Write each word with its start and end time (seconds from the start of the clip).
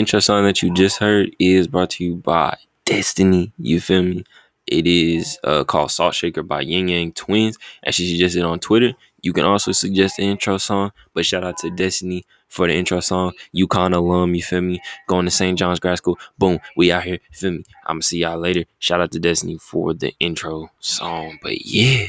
intro 0.00 0.18
song 0.18 0.44
that 0.44 0.62
you 0.62 0.72
just 0.72 0.96
heard 0.96 1.36
is 1.38 1.68
brought 1.68 1.90
to 1.90 2.02
you 2.02 2.16
by 2.16 2.56
Destini. 2.86 3.52
You 3.58 3.82
feel 3.82 4.02
me? 4.02 4.24
It 4.66 4.86
is 4.86 5.38
uh, 5.44 5.64
called 5.64 5.90
Salt 5.90 6.14
Shaker 6.14 6.42
by 6.42 6.62
Ying 6.62 6.88
Yang 6.88 7.12
Twins. 7.12 7.58
And 7.82 7.94
she 7.94 8.10
suggested 8.10 8.42
on 8.42 8.60
Twitter. 8.60 8.94
You 9.20 9.34
can 9.34 9.44
also 9.44 9.72
suggest 9.72 10.16
the 10.16 10.22
intro 10.22 10.56
song, 10.56 10.92
but 11.12 11.26
shout 11.26 11.44
out 11.44 11.58
to 11.58 11.68
Destini 11.68 12.22
for 12.48 12.66
the 12.66 12.72
intro 12.72 13.00
song. 13.00 13.32
UConn 13.54 13.94
alum, 13.94 14.34
you 14.34 14.42
feel 14.42 14.62
me? 14.62 14.80
Going 15.06 15.26
to 15.26 15.30
St. 15.30 15.58
John's 15.58 15.80
Grad 15.80 15.98
School. 15.98 16.18
Boom, 16.38 16.60
we 16.74 16.90
out 16.90 17.02
here, 17.02 17.18
feel 17.30 17.50
me? 17.50 17.64
I'm 17.84 17.96
gonna 17.96 18.02
see 18.02 18.20
y'all 18.20 18.38
later. 18.38 18.64
Shout 18.78 19.02
out 19.02 19.12
to 19.12 19.20
Destini 19.20 19.60
for 19.60 19.92
the 19.92 20.14
intro 20.18 20.70
song. 20.80 21.38
But 21.42 21.66
yeah, 21.66 22.06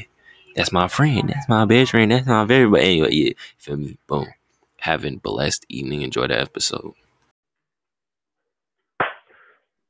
that's 0.55 0.71
my 0.71 0.88
friend. 0.88 1.27
That's 1.27 1.49
my 1.49 1.66
best 1.66 1.91
friend. 1.91 2.10
That's 2.10 2.26
my 2.26 2.46
very 2.46 2.70
but 2.70 2.80
anyway, 2.80 3.12
yeah, 3.12 3.34
feel 3.58 3.76
me? 3.76 3.98
Boom. 4.08 4.27
Having 4.77 5.16
a 5.16 5.20
blessed 5.20 5.66
evening. 5.68 6.04
Enjoy 6.04 6.27
the 6.27 6.40
episode. 6.40 6.94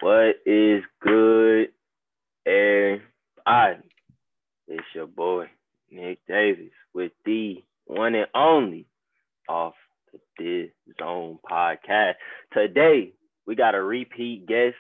What 0.02 0.38
is 0.48 0.82
good, 1.00 1.68
everybody? 2.48 3.88
It's 4.68 4.84
your 4.96 5.06
boy, 5.06 5.46
Nick 5.92 6.18
Davis, 6.28 6.72
with 6.92 7.12
the 7.24 7.64
one 7.86 8.16
and 8.16 8.26
only 8.34 8.88
off 9.48 9.76
the 10.12 10.20
This 10.40 10.96
Zone 11.00 11.38
podcast. 11.48 12.14
Today, 12.52 13.14
we 13.46 13.54
got 13.54 13.76
a 13.76 13.84
repeat 13.84 14.48
guest. 14.48 14.76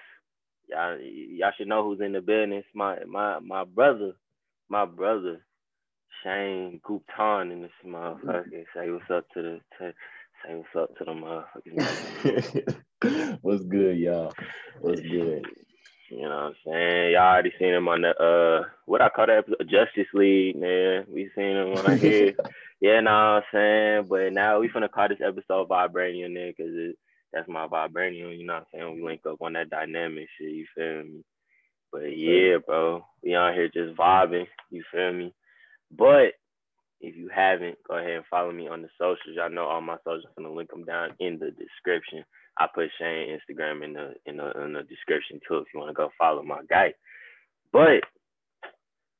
Y'all, 0.67 0.97
y'all 0.99 1.51
should 1.55 1.67
know 1.67 1.83
who's 1.83 2.01
in 2.01 2.13
the 2.13 2.21
business. 2.21 2.65
My 2.73 2.97
my 3.07 3.37
my 3.37 3.63
brother, 3.63 4.13
my 4.69 4.85
brother, 4.85 5.45
Shane 6.23 6.81
Gupton 6.83 7.51
in 7.51 7.61
this 7.61 7.71
motherfucker. 7.85 8.65
Say 8.75 8.89
what's 8.89 9.11
up 9.11 9.29
to 9.35 9.41
the 9.43 9.59
to, 9.77 9.93
what's 10.47 10.75
up 10.75 10.97
to 10.97 11.03
the 11.05 11.11
motherfuckers. 11.11 12.75
what's 13.41 13.63
good, 13.63 13.97
y'all? 13.97 14.33
What's 14.79 15.01
good? 15.01 15.45
You 16.09 16.23
know 16.23 16.29
what 16.29 16.35
I'm 16.35 16.55
saying? 16.65 17.11
Y'all 17.13 17.21
already 17.21 17.53
seen 17.57 17.73
him 17.73 17.87
on 17.87 18.01
the 18.01 18.09
uh 18.09 18.67
what 18.85 19.01
I 19.01 19.09
call 19.09 19.27
that 19.27 19.37
episode? 19.39 19.69
Justice 19.69 20.11
League, 20.13 20.55
man. 20.57 21.05
We 21.07 21.29
seen 21.35 21.55
him 21.55 21.73
on 21.73 21.97
here. 21.97 22.33
yeah, 22.81 22.99
know 22.99 23.11
what 23.11 23.17
I'm 23.17 23.43
saying? 23.53 24.05
But 24.09 24.33
now 24.33 24.59
we 24.59 24.69
finna 24.69 24.91
call 24.91 25.07
this 25.07 25.19
episode 25.25 25.69
Vibranium 25.69 26.33
there 26.33 26.51
because 26.55 26.73
it 26.73 26.97
that's 27.33 27.47
my 27.47 27.67
Vibranium, 27.67 28.37
you 28.37 28.45
know 28.45 28.55
what 28.55 28.67
I'm 28.73 28.79
saying? 28.79 28.95
We 28.95 29.03
link 29.03 29.21
up 29.25 29.41
on 29.41 29.53
that 29.53 29.69
dynamic 29.69 30.27
shit, 30.37 30.51
you 30.51 30.65
feel 30.75 31.03
me? 31.03 31.23
But 31.91 32.17
yeah, 32.17 32.57
bro, 32.65 33.05
we 33.23 33.35
out 33.35 33.53
here 33.53 33.69
just 33.69 33.97
vibing, 33.97 34.47
you 34.69 34.83
feel 34.91 35.13
me? 35.13 35.33
But 35.91 36.33
if 37.01 37.15
you 37.15 37.29
haven't, 37.33 37.77
go 37.87 37.97
ahead 37.97 38.11
and 38.11 38.25
follow 38.29 38.51
me 38.51 38.67
on 38.67 38.83
the 38.83 38.89
socials. 38.97 39.35
Y'all 39.35 39.49
know 39.49 39.65
all 39.65 39.81
my 39.81 39.97
socials. 40.03 40.25
I'm 40.37 40.43
gonna 40.43 40.55
link 40.55 40.69
them 40.69 40.85
down 40.85 41.13
in 41.19 41.39
the 41.39 41.51
description. 41.51 42.23
I 42.59 42.67
put 42.73 42.89
Shane 42.99 43.37
Instagram 43.37 43.83
in 43.83 43.93
the 43.93 44.13
in 44.25 44.37
the 44.37 44.51
in 44.63 44.73
the 44.73 44.83
description 44.83 45.39
too 45.47 45.57
if 45.57 45.67
you 45.73 45.79
want 45.79 45.89
to 45.89 45.95
go 45.95 46.11
follow 46.17 46.43
my 46.43 46.61
guy. 46.69 46.93
But 47.73 48.03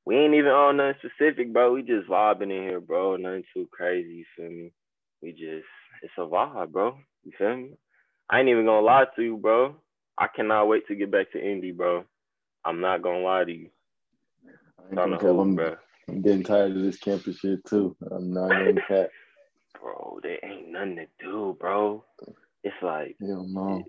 we 0.06 0.16
ain't 0.16 0.36
even 0.36 0.52
on 0.52 0.78
nothing 0.78 0.94
specific, 1.00 1.52
bro. 1.52 1.74
We 1.74 1.82
just 1.82 2.08
vibing 2.08 2.44
in 2.44 2.64
here, 2.64 2.80
bro. 2.80 3.16
Nothing 3.16 3.44
too 3.54 3.68
crazy, 3.72 4.14
you 4.14 4.26
feel 4.36 4.50
me? 4.50 4.72
We 5.22 5.32
just 5.32 5.66
it's 6.04 6.14
a 6.18 6.22
vibe, 6.22 6.72
bro. 6.72 6.98
You 7.24 7.32
feel 7.38 7.58
me? 7.58 7.72
I 8.30 8.40
ain't 8.40 8.50
even 8.50 8.66
gonna 8.66 8.86
lie 8.86 9.06
to 9.16 9.22
you, 9.24 9.38
bro. 9.38 9.76
I 10.18 10.28
cannot 10.28 10.68
wait 10.68 10.88
to 10.88 10.96
get 10.96 11.12
back 11.12 11.32
to 11.32 11.44
Indy, 11.44 11.72
bro. 11.72 12.04
I'm 12.64 12.80
not 12.80 13.02
gonna 13.02 13.20
lie 13.24 13.46
to 13.46 13.52
you. 13.52 13.70
I 14.80 14.86
ain't 14.86 14.96
gonna 14.96 15.18
tell 15.18 15.42
him, 15.42 15.56
bro. 15.56 15.78
I'm 16.12 16.22
getting 16.22 16.44
tired 16.44 16.76
of 16.76 16.82
this 16.82 16.98
campus 16.98 17.38
shit 17.38 17.64
too. 17.66 17.96
I'm 18.12 18.34
not 18.34 18.50
gonna 18.50 18.74
cat. 18.86 19.12
Bro, 19.80 20.20
there 20.22 20.40
ain't 20.44 20.70
nothing 20.70 20.98
to 20.98 21.06
do, 21.24 21.56
bro. 21.58 22.04
It's 22.64 22.76
like, 22.82 23.16
Hell 23.22 23.46
no. 23.48 23.84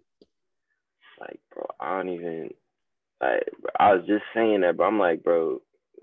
Like, 1.21 1.41
bro, 1.53 1.67
I 1.81 1.97
don't 1.97 2.09
even. 2.11 2.51
Like, 3.21 3.43
I 3.79 3.95
was 3.95 4.07
just 4.07 4.23
saying 4.35 4.61
that, 4.61 4.77
bro. 4.77 4.87
I'm 4.87 5.01
like, 5.01 5.25
bro, 5.25 5.61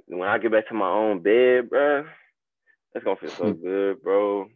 when 0.07 0.27
I 0.27 0.37
get 0.39 0.51
back 0.51 0.67
to 0.67 0.73
my 0.73 0.89
own 0.89 1.21
bed, 1.21 1.69
bro, 1.69 2.03
that's 2.93 3.05
gonna 3.05 3.15
feel 3.15 3.29
so 3.29 3.53
hmm. 3.53 3.63
good, 3.65 4.03
bro. 4.03 4.47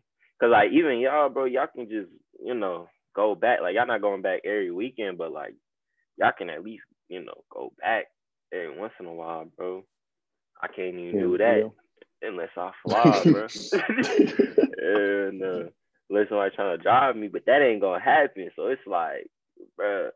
Cause 0.42 0.50
like 0.52 0.72
even 0.74 1.00
y'all, 1.00 1.30
bro, 1.30 1.46
y'all 1.46 1.68
can 1.74 1.90
just, 1.90 2.10
you 2.44 2.56
know, 2.56 2.90
go 3.16 3.36
back. 3.36 3.62
Like 3.62 3.76
y'all 3.76 3.88
not 3.88 4.02
going 4.02 4.22
back 4.22 4.42
every 4.44 4.72
weekend, 4.72 5.18
but 5.18 5.32
like 5.32 5.54
y'all 6.18 6.34
can 6.38 6.50
at 6.50 6.64
least, 6.64 6.84
you 7.08 7.24
know, 7.24 7.46
go 7.50 7.72
back 7.80 8.08
every 8.54 8.78
once 8.78 8.94
in 9.00 9.06
a 9.06 9.14
while, 9.14 9.46
bro. 9.56 9.86
I 10.64 10.68
can't 10.68 10.96
even 10.96 11.20
do 11.20 11.38
that 11.38 11.70
unless 12.22 12.50
I 12.58 12.72
fly, 12.84 13.24
bro. 13.26 13.48
and 14.78 15.44
uh, 15.44 15.70
unless 16.10 16.30
somebody 16.30 16.56
trying 16.56 16.78
to 16.78 16.82
drive 16.82 17.18
me, 17.18 17.28
but 17.28 17.46
that 17.48 17.62
ain't 17.62 17.82
gonna 17.82 18.00
happen. 18.00 18.50
So 18.56 18.68
it's 18.68 18.82
like, 18.88 19.28
bro, 19.76 20.12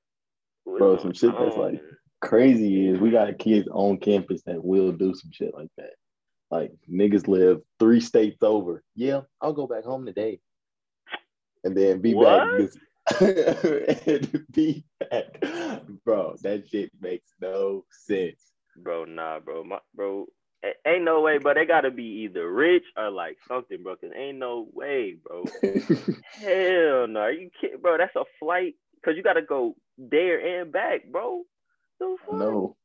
bro, 0.66 0.98
some 1.00 1.14
shit 1.14 1.34
that's 1.38 1.58
like 1.58 1.82
crazy 2.22 2.88
is 2.88 3.00
we 3.00 3.12
got 3.12 3.38
kids 3.38 3.68
on 3.72 3.98
campus 3.98 4.42
that 4.44 4.64
will 4.64 4.94
do 4.94 5.14
some 5.14 5.32
shit 5.34 5.54
like 5.54 5.70
that. 5.78 5.96
Like 6.50 6.72
niggas 6.90 7.28
live 7.28 7.60
three 7.78 8.00
states 8.00 8.42
over. 8.42 8.84
Yeah, 8.96 9.22
I'll 9.42 9.52
go 9.52 9.68
back 9.68 9.84
home 9.84 10.06
today, 10.06 10.40
and 11.66 11.76
then 11.76 12.00
be 12.00 12.14
what? 12.14 12.40
back 12.40 12.58
this 12.58 12.78
and 14.08 14.46
be 14.52 14.86
back, 15.12 15.42
bro. 16.06 16.38
That 16.42 16.70
shit 16.70 16.92
makes 17.02 17.34
no 17.42 17.84
sense, 17.90 18.52
bro. 18.78 19.04
Nah, 19.04 19.40
bro, 19.40 19.66
my 19.66 19.80
bro 19.94 20.28
ain't 20.86 21.04
no 21.04 21.22
way, 21.22 21.38
bro. 21.38 21.54
They 21.54 21.66
gotta 21.66 21.92
be 21.92 22.26
either 22.26 22.50
rich 22.50 22.86
or 22.96 23.10
like 23.10 23.38
something, 23.48 23.82
bro. 23.84 23.96
Cause 23.96 24.12
ain't 24.16 24.38
no 24.38 24.68
way, 24.74 25.16
bro. 25.24 25.44
Hell 26.32 27.08
no, 27.08 27.20
Are 27.20 27.32
you 27.32 27.50
can't, 27.60 27.82
bro. 27.82 27.98
That's 27.98 28.16
a 28.16 28.26
flight. 28.40 28.76
Cause 29.04 29.14
you 29.16 29.24
gotta 29.24 29.42
go 29.42 29.76
there 29.98 30.62
and 30.62 30.72
back, 30.72 31.12
bro. 31.12 31.44
No, 32.32 32.76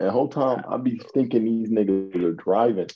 and 0.00 0.10
whole 0.10 0.28
time 0.28 0.64
I 0.68 0.76
be 0.78 1.00
thinking 1.12 1.44
these 1.44 1.70
niggas 1.70 2.14
are 2.24 2.32
driving. 2.32 2.88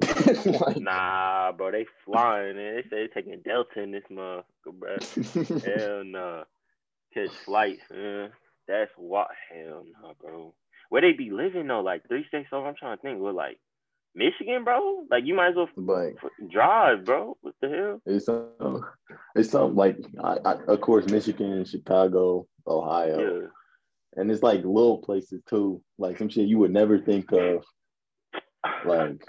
like, 0.60 0.78
nah, 0.78 1.52
bro, 1.52 1.70
they 1.70 1.86
flying 2.04 2.56
and 2.56 2.78
they 2.78 2.82
say 2.90 3.06
they 3.06 3.08
taking 3.08 3.42
Delta 3.42 3.80
in 3.80 3.90
this 3.92 4.02
motherfucker, 4.10 4.44
bro. 4.72 4.96
hell 5.60 6.04
no, 6.04 6.36
nah. 6.36 6.44
catch 7.12 7.30
flights, 7.44 7.82
man. 7.90 8.30
That's 8.66 8.90
what. 8.96 9.28
Hell 9.50 9.84
no, 10.02 10.08
nah, 10.08 10.14
bro. 10.20 10.54
Where 10.88 11.02
they 11.02 11.12
be 11.12 11.30
living 11.30 11.66
though, 11.68 11.82
like 11.82 12.08
three 12.08 12.24
states 12.26 12.48
over. 12.52 12.66
I'm 12.66 12.74
trying 12.76 12.96
to 12.96 13.02
think. 13.02 13.20
We're 13.20 13.32
like 13.32 13.60
Michigan, 14.14 14.64
bro. 14.64 15.04
Like 15.10 15.24
you 15.24 15.34
might 15.34 15.50
as 15.50 15.56
well 15.56 15.68
like, 15.76 16.16
drive, 16.50 17.04
bro. 17.04 17.36
What 17.40 17.54
the 17.60 17.68
hell? 17.68 18.02
It's 18.06 18.28
um, 18.28 18.84
it's 19.34 19.50
something 19.50 19.76
like 19.76 19.98
I, 20.22 20.38
I, 20.44 20.52
of 20.68 20.80
course 20.80 21.06
Michigan, 21.06 21.64
Chicago, 21.64 22.46
Ohio, 22.66 23.40
yeah. 23.40 23.46
and 24.16 24.30
it's 24.30 24.42
like 24.42 24.64
little 24.64 24.98
places 24.98 25.42
too. 25.48 25.82
Like 25.98 26.18
some 26.18 26.28
shit 26.28 26.48
you 26.48 26.58
would 26.58 26.72
never 26.72 26.98
think 26.98 27.32
of. 27.32 27.64
Like 28.84 29.22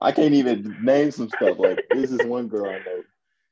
I 0.00 0.12
can't 0.12 0.34
even 0.34 0.76
name 0.82 1.10
some 1.10 1.28
stuff. 1.28 1.58
Like 1.58 1.80
this 1.90 2.10
is 2.10 2.24
one 2.26 2.48
girl 2.48 2.66
I 2.66 2.78
know. 2.78 3.02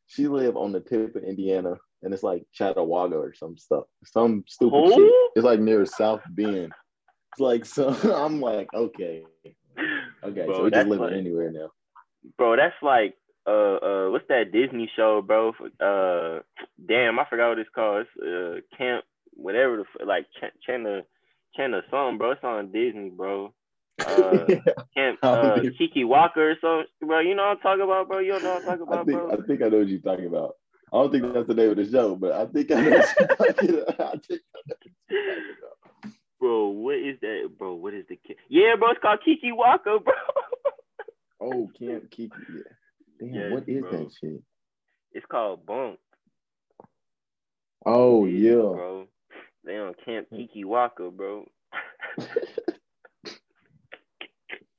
She 0.09 0.27
live 0.29 0.57
on 0.57 0.73
the 0.73 0.81
tip 0.81 1.15
of 1.15 1.23
Indiana, 1.23 1.77
and 2.03 2.13
it's 2.13 2.23
like 2.23 2.45
Chattawauga 2.59 3.15
or 3.15 3.33
some 3.33 3.57
stuff, 3.57 3.85
some 4.05 4.45
stupid 4.47 4.77
Who? 4.77 4.91
shit. 4.91 5.31
It's 5.37 5.45
like 5.45 5.61
near 5.61 5.87
South 5.87 6.23
Bend. 6.31 6.73
It's 7.33 7.41
like 7.41 7.65
so. 7.65 7.89
I'm 8.15 8.41
like, 8.41 8.69
okay, 8.75 9.23
Okay, 10.25 10.47
bro, 10.47 10.57
so 10.57 10.65
we 10.65 10.71
just 10.71 10.87
living 10.89 11.05
like, 11.05 11.13
anywhere 11.15 11.51
now. 11.51 11.71
Bro, 12.37 12.57
that's 12.57 12.75
like 12.83 13.15
uh 13.47 13.77
uh 13.77 14.11
what's 14.11 14.29
that 14.29 14.53
Disney 14.53 14.91
show, 14.97 15.23
bro? 15.23 15.53
Uh 15.81 16.43
damn, 16.87 17.19
I 17.19 17.25
forgot 17.29 17.51
what 17.51 17.59
it's 17.59 17.71
called. 17.75 18.07
It's 18.07 18.65
uh 18.73 18.77
Camp 18.77 19.05
whatever 19.35 19.79
the 19.79 20.05
like 20.05 20.27
Ch- 20.39 20.67
China 20.67 21.03
China 21.57 21.83
song, 21.91 22.19
bro. 22.19 22.33
It's 22.33 22.45
on 22.45 22.73
Disney, 22.73 23.11
bro. 23.11 23.53
Uh, 24.01 24.47
Camp 24.95 25.19
uh, 25.23 25.61
Kikiwaka 25.79 26.39
or 26.39 26.57
something, 26.59 26.87
bro. 27.07 27.21
You 27.21 27.35
know 27.35 27.43
what 27.43 27.51
I'm 27.51 27.59
talking 27.59 27.85
about, 27.85 28.09
bro. 28.09 28.21
You 28.21 28.33
don't 28.33 28.45
know 28.45 28.55
what 28.55 28.73
I'm 28.73 28.79
talking 28.79 28.83
about, 28.83 29.01
I 29.01 29.05
think, 29.05 29.19
bro. 29.19 29.31
I 29.31 29.47
think 29.47 29.63
I 29.63 29.69
know 29.69 29.79
what 29.79 29.89
you're 29.89 30.01
talking 30.01 30.27
about. 30.27 30.55
I 30.91 30.97
don't 30.97 31.13
think 31.13 31.35
that's 31.35 31.47
the 31.47 31.55
name 31.55 31.71
of 31.71 31.77
the 31.77 31.91
show, 31.91 32.17
but 32.17 32.33
I 32.33 32.47
think 32.47 32.71
I 32.71 32.81
know 32.81 32.91
what 32.93 33.15
you're 33.21 33.29
talking 33.29 33.79
about. 33.79 34.01
I 34.01 34.19
think 34.27 34.41
I 34.55 34.61
know 34.67 34.73
what 34.73 34.87
you're 35.11 35.35
talking 35.35 35.55
about 35.59 35.80
bro, 36.41 36.69
what 36.69 36.97
is 36.97 37.21
that, 37.21 37.51
bro? 37.59 37.75
What 37.75 37.95
is 37.95 38.07
the 38.09 38.17
kid? 38.17 38.37
Yeah, 38.49 38.75
bro, 38.79 38.91
it's 38.91 39.01
called 39.01 39.21
Kikiwaka, 39.27 40.03
bro. 40.03 40.15
oh, 41.41 41.71
Camp 41.79 42.11
Kiki. 42.11 42.31
Yeah. 42.53 42.63
Damn, 43.21 43.35
yes, 43.35 43.53
what 43.53 43.69
is 43.69 43.81
bro. 43.83 43.91
that 43.91 44.11
shit? 44.19 44.43
It's 45.13 45.27
called 45.31 45.67
Bunk'd. 45.67 45.99
Oh 47.85 48.25
yeah, 48.27 48.53
bro. 48.53 49.07
They 49.65 49.77
on 49.77 49.95
Camp 50.05 50.29
Kikiwaka, 50.33 51.15
bro. 51.15 51.47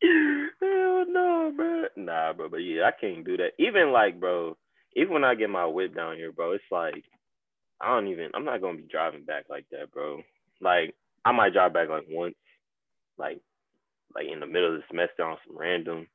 Hell 0.01 1.05
no, 1.07 1.53
bro. 1.55 1.83
Nah, 1.95 2.33
bro, 2.33 2.49
but 2.49 2.57
yeah, 2.57 2.83
I 2.85 2.91
can't 2.99 3.23
do 3.25 3.37
that. 3.37 3.51
Even 3.59 3.91
like, 3.91 4.19
bro, 4.19 4.57
even 4.95 5.13
when 5.13 5.23
I 5.23 5.35
get 5.35 5.49
my 5.49 5.65
whip 5.65 5.95
down 5.95 6.15
here, 6.15 6.31
bro, 6.31 6.53
it's 6.53 6.63
like 6.71 7.03
I 7.79 7.95
don't 7.95 8.07
even. 8.07 8.31
I'm 8.33 8.45
not 8.45 8.61
gonna 8.61 8.77
be 8.77 8.87
driving 8.89 9.25
back 9.25 9.45
like 9.49 9.65
that, 9.71 9.91
bro. 9.91 10.21
Like 10.59 10.95
I 11.23 11.31
might 11.31 11.53
drive 11.53 11.73
back 11.73 11.89
like 11.89 12.05
once, 12.09 12.35
like 13.17 13.39
like 14.15 14.27
in 14.31 14.39
the 14.39 14.47
middle 14.47 14.75
of 14.75 14.81
the 14.81 14.83
semester 14.89 15.23
on 15.23 15.37
some 15.47 15.57
random 15.57 16.07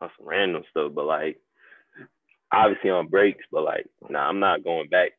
on 0.00 0.10
some 0.18 0.26
random 0.26 0.62
stuff, 0.70 0.92
but 0.94 1.06
like 1.06 1.38
obviously 2.52 2.90
on 2.90 3.08
breaks, 3.08 3.44
but 3.52 3.64
like 3.64 3.86
nah, 4.08 4.28
I'm 4.28 4.40
not 4.40 4.64
going 4.64 4.88
back 4.88 5.12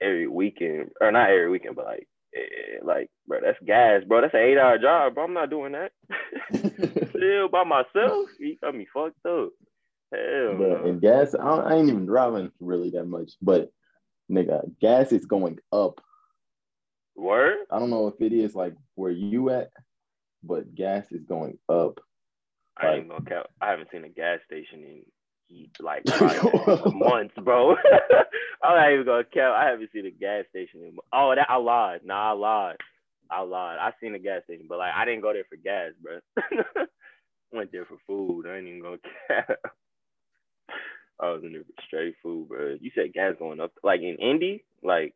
every 0.00 0.26
weekend, 0.26 0.90
or 1.00 1.12
not 1.12 1.30
every 1.30 1.50
weekend, 1.50 1.76
but 1.76 1.84
like, 1.84 2.08
eh, 2.34 2.78
like, 2.82 3.10
bro, 3.26 3.40
that's 3.42 3.58
gas, 3.64 4.02
bro. 4.06 4.20
That's 4.20 4.34
an 4.34 4.40
eight 4.40 4.58
hour 4.58 4.78
job, 4.78 5.14
bro. 5.14 5.24
I'm 5.24 5.34
not 5.34 5.50
doing 5.50 5.72
that. 5.72 5.92
Still 7.10 7.48
by 7.48 7.64
myself, 7.64 8.28
you 8.38 8.56
got 8.62 8.74
me 8.74 8.86
fucked 8.92 9.24
up. 9.26 9.50
Hell, 10.12 10.56
but 10.58 10.86
in 10.86 10.98
gas, 10.98 11.34
I, 11.34 11.46
I 11.46 11.74
ain't 11.76 11.88
even 11.88 12.06
driving 12.06 12.50
really 12.60 12.90
that 12.90 13.04
much, 13.04 13.32
but 13.40 13.70
nigga, 14.30 14.70
gas 14.80 15.12
is 15.12 15.26
going 15.26 15.58
up. 15.72 16.00
Word? 17.20 17.58
I 17.70 17.78
don't 17.78 17.90
know 17.90 18.08
if 18.08 18.20
it 18.20 18.32
is 18.32 18.54
like 18.54 18.74
where 18.94 19.10
you 19.10 19.50
at, 19.50 19.70
but 20.42 20.74
gas 20.74 21.12
is 21.12 21.24
going 21.24 21.58
up. 21.68 22.00
I 22.76 22.94
ain't 22.94 23.08
gonna 23.08 23.24
count. 23.24 23.46
I 23.60 23.70
haven't 23.70 23.88
seen 23.92 24.04
a 24.04 24.08
gas 24.08 24.40
station 24.46 24.82
in 24.84 25.02
like 25.80 26.04
months, 26.94 27.34
bro. 27.42 27.74
I'm 28.62 28.76
not 28.76 28.92
even 28.92 29.06
gonna 29.06 29.24
count. 29.24 29.54
I 29.54 29.68
haven't 29.68 29.90
seen 29.92 30.06
a 30.06 30.10
gas 30.10 30.44
station 30.50 30.82
in. 30.82 30.96
Oh, 31.12 31.34
that 31.34 31.50
I 31.50 31.56
lied. 31.56 32.00
Nah, 32.04 32.30
I 32.30 32.32
lied. 32.32 32.76
I 33.30 33.42
lied. 33.42 33.78
I 33.80 33.92
seen 34.00 34.14
a 34.14 34.18
gas 34.18 34.42
station, 34.44 34.66
but 34.68 34.78
like 34.78 34.92
I 34.94 35.04
didn't 35.04 35.22
go 35.22 35.32
there 35.32 35.44
for 35.48 35.56
gas, 35.56 35.92
bro. 36.02 36.20
Went 37.52 37.72
there 37.72 37.84
for 37.84 37.98
food. 38.06 38.46
I 38.46 38.58
ain't 38.58 38.68
even 38.68 38.82
gonna 38.82 38.96
count. 39.28 39.58
I 41.20 41.30
was 41.30 41.42
in 41.44 41.52
there 41.52 41.62
for 41.62 41.82
straight 41.86 42.14
food, 42.22 42.48
bro. 42.48 42.76
You 42.80 42.90
said 42.94 43.12
gas 43.12 43.34
going 43.38 43.60
up, 43.60 43.72
like 43.82 44.00
in 44.00 44.16
Indy, 44.16 44.64
like 44.82 45.14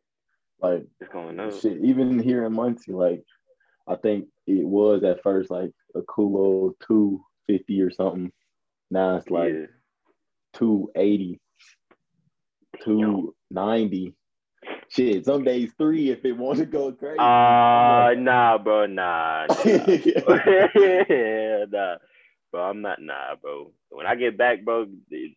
like 0.61 0.85
it's 0.99 1.11
going 1.11 1.39
up. 1.39 1.53
Shit, 1.53 1.83
even 1.83 2.19
here 2.19 2.45
in 2.45 2.53
Muncie, 2.53 2.93
like 2.93 3.23
I 3.87 3.95
think 3.95 4.27
it 4.47 4.65
was 4.65 5.03
at 5.03 5.23
first 5.23 5.49
like 5.49 5.71
a 5.95 6.01
cool 6.03 6.37
old 6.37 6.75
two 6.85 7.23
fifty 7.47 7.81
or 7.81 7.91
something. 7.91 8.31
Now 8.91 9.17
it's 9.17 9.29
like 9.29 9.53
yeah. 9.53 9.65
280, 10.53 11.39
290. 12.83 14.13
Shit, 14.89 15.25
some 15.25 15.43
days 15.43 15.71
three 15.77 16.09
if 16.09 16.23
it 16.23 16.33
want 16.33 16.59
to 16.59 16.65
go 16.65 16.91
crazy. 16.91 17.19
Uh 17.19 18.13
nah, 18.17 18.57
bro, 18.57 18.85
nah. 18.85 19.47
Nah, 19.47 19.55
yeah, 19.65 21.65
nah. 21.69 21.95
Bro, 22.51 22.63
I'm 22.63 22.81
not 22.81 23.01
nah, 23.01 23.35
bro. 23.41 23.71
When 23.89 24.05
I 24.05 24.15
get 24.15 24.37
back, 24.37 24.63
bro, 24.63 24.85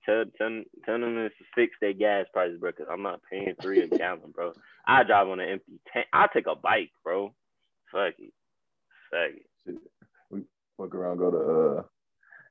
tell 0.04 0.24
tell, 0.36 0.62
tell 0.84 1.00
them 1.00 1.14
to 1.14 1.30
fix 1.54 1.74
their 1.80 1.92
gas 1.92 2.26
prices, 2.32 2.60
bro, 2.60 2.70
because 2.70 2.86
I'm 2.90 3.02
not 3.02 3.20
paying 3.28 3.54
three 3.60 3.80
a 3.80 3.88
gallon, 3.88 4.32
bro. 4.32 4.52
I 4.88 5.04
drive 5.04 5.28
on 5.28 5.38
an 5.38 5.48
empty 5.50 5.80
tank. 5.92 6.06
I 6.12 6.26
take 6.32 6.46
a 6.46 6.56
bike, 6.56 6.90
bro. 7.04 7.34
Fuck 7.92 8.14
it. 8.18 8.32
Fuck 9.10 9.40
it. 9.66 9.76
We 10.30 10.42
walk 10.78 10.94
around, 10.94 11.18
go 11.18 11.30
to 11.30 11.78
uh 11.78 11.82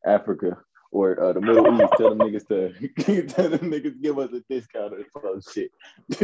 Africa 0.09 0.57
or 0.91 1.21
uh, 1.21 1.33
the 1.33 1.41
Middle 1.41 1.81
East, 1.81 1.93
tell 1.97 2.15
them 2.15 2.19
niggas 2.19 2.47
to 2.47 3.27
tell 3.27 3.49
them 3.49 3.71
niggas 3.71 4.01
give 4.01 4.19
us 4.19 4.29
a 4.31 4.41
discount 4.49 4.93
or 4.93 5.03
some 5.21 5.41
shit. 5.53 5.71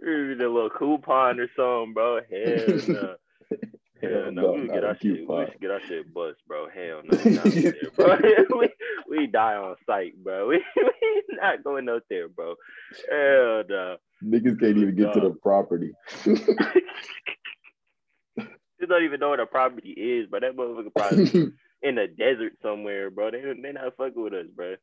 Maybe 0.00 0.44
a 0.44 0.50
little 0.50 0.70
coupon 0.70 1.40
or 1.40 1.48
something, 1.56 1.94
bro. 1.94 2.20
Hell 2.30 2.80
no. 2.88 3.14
Hell 4.02 4.32
no, 4.32 4.52
we 4.52 4.66
get 4.66 4.84
our 4.84 4.96
shit. 4.96 5.28
We 5.28 5.46
should 5.46 5.60
get 5.60 5.70
our 5.70 5.80
shit 5.86 6.12
bust, 6.12 6.38
bro. 6.48 6.66
Hell 6.68 7.02
no, 7.04 7.16
there, 7.16 7.74
bro. 7.94 8.16
we, 8.58 8.68
we 9.08 9.26
die 9.28 9.54
on 9.54 9.76
sight, 9.86 10.14
bro. 10.22 10.48
We, 10.52 10.64
we 10.76 11.22
not 11.40 11.62
going 11.62 11.88
out 11.88 12.02
there, 12.10 12.28
bro. 12.28 12.56
Hell 13.10 13.62
no. 13.68 13.96
Niggas 14.24 14.58
can't 14.58 14.76
even 14.76 14.96
get 14.96 15.12
to 15.14 15.20
the 15.20 15.36
property. 15.40 15.92
they 16.24 16.34
don't 18.86 19.04
even 19.04 19.20
know 19.20 19.28
what 19.30 19.40
a 19.40 19.46
property 19.46 19.90
is, 19.90 20.26
but 20.30 20.40
that 20.42 20.56
motherfucker 20.56 20.92
probably 20.94 21.52
in 21.82 21.94
the 21.94 22.08
desert 22.08 22.54
somewhere, 22.60 23.10
bro. 23.10 23.30
They 23.30 23.40
they 23.40 23.72
not 23.72 23.96
fucking 23.96 24.20
with 24.20 24.34
us, 24.34 24.46
bro. 24.54 24.74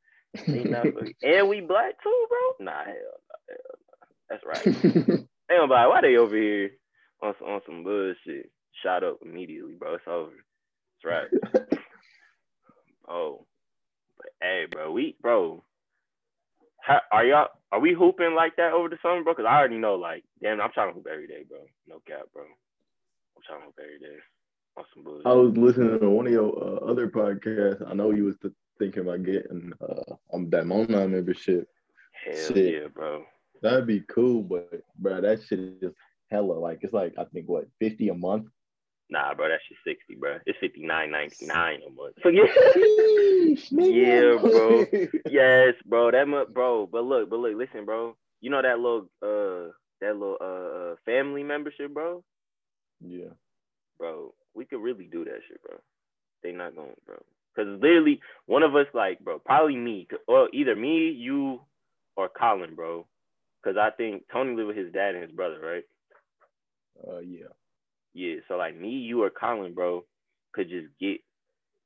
They 0.48 0.64
not 0.64 0.86
fucking. 0.86 1.14
and 1.24 1.50
we 1.50 1.60
black 1.62 2.02
too, 2.02 2.28
bro. 2.30 2.66
Nah, 2.66 2.86
hell 2.86 2.96
no, 3.28 3.36
hell 3.50 3.76
no. 3.90 4.08
That's 4.30 4.46
right. 4.46 4.64
they 4.64 5.56
gonna 5.56 5.68
be 5.68 5.74
like, 5.74 5.90
why 5.90 6.02
they 6.02 6.16
over 6.16 6.36
here 6.36 6.72
on 7.22 7.34
some, 7.38 7.50
on 7.50 7.62
some 7.66 7.84
bullshit? 7.84 8.50
Shot 8.84 9.04
up 9.04 9.20
immediately, 9.22 9.74
bro. 9.74 9.96
It's 9.96 10.04
over. 10.08 10.32
That's 11.04 11.32
right. 11.54 11.70
oh, 13.10 13.46
but 14.18 14.28
hey, 14.42 14.66
bro, 14.72 14.92
we 14.92 15.16
bro. 15.22 15.64
How, 16.82 17.02
are 17.12 17.26
y'all? 17.26 17.48
Are 17.72 17.80
we 17.80 17.94
hooping 17.94 18.36
like 18.36 18.56
that 18.56 18.74
over 18.74 18.90
the 18.90 18.98
summer, 19.02 19.24
bro? 19.24 19.36
Cause 19.36 19.46
I 19.48 19.58
already 19.58 19.78
know, 19.78 19.96
like, 19.96 20.24
damn, 20.42 20.60
I'm 20.62 20.72
trying 20.74 20.90
to 20.90 20.94
hoop 20.94 21.08
every 21.12 21.28
day, 21.28 21.44
bro. 21.48 21.60
No 21.88 22.02
cap, 22.08 22.28
bro. 22.34 22.44
I'm 22.44 23.44
trying 23.46 23.60
to 23.60 23.66
hoop 23.66 23.80
every 23.80 24.00
day. 24.00 24.18
Awesome 24.78 25.22
I 25.26 25.34
was 25.34 25.58
listening 25.58 26.00
to 26.00 26.10
one 26.10 26.28
of 26.28 26.32
your 26.32 26.56
uh, 26.58 26.90
other 26.90 27.10
podcasts. 27.10 27.86
I 27.90 27.94
know 27.94 28.12
you 28.12 28.26
was 28.26 28.38
thinking 28.80 29.02
about 29.02 29.24
getting 29.24 29.74
uh, 29.82 30.14
on 30.32 30.50
that 30.52 30.66
Monon 30.66 31.12
membership. 31.12 31.68
Hell 32.26 32.48
shit. 32.48 32.74
yeah, 32.74 32.88
bro. 32.88 33.26
That'd 33.62 33.88
be 33.88 34.02
cool, 34.02 34.42
but 34.42 34.70
bro, 34.98 35.20
that 35.22 35.44
shit 35.44 35.60
is 35.60 35.94
hella. 36.32 36.54
Like 36.54 36.80
it's 36.82 36.94
like 36.94 37.14
I 37.18 37.26
think 37.26 37.48
what 37.50 37.66
fifty 37.80 38.10
a 38.10 38.14
month. 38.14 38.48
Nah, 39.10 39.34
bro, 39.34 39.50
that's 39.50 39.64
just 39.68 39.82
sixty, 39.86 40.16
bro. 40.16 40.38
It's 40.46 40.60
fifty 40.60 40.86
nine 40.86 41.12
ninety 41.12 41.46
nine 41.46 41.80
a 41.86 41.90
month. 41.90 42.16
So 42.22 42.30
yeah, 42.30 42.44
yeah, 43.72 44.38
bro. 44.40 44.86
Yes, 45.30 45.74
bro. 45.86 46.12
That 46.12 46.28
much, 46.28 46.50
bro. 46.54 46.88
But 46.88 47.04
look, 47.06 47.30
but 47.30 47.40
look, 47.40 47.56
listen, 47.56 47.86
bro. 47.86 48.16
You 48.42 48.52
know 48.52 48.62
that 48.62 48.78
little 48.78 49.10
uh 49.22 49.72
that 50.02 50.14
little 50.16 50.38
uh, 50.40 50.92
uh 50.92 50.96
family 51.06 51.44
membership, 51.44 51.94
bro. 51.94 52.24
Yeah, 53.02 53.34
bro 53.98 54.34
we 54.60 54.66
could 54.66 54.82
really 54.82 55.06
do 55.06 55.24
that 55.26 55.40
shit, 55.48 55.62
bro. 55.64 55.78
They 56.44 56.52
not 56.52 56.76
going, 56.76 56.94
bro. 57.06 57.16
Cause 57.56 57.66
literally 57.82 58.22
one 58.46 58.64
of 58.64 58.76
us, 58.76 58.88
like, 58.94 59.20
bro, 59.20 59.40
probably 59.40 59.76
me, 59.76 60.08
or 60.28 60.50
either 60.54 60.76
me, 60.76 61.10
you, 61.10 61.62
or 62.16 62.30
Colin, 62.30 62.76
bro. 62.76 63.06
Cause 63.64 63.76
I 63.80 63.90
think 63.92 64.24
Tony 64.32 64.56
live 64.56 64.68
with 64.68 64.78
his 64.78 64.94
dad 64.94 65.16
and 65.16 65.24
his 65.24 65.32
brother, 65.32 65.60
right? 65.62 65.84
Uh, 67.06 67.20
yeah. 67.20 67.48
Yeah. 68.20 68.42
So 68.50 68.58
like 68.58 68.78
me, 68.78 68.90
you, 68.90 69.24
or 69.24 69.30
Colin, 69.30 69.74
bro, 69.74 70.04
could 70.54 70.68
just 70.68 70.88
get 71.00 71.22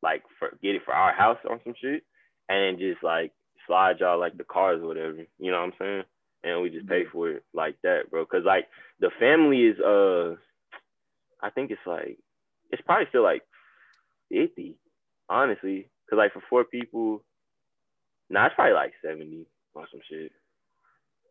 like 0.01 0.23
for 0.39 0.57
get 0.63 0.73
it 0.73 0.81
for 0.83 0.93
our 0.93 1.13
house 1.13 1.37
on 1.47 1.59
some 1.63 1.75
shit, 1.79 2.03
and 2.49 2.79
then 2.79 2.79
just 2.79 3.03
like 3.03 3.31
slide 3.67 3.99
y'all 3.99 4.19
like 4.19 4.35
the 4.35 4.43
cars 4.43 4.81
or 4.81 4.87
whatever. 4.87 5.17
You 5.37 5.51
know 5.51 5.59
what 5.59 5.65
I'm 5.65 5.73
saying? 5.79 6.03
And 6.43 6.61
we 6.63 6.71
just 6.71 6.87
pay 6.87 7.03
for 7.11 7.29
it 7.29 7.43
like 7.53 7.75
that, 7.83 8.09
bro. 8.09 8.25
Cause 8.25 8.41
like 8.45 8.67
the 8.99 9.11
family 9.19 9.61
is 9.61 9.79
uh, 9.79 10.35
I 11.39 11.51
think 11.51 11.69
it's 11.69 11.85
like 11.85 12.17
it's 12.71 12.81
probably 12.81 13.05
still 13.09 13.23
like 13.23 13.43
50, 14.29 14.75
honestly. 15.29 15.87
Cause 16.09 16.17
like 16.17 16.33
for 16.33 16.41
four 16.49 16.63
people, 16.63 17.23
nah, 18.31 18.47
it's 18.47 18.55
probably 18.55 18.73
like 18.73 18.93
70 19.05 19.45
or 19.75 19.85
some 19.91 20.01
shit. 20.09 20.31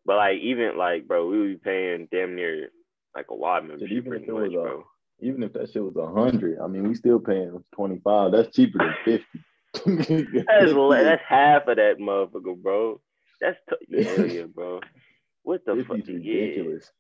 But 0.07 0.17
like 0.17 0.37
even 0.41 0.79
like 0.79 1.09
bro, 1.09 1.27
we 1.27 1.41
would 1.41 1.49
be 1.49 1.57
paying 1.57 2.07
damn 2.13 2.37
near 2.37 2.69
like 3.15 3.27
a 3.31 3.35
wide 3.35 3.65
membership 3.65 4.07
pretty 4.07 4.31
much, 4.31 4.53
bro. 4.53 4.85
Even 5.23 5.43
if 5.43 5.53
that 5.53 5.73
shit 5.73 5.83
was 5.83 5.97
a 5.97 6.07
hundred, 6.07 6.59
I 6.63 6.67
mean, 6.67 6.89
we 6.89 6.95
still 6.95 7.21
paying 7.21 7.63
twenty 7.75 8.01
five. 8.03 8.33
That's 8.33 8.55
cheaper 8.55 8.79
than 8.79 8.95
fifty. 9.05 9.45
that's 9.87 10.73
that's 10.73 11.23
half 11.27 11.67
of 11.67 11.77
that 11.77 11.97
motherfucker, 11.99 12.61
bro. 12.61 13.01
That's 13.41 13.57
t- 13.69 13.87
yeah, 13.89 14.23
yeah, 14.25 14.45
bro. 14.45 14.81
What 15.43 15.65
the 15.65 15.85
fuck? 15.87 15.97
Ridiculous. 15.97 16.91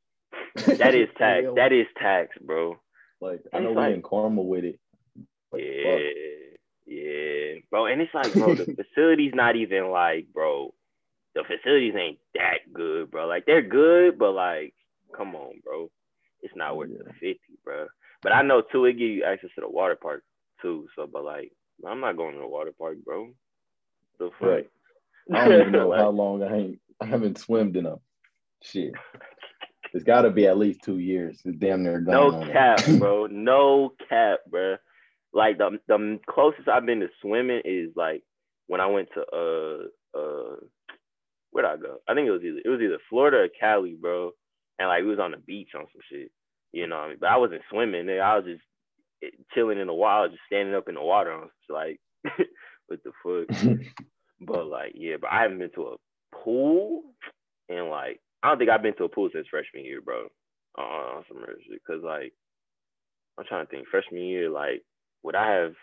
Yeah. 0.67 0.75
that 0.75 0.95
is 0.95 1.09
tax. 1.19 1.47
that 1.57 1.73
is 1.73 1.87
tax, 1.99 2.37
bro. 2.41 2.77
Like 3.21 3.43
I 3.53 3.61
know 3.61 3.73
we 3.73 3.93
in 3.93 4.03
Carmel 4.03 4.47
with 4.47 4.65
it. 4.65 4.81
yeah, 5.55 5.93
fuck. 5.93 6.03
yeah, 6.87 7.61
bro. 7.71 7.87
And 7.87 8.01
it's 8.01 8.15
like, 8.15 8.33
bro, 8.33 8.55
the 8.55 8.65
facility's 8.65 9.35
not 9.35 9.57
even 9.57 9.91
like, 9.91 10.27
bro. 10.33 10.75
The 11.35 11.45
facilities 11.45 11.95
ain't 11.97 12.19
that 12.35 12.73
good, 12.73 13.11
bro. 13.11 13.27
Like 13.27 13.47
they're 13.47 13.63
good, 13.63 14.19
but 14.19 14.33
like, 14.33 14.75
come 15.17 15.35
on, 15.37 15.61
bro. 15.63 15.91
It's 16.43 16.57
not 16.57 16.77
worth 16.77 16.91
yeah. 16.91 17.05
the 17.05 17.13
fifty, 17.13 17.59
bro. 17.65 17.87
But 18.23 18.33
I 18.33 18.43
know 18.43 18.63
too, 18.63 18.85
it 18.85 18.95
give 18.95 19.09
you 19.09 19.25
access 19.25 19.51
to 19.57 19.63
the 19.63 19.69
water 19.69 19.97
park 20.01 20.23
too. 20.61 20.87
So, 20.97 21.09
but 21.13 21.25
like, 21.25 21.53
I'm 21.87 22.01
not 22.01 22.17
going 22.17 22.35
to 22.35 22.41
the 22.41 22.47
water 22.47 22.73
park, 22.79 22.99
bro. 23.05 23.31
The 24.19 24.31
fuck. 24.39 24.49
Right. 24.49 24.71
I 25.35 25.49
don't 25.49 25.61
even 25.61 25.73
know 25.73 25.89
like, 25.91 26.01
how 26.01 26.11
long 26.11 26.43
I 26.43 26.57
ain't. 26.57 26.79
I 27.01 27.07
haven't 27.07 27.39
swimmed 27.39 27.77
in 27.77 27.87
a 27.87 27.97
shit. 28.63 28.93
It's 29.93 30.05
got 30.05 30.23
to 30.23 30.31
be 30.31 30.47
at 30.47 30.57
least 30.57 30.83
two 30.83 30.99
years. 30.99 31.41
It's 31.45 31.59
damn 31.59 31.83
near 31.83 32.01
gone. 32.01 32.15
No 32.15 32.53
cap, 32.53 32.81
bro. 32.99 33.27
No 33.27 33.93
cap, 34.09 34.41
bro. 34.49 34.77
Like 35.33 35.59
the 35.59 35.79
the 35.89 36.21
closest 36.29 36.69
I've 36.69 36.87
been 36.87 37.01
to 37.01 37.09
swimming 37.21 37.63
is 37.65 37.91
like 37.97 38.23
when 38.69 38.81
I 38.81 38.87
went 38.87 39.09
to 39.15 39.21
uh 39.21 40.19
uh 40.19 40.57
where'd 41.51 41.67
I 41.67 41.77
go? 41.77 41.99
I 42.09 42.15
think 42.15 42.29
it 42.29 42.31
was 42.31 42.43
either 42.43 42.61
it 42.65 42.69
was 42.69 42.81
either 42.81 42.99
Florida 43.09 43.39
or 43.39 43.49
Cali, 43.49 43.97
bro. 44.01 44.33
And 44.79 44.89
like 44.89 45.03
we 45.03 45.11
was 45.11 45.19
on 45.19 45.33
the 45.33 45.39
beach 45.39 45.71
on 45.75 45.87
some 45.93 46.03
shit. 46.11 46.31
You 46.73 46.87
know 46.87 46.97
what 46.97 47.05
I 47.05 47.09
mean? 47.09 47.19
But 47.21 47.31
I 47.31 47.37
wasn't 47.37 47.63
swimming. 47.71 48.09
I 48.09 48.37
was 48.37 48.45
just 48.47 49.35
chilling 49.55 49.79
in 49.79 49.87
the 49.87 49.95
water, 49.95 50.29
just 50.29 50.43
standing 50.47 50.75
up 50.75 50.89
in 50.89 50.95
the 50.95 51.03
water 51.03 51.33
on 51.33 51.51
like 51.69 52.01
what 52.87 53.01
the 53.05 53.13
fuck. 53.23 53.77
but 54.41 54.67
like 54.67 54.93
yeah, 54.95 55.17
but 55.21 55.31
I 55.31 55.43
haven't 55.43 55.59
been 55.59 55.71
to 55.75 55.89
a 55.89 56.37
pool 56.37 57.03
and 57.69 57.89
like 57.89 58.21
I 58.43 58.49
don't 58.49 58.59
think 58.59 58.71
I've 58.71 58.83
been 58.83 58.97
to 58.97 59.05
a 59.05 59.09
pool 59.09 59.29
since 59.33 59.47
freshman 59.51 59.85
year, 59.85 60.01
bro. 60.01 60.27
Uh, 60.79 61.23
some 61.29 61.45
shit, 61.69 61.85
cause 61.87 62.01
like 62.03 62.33
I'm 63.39 63.45
trying 63.47 63.67
to 63.67 63.71
think. 63.71 63.87
Freshman 63.89 64.23
year, 64.23 64.51
like 64.51 64.83
would 65.23 65.35
I 65.35 65.51
have? 65.53 65.75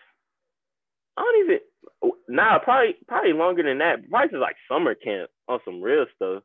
I 1.16 1.22
don't 1.22 1.44
even. 1.44 2.12
Nah, 2.28 2.58
probably 2.58 2.96
probably 3.08 3.32
longer 3.32 3.62
than 3.62 3.78
that. 3.78 4.08
Probably 4.08 4.28
just 4.28 4.40
like 4.40 4.56
summer 4.70 4.94
camp 4.94 5.30
on 5.48 5.60
some 5.64 5.80
real 5.80 6.06
stuff. 6.16 6.42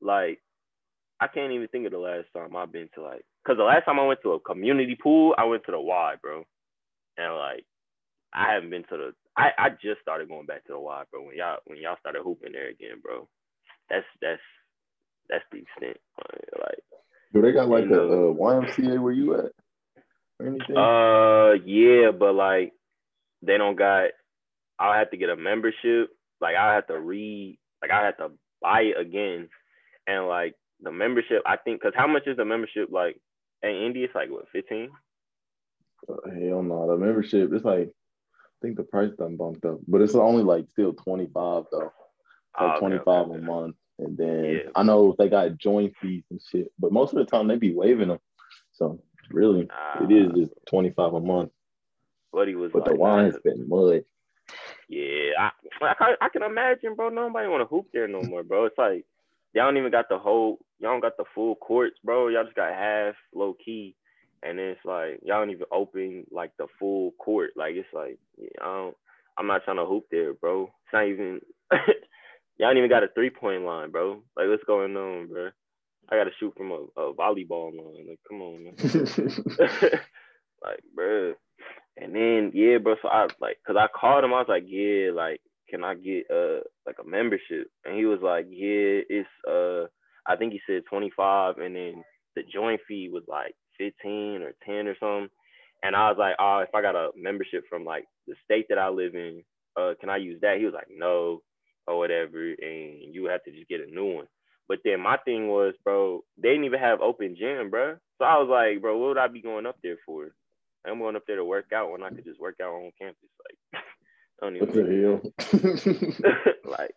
Like 0.00 0.40
I 1.20 1.28
can't 1.28 1.52
even 1.52 1.68
think 1.68 1.86
of 1.86 1.92
the 1.92 1.98
last 1.98 2.26
time 2.36 2.56
I've 2.56 2.72
been 2.72 2.88
to 2.94 3.02
like, 3.02 3.24
cause 3.46 3.56
the 3.56 3.64
last 3.64 3.84
time 3.84 3.98
I 3.98 4.06
went 4.06 4.20
to 4.22 4.32
a 4.32 4.40
community 4.40 4.96
pool, 5.00 5.34
I 5.36 5.44
went 5.44 5.64
to 5.66 5.72
the 5.72 5.80
Y, 5.80 6.14
bro, 6.22 6.44
and 7.16 7.34
like, 7.36 7.64
I 8.32 8.52
haven't 8.54 8.70
been 8.70 8.84
to 8.84 8.96
the. 8.96 9.14
I, 9.36 9.50
I 9.58 9.70
just 9.70 10.00
started 10.00 10.28
going 10.28 10.46
back 10.46 10.64
to 10.66 10.72
the 10.72 10.80
Y, 10.80 11.02
bro. 11.10 11.26
When 11.26 11.36
y'all 11.36 11.58
when 11.66 11.78
y'all 11.78 11.96
started 12.00 12.22
hooping 12.22 12.52
there 12.52 12.68
again, 12.68 13.00
bro. 13.02 13.28
That's 13.90 14.06
that's 14.20 14.40
that's 15.28 15.44
the 15.52 15.58
extent. 15.58 15.98
Like, 16.58 16.78
do 17.32 17.42
they 17.42 17.52
got 17.52 17.68
like 17.68 17.86
a, 17.86 18.00
a 18.00 18.34
YMCA 18.34 19.00
where 19.00 19.12
you 19.12 19.34
at? 19.34 19.52
Or 20.40 20.46
anything? 20.46 20.76
Uh, 20.76 21.64
yeah, 21.64 22.10
but 22.10 22.34
like, 22.34 22.72
they 23.42 23.58
don't 23.58 23.76
got. 23.76 24.10
I'll 24.78 24.94
have 24.94 25.10
to 25.10 25.16
get 25.16 25.30
a 25.30 25.36
membership. 25.36 26.10
Like, 26.40 26.56
I 26.56 26.74
have 26.74 26.86
to 26.88 26.98
read. 26.98 27.58
Like, 27.82 27.90
I 27.90 28.04
have 28.06 28.16
to 28.18 28.30
buy 28.62 28.82
it 28.82 29.00
again, 29.00 29.48
and 30.06 30.26
like 30.26 30.54
the 30.80 30.92
membership. 30.92 31.42
I 31.46 31.56
think 31.56 31.80
because 31.80 31.94
how 31.96 32.06
much 32.06 32.26
is 32.26 32.36
the 32.36 32.44
membership? 32.44 32.88
Like, 32.90 33.16
in 33.64 33.82
Indy, 33.82 34.04
it's 34.04 34.14
like 34.14 34.30
what 34.30 34.48
fifteen. 34.50 34.90
Uh, 36.08 36.14
hell 36.24 36.62
no, 36.62 36.86
the 36.88 36.96
membership 36.96 37.52
it's 37.52 37.64
like 37.64 37.88
I 37.88 38.58
think 38.62 38.76
the 38.76 38.84
price 38.84 39.10
done 39.18 39.36
bumped 39.36 39.64
up, 39.64 39.78
but 39.88 40.00
it's 40.00 40.14
only 40.14 40.42
like 40.42 40.66
still 40.72 40.92
twenty 40.92 41.28
five 41.32 41.64
though. 41.70 41.80
It's 41.80 42.60
like 42.60 42.60
oh, 42.60 42.70
okay, 42.70 42.78
twenty 42.78 42.98
five 42.98 43.26
okay, 43.28 43.38
a 43.38 43.42
month. 43.42 43.76
And 43.98 44.16
then 44.16 44.44
yeah. 44.44 44.70
I 44.74 44.82
know 44.82 45.14
they 45.16 45.28
got 45.28 45.56
joint 45.56 45.94
fees 46.00 46.24
and 46.30 46.40
shit, 46.50 46.72
but 46.78 46.92
most 46.92 47.12
of 47.12 47.18
the 47.18 47.24
time 47.24 47.46
they 47.46 47.56
be 47.56 47.74
waiving 47.74 48.08
them. 48.08 48.18
So 48.72 49.00
really, 49.30 49.68
uh, 49.70 50.04
it 50.04 50.12
is 50.12 50.32
just 50.32 50.52
twenty 50.68 50.90
five 50.90 51.14
a 51.14 51.20
month. 51.20 51.52
But 52.32 52.48
he 52.48 52.56
was, 52.56 52.72
but 52.72 52.82
like, 52.82 52.90
the 52.90 52.96
wine's 52.96 53.38
been 53.44 53.68
mud. 53.68 54.04
Yeah, 54.88 55.30
I, 55.38 55.50
I, 55.80 56.14
I 56.20 56.28
can 56.28 56.42
imagine, 56.42 56.96
bro. 56.96 57.08
Nobody 57.08 57.48
want 57.48 57.62
to 57.62 57.66
hoop 57.66 57.86
there 57.92 58.08
no 58.08 58.22
more, 58.22 58.42
bro. 58.42 58.64
It's 58.64 58.76
like 58.76 59.06
y'all 59.54 59.66
don't 59.66 59.76
even 59.76 59.90
got 59.90 60.08
the 60.08 60.18
whole, 60.18 60.58
y'all 60.78 60.92
don't 60.92 61.00
got 61.00 61.16
the 61.16 61.24
full 61.34 61.56
courts, 61.56 61.96
bro. 62.04 62.28
Y'all 62.28 62.44
just 62.44 62.56
got 62.56 62.72
half 62.72 63.14
low 63.34 63.54
key, 63.64 63.94
and 64.42 64.58
then 64.58 64.66
it's 64.66 64.84
like 64.84 65.20
y'all 65.22 65.40
don't 65.40 65.50
even 65.50 65.66
open 65.72 66.24
like 66.30 66.52
the 66.58 66.66
full 66.78 67.12
court. 67.12 67.50
Like 67.56 67.74
it's 67.74 67.88
like 67.92 68.18
I 68.60 68.64
don't, 68.64 68.96
I'm 69.38 69.46
not 69.46 69.64
trying 69.64 69.78
to 69.78 69.86
hoop 69.86 70.04
there, 70.10 70.34
bro. 70.34 70.64
It's 70.64 70.92
not 70.92 71.08
even 71.08 71.40
Y'all 72.58 72.68
don't 72.68 72.78
even 72.78 72.90
got 72.90 73.02
a 73.02 73.08
three 73.08 73.30
point 73.30 73.64
line, 73.64 73.90
bro. 73.90 74.22
Like, 74.36 74.48
what's 74.48 74.64
going 74.64 74.96
on, 74.96 75.26
bro? 75.26 75.50
I 76.08 76.16
gotta 76.16 76.30
shoot 76.38 76.54
from 76.56 76.70
a, 76.70 77.00
a 77.00 77.14
volleyball 77.14 77.76
line. 77.76 78.06
Like, 78.08 78.20
come 78.28 78.42
on, 78.42 78.64
man. 78.64 78.74
like, 80.64 80.80
bro. 80.94 81.34
And 81.96 82.14
then, 82.14 82.52
yeah, 82.54 82.78
bro. 82.78 82.94
So 83.02 83.08
I 83.08 83.26
like, 83.40 83.58
cause 83.66 83.76
I 83.78 83.88
called 83.88 84.24
him. 84.24 84.32
I 84.34 84.38
was 84.38 84.46
like, 84.48 84.64
yeah, 84.66 85.10
like, 85.12 85.40
can 85.74 85.82
I 85.84 85.94
get 85.94 86.24
uh 86.30 86.60
like 86.86 86.96
a 87.00 87.08
membership? 87.08 87.68
And 87.84 87.96
he 87.96 88.04
was 88.06 88.20
like, 88.22 88.46
yeah, 88.48 89.02
it's 89.10 89.28
uh, 89.48 89.86
I 90.30 90.36
think 90.36 90.52
he 90.52 90.60
said 90.66 90.82
twenty 90.88 91.10
five, 91.16 91.58
and 91.58 91.74
then 91.74 92.04
the 92.36 92.42
joint 92.44 92.80
fee 92.86 93.10
was 93.12 93.24
like 93.26 93.54
fifteen 93.76 94.42
or 94.42 94.52
ten 94.64 94.86
or 94.86 94.94
something. 95.00 95.30
And 95.82 95.96
I 95.96 96.08
was 96.08 96.16
like, 96.18 96.36
oh, 96.38 96.60
if 96.60 96.74
I 96.74 96.80
got 96.80 96.94
a 96.94 97.10
membership 97.16 97.64
from 97.68 97.84
like 97.84 98.04
the 98.28 98.34
state 98.44 98.66
that 98.68 98.78
I 98.78 98.88
live 98.88 99.14
in, 99.16 99.42
uh, 99.76 99.94
can 100.00 100.10
I 100.10 100.18
use 100.18 100.40
that? 100.42 100.58
He 100.58 100.64
was 100.64 100.74
like, 100.74 100.88
no 100.90 101.42
or 101.86 101.98
whatever, 101.98 102.38
and 102.40 103.12
you 103.14 103.26
have 103.26 103.42
to 103.44 103.50
just 103.50 103.68
get 103.68 103.80
a 103.80 103.90
new 103.92 104.14
one. 104.14 104.26
But 104.68 104.78
then 104.84 105.00
my 105.00 105.18
thing 105.24 105.48
was, 105.48 105.74
bro, 105.84 106.22
they 106.40 106.50
didn't 106.50 106.64
even 106.64 106.80
have 106.80 107.00
open 107.02 107.36
gym, 107.38 107.68
bro. 107.68 107.96
So 108.18 108.24
I 108.24 108.38
was 108.38 108.48
like, 108.48 108.80
bro, 108.80 108.96
what 108.96 109.08
would 109.08 109.18
I 109.18 109.28
be 109.28 109.42
going 109.42 109.66
up 109.66 109.76
there 109.82 109.96
for? 110.06 110.30
I'm 110.86 110.98
going 110.98 111.16
up 111.16 111.24
there 111.26 111.36
to 111.36 111.44
work 111.44 111.66
out 111.74 111.90
when 111.90 112.02
I 112.02 112.10
could 112.10 112.24
just 112.24 112.40
work 112.40 112.56
out 112.62 112.72
on 112.72 112.92
campus. 113.00 113.28
Like, 113.72 113.82
don't 114.40 114.56
even 114.56 114.68
what 114.68 114.74
the 114.74 116.22
hell? 116.22 116.54
like, 116.64 116.94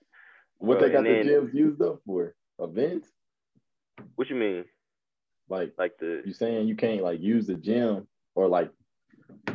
what 0.57 0.79
bro, 0.79 0.87
they 0.87 0.93
got 0.93 1.03
the 1.03 1.09
then, 1.09 1.25
gyms 1.25 1.53
used 1.53 1.81
up 1.81 1.99
for? 2.05 2.33
Events? 2.59 3.09
What 4.15 4.29
you 4.29 4.35
mean? 4.35 4.65
Like, 5.49 5.73
like 5.77 5.93
the 5.99 6.21
you 6.25 6.33
saying 6.33 6.67
you 6.67 6.75
can't 6.75 7.03
like 7.03 7.21
use 7.21 7.47
the 7.47 7.55
gym 7.55 8.07
or 8.35 8.47
like, 8.47 8.71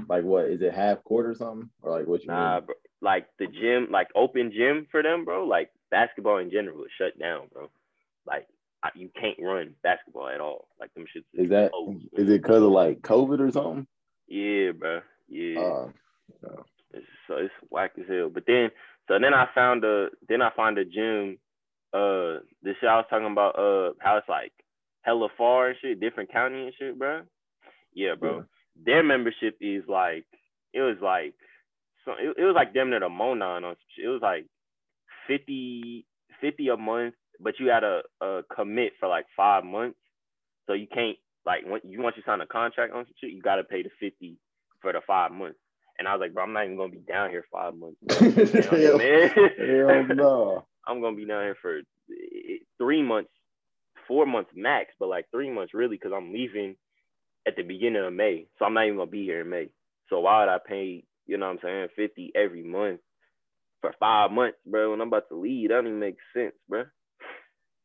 like 0.08 0.24
what 0.24 0.46
is 0.46 0.62
it 0.62 0.72
half 0.72 1.02
court 1.04 1.26
or 1.26 1.34
something 1.34 1.68
or 1.82 1.90
like 1.90 2.06
what 2.06 2.22
you 2.22 2.28
nah, 2.28 2.56
mean? 2.56 2.66
Bro, 2.66 2.74
like 3.02 3.26
the 3.38 3.46
gym, 3.46 3.88
like 3.90 4.08
open 4.14 4.52
gym 4.52 4.86
for 4.90 5.02
them, 5.02 5.24
bro. 5.24 5.44
Like 5.44 5.70
basketball 5.90 6.38
in 6.38 6.50
general 6.50 6.84
is 6.84 6.90
shut 6.96 7.18
down, 7.18 7.48
bro. 7.52 7.68
Like 8.26 8.46
you 8.94 9.10
can't 9.18 9.38
run 9.40 9.74
basketball 9.82 10.28
at 10.28 10.40
all. 10.40 10.68
Like 10.80 10.92
them 10.94 11.04
shits. 11.04 11.24
Is, 11.34 11.50
that 11.50 11.72
is 12.14 12.28
it 12.28 12.42
because 12.42 12.62
of 12.62 12.70
like 12.70 13.00
COVID 13.02 13.40
or 13.40 13.50
something? 13.50 13.86
Yeah, 14.28 14.72
bro. 14.72 15.00
Yeah. 15.28 15.60
Uh, 15.60 15.88
no. 16.42 16.64
It's, 16.92 17.06
so 17.26 17.36
it's 17.36 17.52
whack 17.70 17.92
as 17.98 18.06
hell. 18.08 18.30
But 18.32 18.44
then, 18.46 18.70
so 19.08 19.18
then 19.20 19.34
I 19.34 19.46
found 19.54 19.84
a 19.84 20.08
then 20.28 20.42
I 20.42 20.50
found 20.56 20.78
a 20.78 20.84
gym. 20.84 21.38
Uh, 21.92 22.40
this 22.62 22.76
shit 22.80 22.88
I 22.88 22.96
was 22.96 23.06
talking 23.10 23.30
about. 23.30 23.58
Uh, 23.58 23.92
how 24.00 24.16
it's 24.16 24.28
like 24.28 24.52
hella 25.02 25.28
far 25.36 25.68
and 25.68 25.76
shit, 25.80 26.00
different 26.00 26.32
county 26.32 26.64
and 26.64 26.72
shit, 26.78 26.98
bro. 26.98 27.22
Yeah, 27.94 28.14
bro. 28.18 28.36
Yeah. 28.36 28.42
Their 28.84 29.02
membership 29.02 29.56
is 29.60 29.82
like 29.88 30.24
it 30.72 30.80
was 30.80 30.96
like 31.02 31.34
so 32.04 32.12
it, 32.12 32.34
it 32.38 32.44
was 32.44 32.54
like 32.54 32.74
them 32.74 32.92
at 32.92 33.02
a 33.02 33.08
Monon 33.08 33.64
on 33.64 33.76
It 34.02 34.08
was 34.08 34.22
like 34.22 34.46
50, 35.28 36.04
50 36.40 36.68
a 36.68 36.76
month, 36.76 37.14
but 37.40 37.54
you 37.58 37.68
had 37.68 37.80
to 37.80 38.02
uh, 38.20 38.42
commit 38.54 38.92
for 38.98 39.08
like 39.08 39.26
five 39.36 39.64
months. 39.64 39.98
So 40.66 40.72
you 40.72 40.86
can't 40.92 41.16
like 41.44 41.64
when 41.66 41.80
you 41.84 42.00
once 42.00 42.16
you 42.16 42.22
sign 42.24 42.40
a 42.40 42.46
contract 42.46 42.92
on 42.92 43.04
some 43.04 43.14
shit, 43.20 43.32
you 43.32 43.42
gotta 43.42 43.64
pay 43.64 43.82
the 43.82 43.90
50 44.00 44.36
for 44.80 44.92
the 44.92 45.00
five 45.06 45.32
months. 45.32 45.58
And 45.98 46.08
I 46.08 46.14
was 46.14 46.20
like, 46.20 46.34
bro, 46.34 46.44
I'm 46.44 46.52
not 46.52 46.64
even 46.64 46.76
gonna 46.76 46.92
be 46.92 46.98
down 46.98 47.30
here 47.30 47.44
five 47.52 47.74
months. 47.74 47.98
You 48.20 48.98
know 48.98 48.98
Hell 49.88 50.16
no. 50.16 50.64
I'm 50.86 51.00
gonna 51.00 51.16
be 51.16 51.26
down 51.26 51.42
here 51.42 51.56
for 51.60 51.78
eh, 51.78 52.58
three 52.78 53.02
months, 53.02 53.30
four 54.08 54.26
months 54.26 54.50
max, 54.54 54.94
but 54.98 55.08
like 55.08 55.26
three 55.30 55.50
months 55.50 55.74
really, 55.74 55.96
because 55.96 56.12
I'm 56.14 56.32
leaving 56.32 56.76
at 57.46 57.56
the 57.56 57.62
beginning 57.62 58.04
of 58.04 58.12
May. 58.12 58.46
So 58.58 58.64
I'm 58.64 58.74
not 58.74 58.86
even 58.86 58.98
gonna 58.98 59.10
be 59.10 59.24
here 59.24 59.42
in 59.42 59.50
May. 59.50 59.68
So 60.08 60.20
why 60.20 60.40
would 60.40 60.52
I 60.52 60.58
pay 60.66 61.04
you 61.26 61.36
know 61.38 61.46
what 61.46 61.52
I'm 61.52 61.58
saying, 61.62 61.88
50 61.96 62.32
every 62.34 62.62
month 62.62 63.00
for 63.80 63.94
five 63.98 64.30
months, 64.30 64.58
bro. 64.66 64.90
When 64.90 65.00
I'm 65.00 65.08
about 65.08 65.28
to 65.28 65.36
leave, 65.36 65.68
that 65.68 65.76
don't 65.76 65.86
even 65.86 66.00
make 66.00 66.16
sense, 66.34 66.54
bro. 66.68 66.84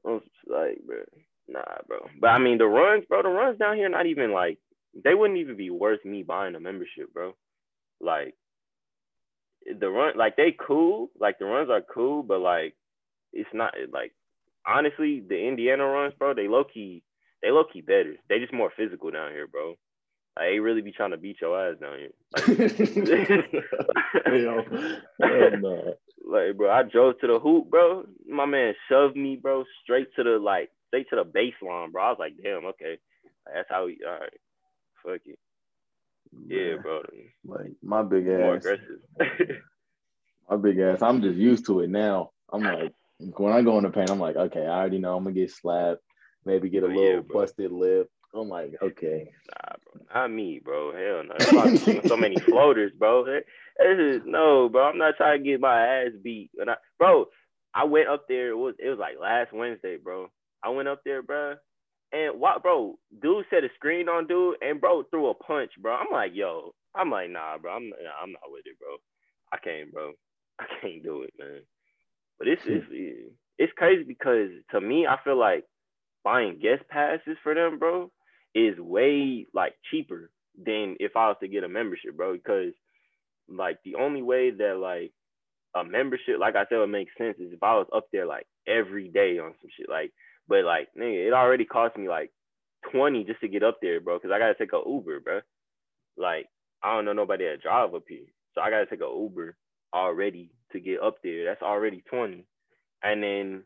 I 0.06 0.10
was 0.10 0.22
like, 0.48 0.80
bro, 0.86 0.98
nah, 1.48 1.62
bro. 1.88 2.08
But 2.20 2.28
I 2.28 2.40
mean, 2.40 2.58
the 2.58 2.66
runs, 2.66 3.06
bro, 3.08 3.24
the 3.24 3.30
runs 3.30 3.60
down 3.60 3.78
here, 3.78 3.90
not 3.90 4.06
even 4.06 4.32
like, 4.32 4.58
they 5.04 5.14
wouldn't 5.14 5.40
even 5.40 5.58
be 5.58 5.70
worth 5.70 6.04
me 6.06 6.24
buying 6.24 6.56
a 6.56 6.60
membership, 6.60 7.14
bro. 7.14 7.34
Like, 8.08 8.36
the 9.80 9.90
run, 9.90 10.18
like, 10.18 10.38
they 10.38 10.56
cool. 10.58 11.10
Like, 11.20 11.40
the 11.40 11.46
runs 11.46 11.70
are 11.70 11.82
cool, 11.94 12.24
but 12.24 12.40
like, 12.40 12.74
it's 13.34 13.50
not, 13.54 13.74
like, 13.92 14.14
honestly, 14.66 15.22
the 15.28 15.38
Indiana 15.48 15.86
runs, 15.86 16.14
bro, 16.18 16.34
they 16.34 16.48
low 16.48 16.64
key, 16.64 17.04
they 17.42 17.52
low 17.52 17.66
key 17.72 17.82
better. 17.82 18.16
They 18.30 18.40
just 18.40 18.54
more 18.54 18.72
physical 18.78 19.12
down 19.12 19.32
here, 19.32 19.48
bro. 19.48 19.76
like, 20.38 20.50
they 20.52 20.60
really 20.60 20.82
be 20.82 20.94
trying 20.94 21.12
to 21.12 21.18
beat 21.18 21.42
your 21.42 21.60
ass 21.60 21.78
down 21.82 21.98
here. 22.00 22.14
Like, 22.34 22.48
Yo, 24.28 24.62
no. 25.20 25.94
like, 26.26 26.56
bro, 26.58 26.72
I 26.72 26.84
drove 26.84 27.20
to 27.20 27.28
the 27.28 27.40
hoop, 27.40 27.70
bro. 27.70 28.06
My 28.28 28.46
man 28.46 28.74
shoved 28.90 29.18
me, 29.18 29.36
bro, 29.36 29.66
straight 29.84 30.08
to 30.16 30.24
the 30.24 30.38
like, 30.40 30.70
straight 30.88 31.10
to 31.10 31.18
the 31.18 31.26
baseline, 31.26 31.92
bro. 31.92 32.04
I 32.04 32.10
was 32.12 32.20
like, 32.20 32.34
damn, 32.42 32.66
okay, 32.68 33.00
that's 33.54 33.70
how 33.70 33.86
we. 33.86 34.00
All 34.08 34.20
right, 34.20 34.40
fuck 35.06 35.22
it. 35.26 35.40
Yeah, 36.48 36.76
bro. 36.82 37.02
Like 37.46 37.72
my 37.82 38.04
big 38.04 38.28
ass. 38.28 38.40
More 38.40 38.56
aggressive. 38.56 39.00
my 40.50 40.58
big 40.58 40.80
ass. 40.80 41.02
I'm 41.02 41.22
just 41.22 41.38
used 41.38 41.66
to 41.68 41.82
it 41.82 41.90
now. 41.90 42.32
I'm 42.52 42.64
like, 42.64 42.94
when 43.20 43.54
I 43.54 43.62
go 43.62 43.78
in 43.78 43.84
the 43.84 43.90
paint, 43.90 44.10
I'm 44.10 44.20
like, 44.20 44.36
okay, 44.36 44.66
I 44.66 44.80
already 44.80 45.00
know 45.00 45.16
I'm 45.16 45.24
gonna 45.24 45.34
get 45.36 45.52
slapped. 45.52 46.02
Maybe 46.46 46.70
get 46.70 46.84
a 46.84 46.86
oh, 46.86 46.90
little 46.90 47.04
yeah, 47.04 47.20
busted 47.34 47.72
lip 47.72 48.10
I'm 48.34 48.50
like, 48.50 48.76
okay. 48.82 49.32
Nah, 49.48 49.76
bro. 49.84 50.06
Not 50.14 50.32
me, 50.32 50.60
bro. 50.64 50.94
Hell 50.94 51.24
no. 51.24 51.76
so 52.08 52.18
many 52.18 52.36
floaters, 52.40 52.92
bro. 52.98 53.26
This 53.26 54.00
is 54.00 54.22
no, 54.26 54.70
bro. 54.70 54.90
I'm 54.90 54.98
not 54.98 55.18
trying 55.18 55.44
to 55.44 55.50
get 55.50 55.60
my 55.60 56.04
ass 56.04 56.12
beat. 56.22 56.52
I, 56.60 56.76
bro, 57.00 57.26
I 57.74 57.86
went 57.86 58.10
up 58.10 58.26
there. 58.28 58.50
It 58.50 58.58
was 58.58 58.76
it 58.80 58.90
was 58.90 59.00
like 59.00 59.16
last 59.20 59.54
Wednesday, 59.54 59.98
bro. 59.98 60.28
I 60.64 60.70
went 60.70 60.88
up 60.88 61.02
there, 61.06 61.22
bro. 61.22 61.56
And 62.14 62.40
what, 62.40 62.64
bro? 62.64 62.98
Dude 63.22 63.46
set 63.50 63.64
a 63.64 63.70
screen 63.76 64.08
on 64.08 64.28
dude, 64.28 64.56
and 64.62 64.80
bro 64.80 65.04
threw 65.04 65.30
a 65.30 65.34
punch, 65.34 65.72
bro. 65.80 65.94
I'm 65.94 66.12
like, 66.12 66.32
yo. 66.34 66.74
I'm 66.96 67.12
like, 67.12 67.30
nah, 67.30 67.58
bro. 67.58 67.74
I'm 67.74 67.90
nah, 67.90 67.96
I'm 68.22 68.32
not 68.32 68.50
with 68.50 68.66
it, 68.66 68.80
bro. 68.80 68.96
I 69.52 69.58
can't, 69.58 69.92
bro. 69.92 70.14
I 70.60 70.66
can't 70.82 71.04
do 71.04 71.24
it, 71.24 71.34
man. 71.38 71.62
But 72.40 72.48
it's 72.48 72.62
it's 72.66 72.86
hmm. 72.88 73.30
it's 73.58 73.74
crazy 73.76 74.04
because 74.04 74.50
to 74.72 74.82
me, 74.82 75.06
I 75.08 75.18
feel 75.24 75.38
like 75.38 75.66
buying 76.24 76.60
guest 76.60 76.84
passes 76.90 77.38
for 77.44 77.54
them, 77.54 77.80
bro, 77.80 78.12
is 78.56 78.78
way 78.80 79.48
like 79.54 79.74
cheaper 79.92 80.32
than 80.58 80.96
if 81.00 81.16
I 81.16 81.28
was 81.28 81.38
to 81.42 81.48
get 81.48 81.64
a 81.64 81.70
membership, 81.70 82.16
bro. 82.16 82.34
Because 82.34 82.74
like 83.50 83.80
the 83.84 83.96
only 83.96 84.22
way 84.22 84.52
that 84.52 84.78
like 84.78 85.12
a 85.76 85.84
membership, 85.84 86.40
like 86.40 86.56
I 86.56 86.66
said, 86.70 86.78
would 86.78 86.88
make 86.88 87.10
sense 87.18 87.38
is 87.40 87.54
if 87.54 87.64
I 87.64 87.76
was 87.76 87.88
up 87.94 88.08
there 88.12 88.26
like 88.26 88.48
every 88.68 89.10
day 89.10 89.40
on 89.40 89.54
some 89.62 89.70
shit. 89.78 89.90
Like, 89.90 90.12
but 90.48 90.64
like 90.64 90.90
nigga, 90.98 91.28
it 91.28 91.34
already 91.34 91.66
cost 91.66 91.98
me 91.98 92.08
like 92.08 92.32
20 92.92 93.24
just 93.26 93.42
to 93.42 93.48
get 93.48 93.64
up 93.64 93.78
there, 93.82 94.00
bro. 94.00 94.20
Cause 94.20 94.32
I 94.34 94.40
gotta 94.40 94.56
take 94.56 94.74
a 94.74 94.82
Uber, 94.86 95.20
bro. 95.20 95.42
Like, 96.18 96.48
I 96.84 96.96
don't 96.96 97.06
know 97.06 97.14
nobody 97.14 97.46
that 97.46 97.62
drive 97.62 97.94
up 97.94 98.04
here. 98.08 98.26
So 98.54 98.62
I 98.62 98.70
gotta 98.70 98.86
take 98.86 99.02
a 99.02 99.14
Uber 99.14 99.56
already 99.94 100.52
to 100.72 100.80
get 100.80 101.02
up 101.02 101.18
there. 101.24 101.46
That's 101.46 101.62
already 101.62 102.04
20. 102.10 102.46
And 103.04 103.24
then 103.24 103.64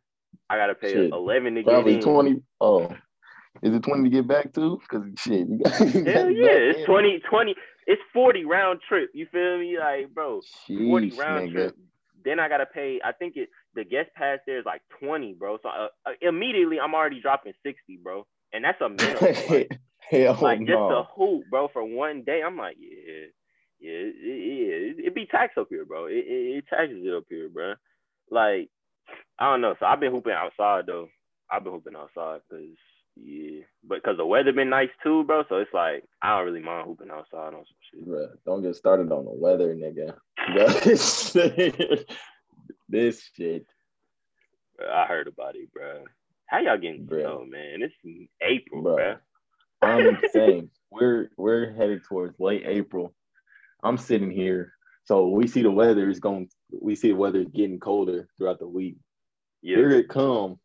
I 0.50 0.58
gotta 0.58 0.76
pay 0.76 0.94
Shit, 0.94 1.12
11 1.12 1.56
to 1.56 1.64
probably 1.64 1.94
get 1.94 2.04
in. 2.04 2.14
20. 2.14 2.42
Oh, 2.60 2.90
Is 3.64 3.74
it 3.74 3.84
20 3.84 4.04
to 4.04 4.10
get 4.10 4.28
back 4.28 4.54
to? 4.54 4.80
Because 4.82 5.04
shit, 5.18 5.48
you 5.48 5.60
got, 5.64 5.74
Hell 5.78 6.32
yeah, 6.32 6.72
it's 6.72 6.86
20, 6.86 7.22
20, 7.30 7.56
it's 7.88 8.02
40 8.14 8.46
round 8.46 8.80
trip. 8.88 9.10
You 9.14 9.28
feel 9.32 9.60
me? 9.60 9.78
Like, 9.80 10.14
bro, 10.14 10.42
Sheesh, 10.70 10.90
40 10.90 11.12
round 11.18 11.50
nigga. 11.50 11.54
trip. 11.54 11.76
Then 12.24 12.40
I 12.40 12.50
gotta 12.50 12.66
pay. 12.66 13.00
I 13.04 13.12
think 13.12 13.36
it 13.36 13.50
the 13.74 13.84
guest 13.84 14.10
pass 14.16 14.40
there 14.46 14.60
is 14.60 14.66
like 14.66 14.82
20, 15.00 15.34
bro. 15.34 15.58
So 15.64 15.70
uh, 15.70 15.88
uh, 16.06 16.12
immediately 16.22 16.80
I'm 16.80 16.94
already 16.94 17.22
dropping 17.22 17.54
60, 17.64 18.00
bro. 18.04 18.26
And 18.54 18.64
that's 18.64 18.82
a 18.82 18.90
minimum. 18.90 19.36
like, 19.50 19.80
Hell 20.10 20.38
like 20.42 20.60
just 20.60 20.72
a 20.72 21.04
hoop, 21.16 21.44
bro, 21.50 21.70
for 21.72 21.84
one 21.84 22.24
day. 22.24 22.42
I'm 22.46 22.58
like, 22.58 22.76
yeah, 22.80 23.28
yeah, 23.80 23.92
it, 23.92 24.16
it, 24.18 25.00
it, 25.00 25.06
it 25.08 25.16
be 25.16 25.26
taxed 25.26 25.58
up 25.58 25.68
here, 25.70 25.86
bro. 25.86 26.06
It, 26.08 26.26
it, 26.28 26.58
it 26.58 26.66
taxes 26.70 27.02
it 27.06 27.14
up 27.14 27.24
here, 27.30 27.50
bro. 27.50 27.76
Like, 28.30 28.70
I 29.40 29.52
don't 29.52 29.62
know. 29.62 29.76
So 29.80 29.86
I've 29.86 30.00
been 30.00 30.12
hooping 30.12 30.34
outside 30.34 30.86
though. 30.88 31.08
I've 31.50 31.64
been 31.64 31.74
hooping 31.74 31.96
outside 31.96 32.42
because 32.50 32.76
yeah, 33.16 33.62
but 33.84 33.96
because 33.96 34.18
the 34.18 34.26
weather 34.26 34.54
been 34.54 34.70
nice 34.70 34.90
too, 35.04 35.24
bro. 35.24 35.44
So 35.50 35.58
it's 35.58 35.74
like 35.74 36.04
I 36.22 36.38
don't 36.38 36.46
really 36.46 36.62
mind 36.62 36.88
hooping 36.88 37.12
outside 37.12 37.54
on 37.54 37.66
some 37.66 37.66
shit. 37.92 38.08
Bruh, 38.08 38.30
don't 38.46 38.62
get 38.62 38.76
started 38.76 39.12
on 39.12 39.26
the 39.26 39.32
weather, 39.32 39.76
nigga. 39.76 40.16
this 42.90 43.30
shit. 43.36 43.66
Bro, 44.78 44.92
I 44.92 45.06
heard 45.06 45.28
about 45.28 45.56
it, 45.56 45.72
bro. 45.74 46.04
How 46.48 46.60
y'all 46.60 46.78
getting 46.78 47.06
bro. 47.06 47.20
snow, 47.20 47.46
man? 47.46 47.82
It's 47.82 47.94
April, 48.42 48.84
Bruh. 48.84 48.96
bro. 48.96 49.16
I'm 49.82 50.18
saying 50.34 50.70
we're 50.90 51.30
we're 51.38 51.74
headed 51.74 52.04
towards 52.04 52.40
late 52.40 52.64
April. 52.66 53.14
I'm 53.84 53.98
sitting 53.98 54.32
here, 54.32 54.74
so 55.06 55.28
we 55.30 55.48
see 55.48 55.64
the 55.64 55.72
weather 55.72 56.10
is 56.10 56.20
going. 56.20 56.50
We 56.72 56.96
see 56.96 57.10
the 57.10 57.16
weather 57.18 57.44
getting 57.44 57.80
colder 57.80 58.30
throughout 58.38 58.60
the 58.60 58.68
week. 58.68 58.98
Yeah. 59.62 59.78
Here 59.78 59.90
it 59.92 60.10
come, 60.10 60.60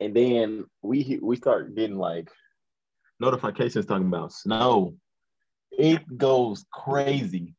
and 0.00 0.14
then 0.14 0.64
we 0.82 1.18
we 1.22 1.36
start 1.36 1.74
getting 1.74 1.96
like 1.96 2.30
notifications 3.20 3.86
talking 3.86 4.06
about 4.06 4.32
snow. 4.32 4.94
It 5.70 6.16
goes 6.16 6.64
crazy, 6.72 7.54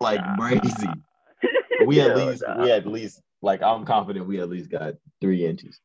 like 0.00 0.20
Nah. 0.20 0.36
crazy. 0.36 0.88
We 1.86 2.00
at 2.00 2.16
least 2.16 2.42
nah. 2.46 2.60
we 2.60 2.72
at 2.72 2.86
least 2.88 3.22
like 3.40 3.62
I'm 3.62 3.84
confident 3.84 4.26
we 4.26 4.40
at 4.40 4.48
least 4.48 4.68
got 4.68 4.94
three 5.20 5.46
inches. 5.46 5.78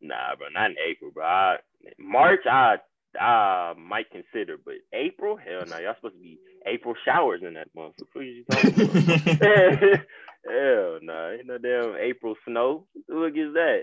Nah, 0.00 0.36
bro, 0.36 0.46
not 0.54 0.70
in 0.70 0.76
April, 0.78 1.10
bro. 1.10 1.24
I, 1.24 1.56
March, 1.98 2.46
I 2.46 2.76
I 3.18 3.74
might 3.76 4.10
consider, 4.10 4.56
but 4.64 4.74
April, 4.92 5.36
hell 5.36 5.66
no. 5.66 5.78
Y'all 5.78 5.96
supposed 5.96 6.14
to 6.14 6.20
be 6.20 6.38
April 6.66 6.94
showers 7.04 7.42
in 7.44 7.54
that 7.54 7.68
month. 7.74 7.94
What 7.98 8.08
the 8.14 8.20
you 8.20 8.44
talking 8.44 8.74
about? 8.74 8.96
hell 10.48 10.98
no, 11.02 11.30
ain't 11.32 11.46
no 11.46 11.58
damn 11.58 11.96
April 11.96 12.36
snow. 12.46 12.86
Look 13.08 13.34
is 13.36 13.54
that? 13.54 13.82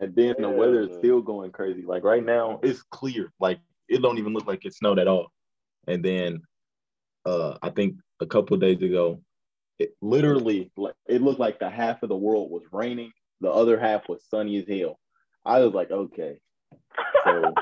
And 0.00 0.14
then 0.14 0.36
the 0.38 0.48
weather 0.50 0.82
is 0.82 0.94
still 0.94 1.20
going 1.20 1.50
crazy. 1.50 1.82
Like 1.82 2.04
right 2.04 2.24
now, 2.24 2.60
it's 2.62 2.82
clear. 2.82 3.32
Like 3.40 3.58
it 3.88 4.00
don't 4.00 4.18
even 4.18 4.32
look 4.32 4.46
like 4.46 4.64
it 4.64 4.74
snowed 4.74 4.98
at 4.98 5.08
all. 5.08 5.32
And 5.86 6.04
then 6.04 6.42
uh 7.24 7.58
I 7.62 7.70
think 7.70 7.96
a 8.20 8.26
couple 8.26 8.54
of 8.54 8.60
days 8.60 8.80
ago, 8.82 9.20
it 9.78 9.96
literally 10.00 10.70
like 10.76 10.94
it 11.06 11.22
looked 11.22 11.40
like 11.40 11.58
the 11.58 11.70
half 11.70 12.02
of 12.02 12.08
the 12.08 12.16
world 12.16 12.50
was 12.50 12.62
raining, 12.70 13.12
the 13.40 13.50
other 13.50 13.78
half 13.78 14.08
was 14.08 14.24
sunny 14.28 14.58
as 14.58 14.68
hell. 14.68 14.98
I 15.44 15.60
was 15.60 15.74
like, 15.74 15.90
okay, 15.90 16.38
so 17.24 17.54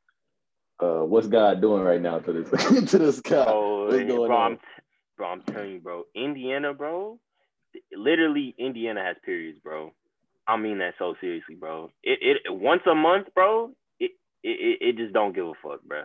uh 0.80 1.04
what's 1.04 1.28
God 1.28 1.60
doing 1.60 1.82
right 1.82 2.00
now 2.00 2.18
to 2.18 2.32
this 2.32 2.50
to 2.90 2.98
the 2.98 3.12
sky? 3.12 3.44
Oh, 3.46 3.94
yeah, 3.94 4.06
bro, 4.06 4.24
on? 4.24 4.52
I'm, 4.52 4.58
bro, 5.16 5.28
I'm 5.28 5.42
telling 5.42 5.72
you, 5.72 5.80
bro. 5.80 6.04
Indiana, 6.14 6.74
bro. 6.74 7.20
Literally, 7.92 8.54
Indiana 8.58 9.04
has 9.04 9.16
periods, 9.24 9.58
bro. 9.60 9.92
I 10.48 10.56
mean 10.56 10.78
that 10.78 10.94
so 10.98 11.14
seriously, 11.20 11.54
bro. 11.54 11.92
It 12.02 12.38
it 12.46 12.52
once 12.52 12.82
a 12.90 12.94
month, 12.94 13.28
bro. 13.34 13.72
It 14.00 14.12
it 14.42 14.78
it 14.80 14.96
just 14.96 15.12
don't 15.12 15.34
give 15.34 15.46
a 15.46 15.52
fuck, 15.62 15.82
bro. 15.82 16.04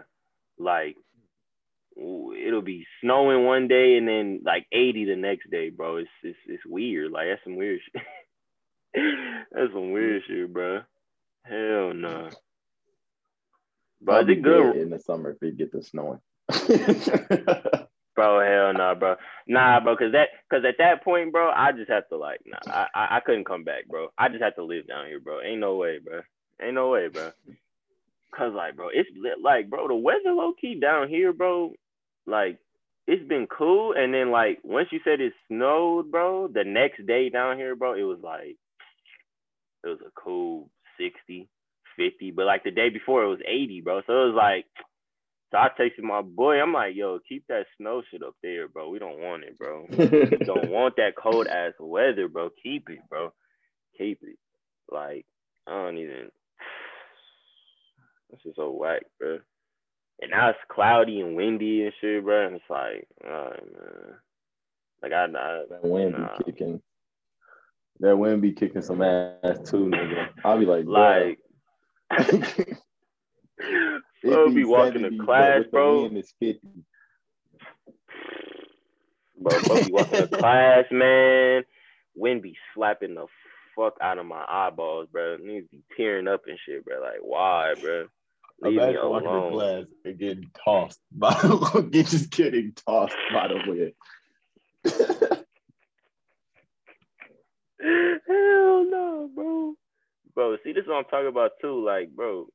Like 0.60 0.98
ooh, 1.98 2.34
it'll 2.34 2.62
be 2.62 2.86
snowing 3.02 3.46
one 3.46 3.70
day 3.70 3.96
and 3.98 4.08
then 4.08 4.42
like 4.44 4.68
80 4.72 5.06
the 5.06 5.16
next 5.16 5.50
day, 5.50 5.70
bro. 5.70 5.98
It's 5.98 6.10
it's 6.24 6.38
it's 6.46 6.66
weird. 6.66 7.12
Like 7.12 7.28
that's 7.30 7.44
some 7.46 7.56
weird 7.56 7.80
shit. 7.82 8.02
that's 9.52 9.72
some 9.72 9.92
weird 9.92 10.24
mm. 10.24 10.28
shit, 10.28 10.54
bro. 10.54 10.82
Hell 11.46 11.94
no. 11.94 12.30
Bro, 14.02 14.16
I'll 14.16 14.26
be 14.26 14.34
it 14.34 14.42
good? 14.42 14.76
in 14.76 14.90
the 14.90 15.00
summer 15.00 15.32
if 15.32 15.38
you 15.42 15.52
get 15.52 15.72
the 15.72 15.82
snowing. 15.82 16.20
Bro, 18.16 18.42
hell 18.42 18.74
nah, 18.74 18.94
bro. 18.96 19.16
Nah, 19.48 19.80
bro, 19.80 19.98
cause 19.98 20.12
that, 20.14 20.30
cause 20.52 20.64
at 20.68 20.76
that 20.80 21.04
point, 21.04 21.32
bro, 21.32 21.50
I 21.50 21.72
just 21.72 21.90
have 21.90 22.08
to 22.10 22.18
like, 22.18 22.42
nah, 22.46 22.60
I, 22.68 22.88
I, 22.94 23.18
I 23.18 23.20
couldn't 23.26 23.46
come 23.46 23.64
back, 23.64 23.88
bro. 23.90 24.10
I 24.18 24.30
just 24.30 24.44
have 24.44 24.56
to 24.56 24.64
live 24.64 24.88
down 24.88 25.08
here, 25.08 25.20
bro. 25.20 25.42
Ain't 25.42 25.62
no 25.62 25.76
way, 25.76 26.00
bro. 26.00 26.22
Ain't 26.62 26.76
no 26.76 26.90
way, 26.90 27.08
bro. 27.08 27.32
Cause 28.38 28.54
like, 28.56 28.76
bro, 28.76 28.90
it's 28.94 29.10
like, 29.44 29.70
bro, 29.70 29.88
the 29.88 29.96
weather 29.96 30.34
low 30.34 30.54
key 30.60 30.80
down 30.80 31.10
here, 31.10 31.34
bro. 31.34 31.74
Like, 32.28 32.60
it's 33.08 33.28
been 33.28 33.48
cool, 33.48 33.94
and 33.98 34.14
then 34.14 34.32
like 34.32 34.60
once 34.64 34.90
you 34.92 35.00
said 35.04 35.22
it 35.22 35.34
snowed, 35.48 36.12
bro, 36.12 36.48
the 36.48 36.64
next 36.64 37.06
day 37.08 37.30
down 37.30 37.58
here, 37.58 37.76
bro, 37.76 37.94
it 37.96 38.04
was 38.04 38.20
like, 38.24 38.58
it 39.84 39.88
was 39.88 40.00
a 40.06 40.12
cool 40.16 40.70
60, 41.00 41.50
50, 41.98 42.32
but 42.32 42.46
like 42.46 42.64
the 42.64 42.72
day 42.72 42.90
before 42.90 43.24
it 43.24 43.30
was 43.30 43.40
80, 43.48 43.82
bro. 43.82 44.02
So 44.08 44.14
it 44.14 44.26
was 44.28 44.36
like. 44.38 44.66
So 45.54 45.60
I 45.60 45.70
texted 45.80 46.02
my 46.02 46.24
boy. 46.24 46.60
I'm 46.60 46.74
like, 46.74 46.96
yo, 46.96 47.20
keep 47.30 47.46
that 47.48 47.68
snow 47.78 48.02
shit 48.10 48.24
up 48.24 48.36
there, 48.42 48.68
bro. 48.68 48.90
We 48.90 48.98
don't 48.98 49.20
want 49.20 49.44
it, 49.44 49.56
bro. 49.56 49.86
We 49.88 49.98
don't 50.48 50.72
want 50.72 50.96
that 50.96 51.16
cold 51.16 51.46
ass 51.46 51.74
weather, 51.80 52.28
bro. 52.28 52.50
Keep 52.64 52.90
it, 52.90 52.98
bro. 53.08 53.32
Keep 53.96 54.22
it. 54.24 54.38
Like, 54.92 55.28
I 55.68 55.72
don't 55.72 56.00
even. 56.00 56.32
This 58.32 58.40
is 58.46 58.54
so 58.56 58.72
whack, 58.72 59.04
bro. 59.20 59.38
And 60.24 60.32
now 60.32 60.50
it's 60.50 60.60
cloudy 60.72 61.22
and 61.22 61.36
windy 61.36 61.84
and 61.84 61.94
shit, 62.02 62.24
bro. 62.24 62.48
And 62.48 62.56
it's 62.56 62.66
like, 62.68 63.08
all 63.24 63.32
right, 63.32 63.64
man. 63.64 64.16
Like 65.04 65.12
I, 65.12 65.26
I 65.26 65.64
That 65.70 65.84
wind 65.84 66.14
Nah. 66.14 66.36
be 66.40 66.46
kicking. 66.46 66.82
That 68.00 68.18
wind 68.18 68.42
be 68.42 68.54
kicking 68.54 68.82
some 68.82 69.04
ass 69.04 69.60
too, 69.70 69.86
nigga. 69.86 70.30
I'll 70.44 70.58
be 70.58 70.66
like, 70.66 70.86
like, 70.88 71.38
bro, 74.24 74.50
be 74.54 74.64
walking 74.64 75.02
70, 75.04 75.18
to 75.18 75.26
class, 75.26 75.64
the 75.64 75.70
bro. 75.70 76.02
wind, 76.04 76.18
it's 76.18 76.34
50. 76.40 76.68
Bro, 79.40 79.62
bro 79.64 79.84
be 79.84 79.92
walking 79.92 80.20
to 80.20 80.28
class, 80.38 80.86
man. 80.92 81.64
Wind 82.16 82.42
be 82.42 82.56
slapping 82.76 83.16
the 83.16 83.26
fuck 83.76 83.96
out 84.02 84.18
of 84.18 84.26
my 84.26 84.46
eyeballs, 84.48 85.08
bro. 85.12 85.38
Niggas 85.38 85.70
be 85.72 85.84
tearing 85.98 86.28
up 86.28 86.42
and 86.48 86.58
shit, 86.66 86.86
bro. 86.86 87.02
Like, 87.02 87.20
why, 87.22 87.74
bro? 87.82 88.06
Leave 88.62 88.74
me 88.76 88.84
Imagine 88.84 89.10
walking 89.10 89.30
to 89.30 89.36
alone. 89.38 89.52
class 89.52 89.86
and 90.06 90.18
getting 90.20 90.52
tossed 90.64 91.00
by 91.12 91.34
get 91.92 92.06
just 92.08 92.30
getting 92.30 92.74
tossed 92.88 93.16
by 93.34 93.48
the 93.48 93.60
wind. 93.68 93.94
Hell 97.80 98.86
no, 98.90 99.30
bro. 99.34 99.74
Bro, 100.36 100.58
see, 100.64 100.74
this 100.74 100.84
is 100.84 100.88
what 100.88 100.98
I'm 100.98 101.04
talking 101.06 101.28
about 101.28 101.52
too. 101.62 101.84
Like, 101.86 102.10
bro, 102.16 102.48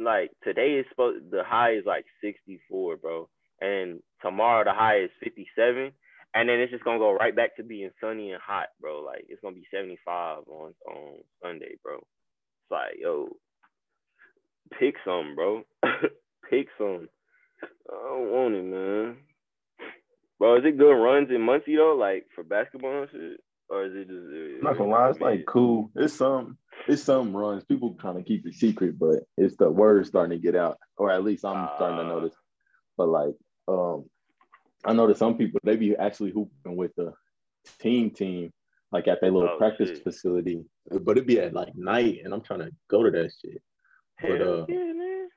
like 0.00 0.30
today 0.42 0.74
is 0.80 0.86
supposed 0.90 1.30
the 1.30 1.42
high 1.44 1.72
is 1.72 1.84
like 1.86 2.04
64, 2.22 2.96
bro, 2.96 3.28
and 3.60 4.00
tomorrow 4.22 4.64
the 4.64 4.72
high 4.72 5.02
is 5.02 5.10
57, 5.22 5.92
and 6.34 6.48
then 6.48 6.58
it's 6.58 6.72
just 6.72 6.84
gonna 6.84 6.98
go 6.98 7.12
right 7.12 7.34
back 7.34 7.56
to 7.56 7.62
being 7.62 7.90
sunny 8.00 8.32
and 8.32 8.42
hot, 8.42 8.68
bro. 8.80 9.02
Like 9.02 9.26
it's 9.28 9.40
gonna 9.42 9.56
be 9.56 9.66
75 9.72 10.44
on 10.48 10.74
on 10.88 11.18
Sunday, 11.42 11.74
bro. 11.82 11.96
It's 11.96 12.70
like, 12.70 12.96
yo, 13.00 13.28
pick 14.78 14.94
some, 15.04 15.34
bro. 15.34 15.62
pick 16.50 16.68
some. 16.78 17.08
I 17.62 18.08
don't 18.08 18.30
want 18.30 18.54
it, 18.54 18.64
man. 18.64 19.16
Bro, 20.38 20.58
is 20.58 20.64
it 20.64 20.78
good 20.78 20.92
runs 20.94 21.28
in 21.30 21.42
Muncie 21.42 21.76
though, 21.76 21.96
like 21.98 22.26
for 22.34 22.42
basketball 22.42 23.02
and 23.02 23.10
shit? 23.10 23.40
Or 23.68 23.84
is 23.84 23.92
it 23.94 24.08
just 24.08 24.10
I'm 24.10 24.60
not 24.62 24.78
gonna 24.78 24.90
lie, 24.90 25.10
it's 25.10 25.20
like 25.20 25.44
cool. 25.46 25.90
It's 25.94 26.14
some 26.14 26.58
it's 26.90 27.02
some 27.02 27.36
runs. 27.36 27.64
People 27.64 27.94
trying 28.00 28.16
to 28.16 28.22
keep 28.22 28.46
it 28.46 28.54
secret, 28.54 28.98
but 28.98 29.20
it's 29.36 29.56
the 29.56 29.70
word 29.70 30.06
starting 30.06 30.36
to 30.38 30.42
get 30.42 30.56
out. 30.56 30.78
Or 30.96 31.10
at 31.10 31.24
least 31.24 31.44
I'm 31.44 31.68
starting 31.76 31.98
to 31.98 32.04
Ah. 32.04 32.08
notice. 32.08 32.34
But 32.96 33.08
like 33.08 33.34
um 33.68 34.04
I 34.84 34.92
know 34.94 35.06
that 35.06 35.18
some 35.18 35.36
people 35.36 35.60
they 35.62 35.76
be 35.76 35.96
actually 35.96 36.30
hooping 36.32 36.76
with 36.76 36.94
the 36.96 37.12
team 37.78 38.10
team, 38.10 38.52
like 38.92 39.06
at 39.08 39.20
their 39.20 39.30
little 39.30 39.50
Oh, 39.50 39.58
practice 39.58 39.90
shit. 39.90 40.02
facility. 40.02 40.64
But 40.90 41.16
it'd 41.16 41.26
be 41.26 41.38
at 41.40 41.52
like 41.54 41.74
night 41.76 42.20
and 42.24 42.34
I'm 42.34 42.40
trying 42.42 42.60
to 42.60 42.72
go 42.88 43.02
to 43.04 43.10
that 43.10 43.30
shit. 43.40 43.62
Hell 44.16 44.30
But, 44.38 44.42
uh, 44.42 44.66
yeah, 44.68 44.92
man. 44.92 45.28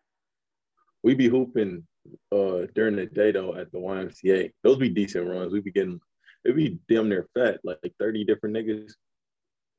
we 1.04 1.14
be 1.16 1.28
hooping 1.28 1.86
uh 2.32 2.66
during 2.76 2.96
the 2.96 3.06
day 3.06 3.32
though 3.32 3.56
at 3.56 3.72
the 3.72 3.78
YMCA. 3.80 4.52
Those 4.64 4.78
be 4.78 4.90
decent 4.90 5.28
runs. 5.28 5.54
We 5.54 5.62
be 5.62 5.72
getting 5.72 6.00
it'd 6.46 6.58
be 6.58 6.80
damn 6.90 7.08
near 7.08 7.26
fat, 7.34 7.62
like, 7.64 7.80
30 8.00 8.26
different 8.26 8.54
niggas. 8.56 8.92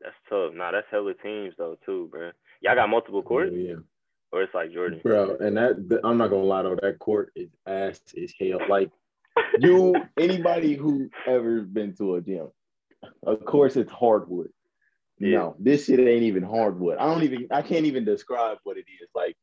That's 0.05 0.17
tough. 0.29 0.53
Nah, 0.55 0.71
that's 0.71 0.87
hella 0.91 1.15
teams 1.15 1.55
though 1.57 1.77
too, 1.87 2.09
bro. 2.11 2.31
Y'all 2.61 2.75
got 2.75 2.91
multiple 2.91 3.23
courts, 3.23 3.53
Oh, 3.55 3.57
yeah. 3.57 3.75
or 4.33 4.43
it's 4.43 4.55
like 4.55 4.71
Jordan. 4.71 5.01
Bro, 5.03 5.39
and 5.41 5.57
that 5.57 5.89
th- 5.89 6.03
I'm 6.05 6.19
not 6.19 6.29
gonna 6.29 6.43
lie 6.43 6.63
though, 6.63 6.77
that 6.83 6.99
court 6.99 7.33
is 7.35 7.49
ass 7.67 8.01
is 8.15 8.35
hell. 8.39 8.61
Like 8.69 8.91
you 9.59 10.03
anybody 10.19 10.75
who 10.75 11.09
ever 11.27 11.63
been 11.63 11.97
to 11.97 12.17
a 12.17 12.21
gym, 12.21 12.49
of 13.25 13.45
course 13.47 13.77
it's 13.77 13.91
hardwood. 13.91 14.51
Yeah. 15.19 15.39
No, 15.39 15.57
this 15.59 15.87
shit 15.87 16.01
ain't 16.01 16.25
even 16.25 16.43
hardwood. 16.43 16.99
I 16.99 17.07
don't 17.07 17.23
even 17.23 17.47
I 17.51 17.63
can't 17.63 17.87
even 17.87 18.05
describe 18.05 18.59
what 18.65 18.77
it 18.77 18.85
is. 19.01 19.09
Like 19.15 19.37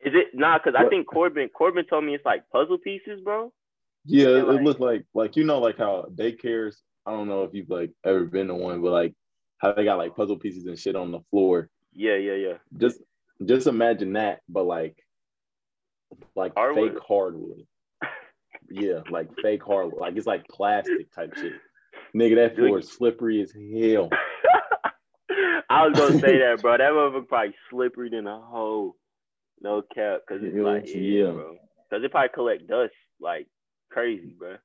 Is 0.00 0.14
it 0.14 0.28
nah? 0.32 0.56
Because 0.56 0.74
I 0.74 0.88
think 0.88 1.06
Corbin 1.06 1.50
Corbin 1.50 1.84
told 1.84 2.04
me 2.04 2.14
it's 2.14 2.24
like 2.24 2.48
puzzle 2.50 2.78
pieces, 2.78 3.20
bro. 3.22 3.52
Yeah, 4.06 4.28
it, 4.28 4.46
like, 4.46 4.60
it 4.60 4.62
looked 4.62 4.80
like 4.80 5.04
like 5.12 5.36
you 5.36 5.44
know 5.44 5.58
like 5.58 5.76
how 5.76 6.06
daycares. 6.14 6.76
I 7.04 7.10
don't 7.10 7.28
know 7.28 7.42
if 7.42 7.52
you've 7.52 7.68
like 7.68 7.90
ever 8.04 8.24
been 8.24 8.48
to 8.48 8.54
one, 8.54 8.80
but 8.80 8.92
like 8.92 9.14
how 9.58 9.72
they 9.72 9.84
got 9.84 9.98
like 9.98 10.16
puzzle 10.16 10.38
pieces 10.38 10.66
and 10.66 10.78
shit 10.78 10.96
on 10.96 11.10
the 11.10 11.20
floor. 11.30 11.68
Yeah, 11.92 12.16
yeah, 12.16 12.34
yeah. 12.34 12.54
Just 12.76 13.00
just 13.44 13.66
imagine 13.66 14.14
that, 14.14 14.40
but 14.48 14.64
like 14.64 14.96
like 16.34 16.54
hardwood. 16.54 16.92
fake 16.92 17.02
hardwood. 17.06 17.66
yeah, 18.70 19.00
like 19.10 19.28
fake 19.42 19.62
hardwood. 19.62 20.00
Like 20.00 20.16
it's 20.16 20.26
like 20.26 20.46
plastic 20.48 21.12
type 21.12 21.34
shit. 21.36 21.54
Nigga, 22.14 22.36
that 22.36 22.56
floor 22.56 22.78
is 22.78 22.90
slippery 22.90 23.42
as 23.42 23.52
hell. 23.52 24.10
I 25.70 25.86
was 25.86 25.98
gonna 25.98 26.18
say 26.18 26.38
that, 26.38 26.62
bro. 26.62 26.78
That 26.78 26.92
motherfucker 26.92 27.28
probably 27.28 27.54
slippery 27.70 28.10
than 28.10 28.26
a 28.26 28.40
hole. 28.40 28.96
No 29.60 29.82
cap, 29.82 30.20
cause 30.28 30.38
it's 30.42 30.56
like 30.56 30.86
yeah, 30.86 31.00
yeah, 31.00 31.30
bro. 31.32 31.56
Cause 31.90 32.02
it 32.04 32.10
probably 32.10 32.28
collect 32.32 32.66
dust 32.68 32.94
like 33.20 33.48
crazy, 33.90 34.34
bro. 34.38 34.56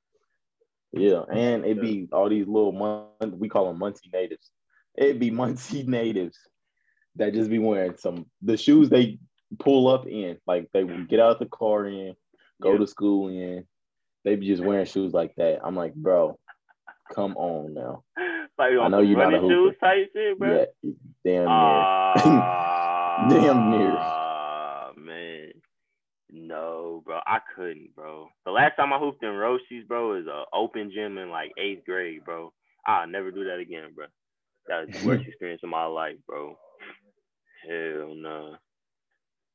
Yeah, 0.92 1.24
and 1.32 1.66
it'd 1.66 1.82
be 1.82 2.08
all 2.12 2.30
these 2.30 2.48
little 2.48 3.10
we 3.38 3.50
call 3.50 3.68
them 3.68 3.80
Muncie 3.80 4.12
natives. 4.14 4.52
It'd 4.96 5.20
be 5.20 5.32
Muncie 5.32 5.84
natives 5.84 6.38
that 7.16 7.34
just 7.34 7.50
be 7.50 7.60
wearing 7.60 7.96
some 7.98 8.26
the 8.42 8.58
shoes 8.58 8.90
they 8.90 9.20
pull 9.60 9.88
up 9.88 10.08
in, 10.08 10.38
like 10.48 10.70
they 10.74 10.84
would 10.84 11.08
get 11.10 11.20
out 11.20 11.40
the 11.40 11.46
car 11.46 11.86
in, 11.86 12.16
go 12.62 12.74
yeah. 12.74 12.78
to 12.80 12.88
school 12.88 13.30
in. 13.30 13.66
They 14.24 14.36
be 14.36 14.48
just 14.48 14.64
wearing 14.64 14.86
shoes 14.86 15.14
like 15.14 15.36
that. 15.36 15.60
I'm 15.64 15.76
like, 15.76 15.94
bro, 15.94 16.40
come 17.14 17.36
on 17.38 17.74
now. 17.74 18.04
Like 18.58 18.74
I 18.80 18.88
know 18.88 19.00
you're 19.00 19.18
not 19.18 19.34
a 19.34 19.40
hooper. 19.40 19.54
shoes 19.54 19.76
type 19.80 20.12
shit, 20.14 20.38
bro. 20.38 20.68
Yeah, 20.84 20.92
damn 21.26 21.46
near. 21.46 21.48
Uh, 21.48 22.14
damn 23.30 23.70
near. 23.72 23.92
Uh, 23.92 24.92
man. 24.96 25.52
No, 26.30 27.02
bro, 27.06 27.20
I 27.26 27.40
couldn't, 27.56 27.96
bro. 27.96 28.28
The 28.46 28.52
last 28.52 28.76
time 28.76 28.94
I 28.94 29.00
hooped 29.00 29.24
in 29.24 29.30
Roshes, 29.30 29.88
bro, 29.88 30.18
is 30.18 30.28
a 30.28 30.44
open 30.54 30.92
gym 30.94 31.18
in 31.18 31.30
like 31.30 31.52
eighth 31.58 31.86
grade, 31.86 32.26
bro. 32.26 32.54
I'll 32.86 33.08
never 33.08 33.32
do 33.32 33.44
that 33.46 33.60
again, 33.60 33.90
bro. 33.96 34.06
That 34.68 34.88
was 34.88 34.96
the 34.96 35.08
worst 35.08 35.26
experience 35.28 35.62
of 35.64 35.70
my 35.70 35.86
life, 35.86 36.16
bro. 36.28 36.58
Hell 37.68 38.16
no. 38.16 38.52
Nah. 38.52 38.58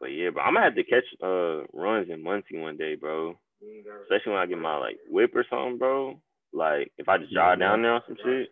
But 0.00 0.12
yeah, 0.12 0.30
bro, 0.30 0.42
I'm 0.42 0.54
gonna 0.54 0.64
have 0.64 0.76
to 0.76 0.84
catch 0.84 1.04
uh 1.22 1.64
runs 1.72 2.08
in 2.10 2.22
Muncie 2.22 2.58
one 2.58 2.76
day, 2.76 2.94
bro. 2.94 3.38
Especially 4.02 4.32
when 4.32 4.40
I 4.40 4.46
get 4.46 4.58
my 4.58 4.76
like 4.76 4.98
whip 5.08 5.34
or 5.34 5.44
something, 5.50 5.78
bro. 5.78 6.20
Like 6.52 6.92
if 6.98 7.08
I 7.08 7.18
just 7.18 7.32
jog 7.32 7.58
down 7.58 7.82
there 7.82 7.94
on 7.94 8.02
some 8.06 8.16
shit, 8.24 8.48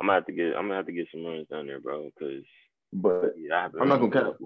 I'm 0.00 0.08
gonna 0.08 0.18
have 0.18 0.26
to 0.26 0.32
get 0.32 0.56
I'm 0.56 0.64
gonna 0.64 0.76
have 0.76 0.86
to 0.86 0.92
get 0.92 1.08
some 1.12 1.24
runs 1.24 1.46
down 1.48 1.66
there, 1.66 1.80
bro. 1.80 2.10
Cause 2.18 2.42
but 2.92 3.34
yeah, 3.36 3.68
I'm 3.80 3.88
not 3.88 4.00
gonna 4.00 4.10
cut 4.10 4.26
up 4.26 4.38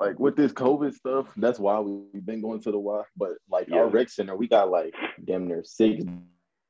like 0.00 0.18
with 0.18 0.36
this 0.36 0.52
COVID 0.52 0.94
stuff, 0.94 1.26
that's 1.36 1.58
why 1.58 1.78
we've 1.80 2.24
been 2.24 2.42
going 2.42 2.60
to 2.62 2.70
the 2.70 2.78
Y. 2.78 3.02
But 3.16 3.32
like 3.50 3.68
yeah. 3.68 3.78
our 3.78 3.88
rec 3.88 4.08
center, 4.08 4.36
we 4.36 4.48
got 4.48 4.70
like 4.70 4.94
damn 5.24 5.46
near 5.46 5.62
six 5.64 6.04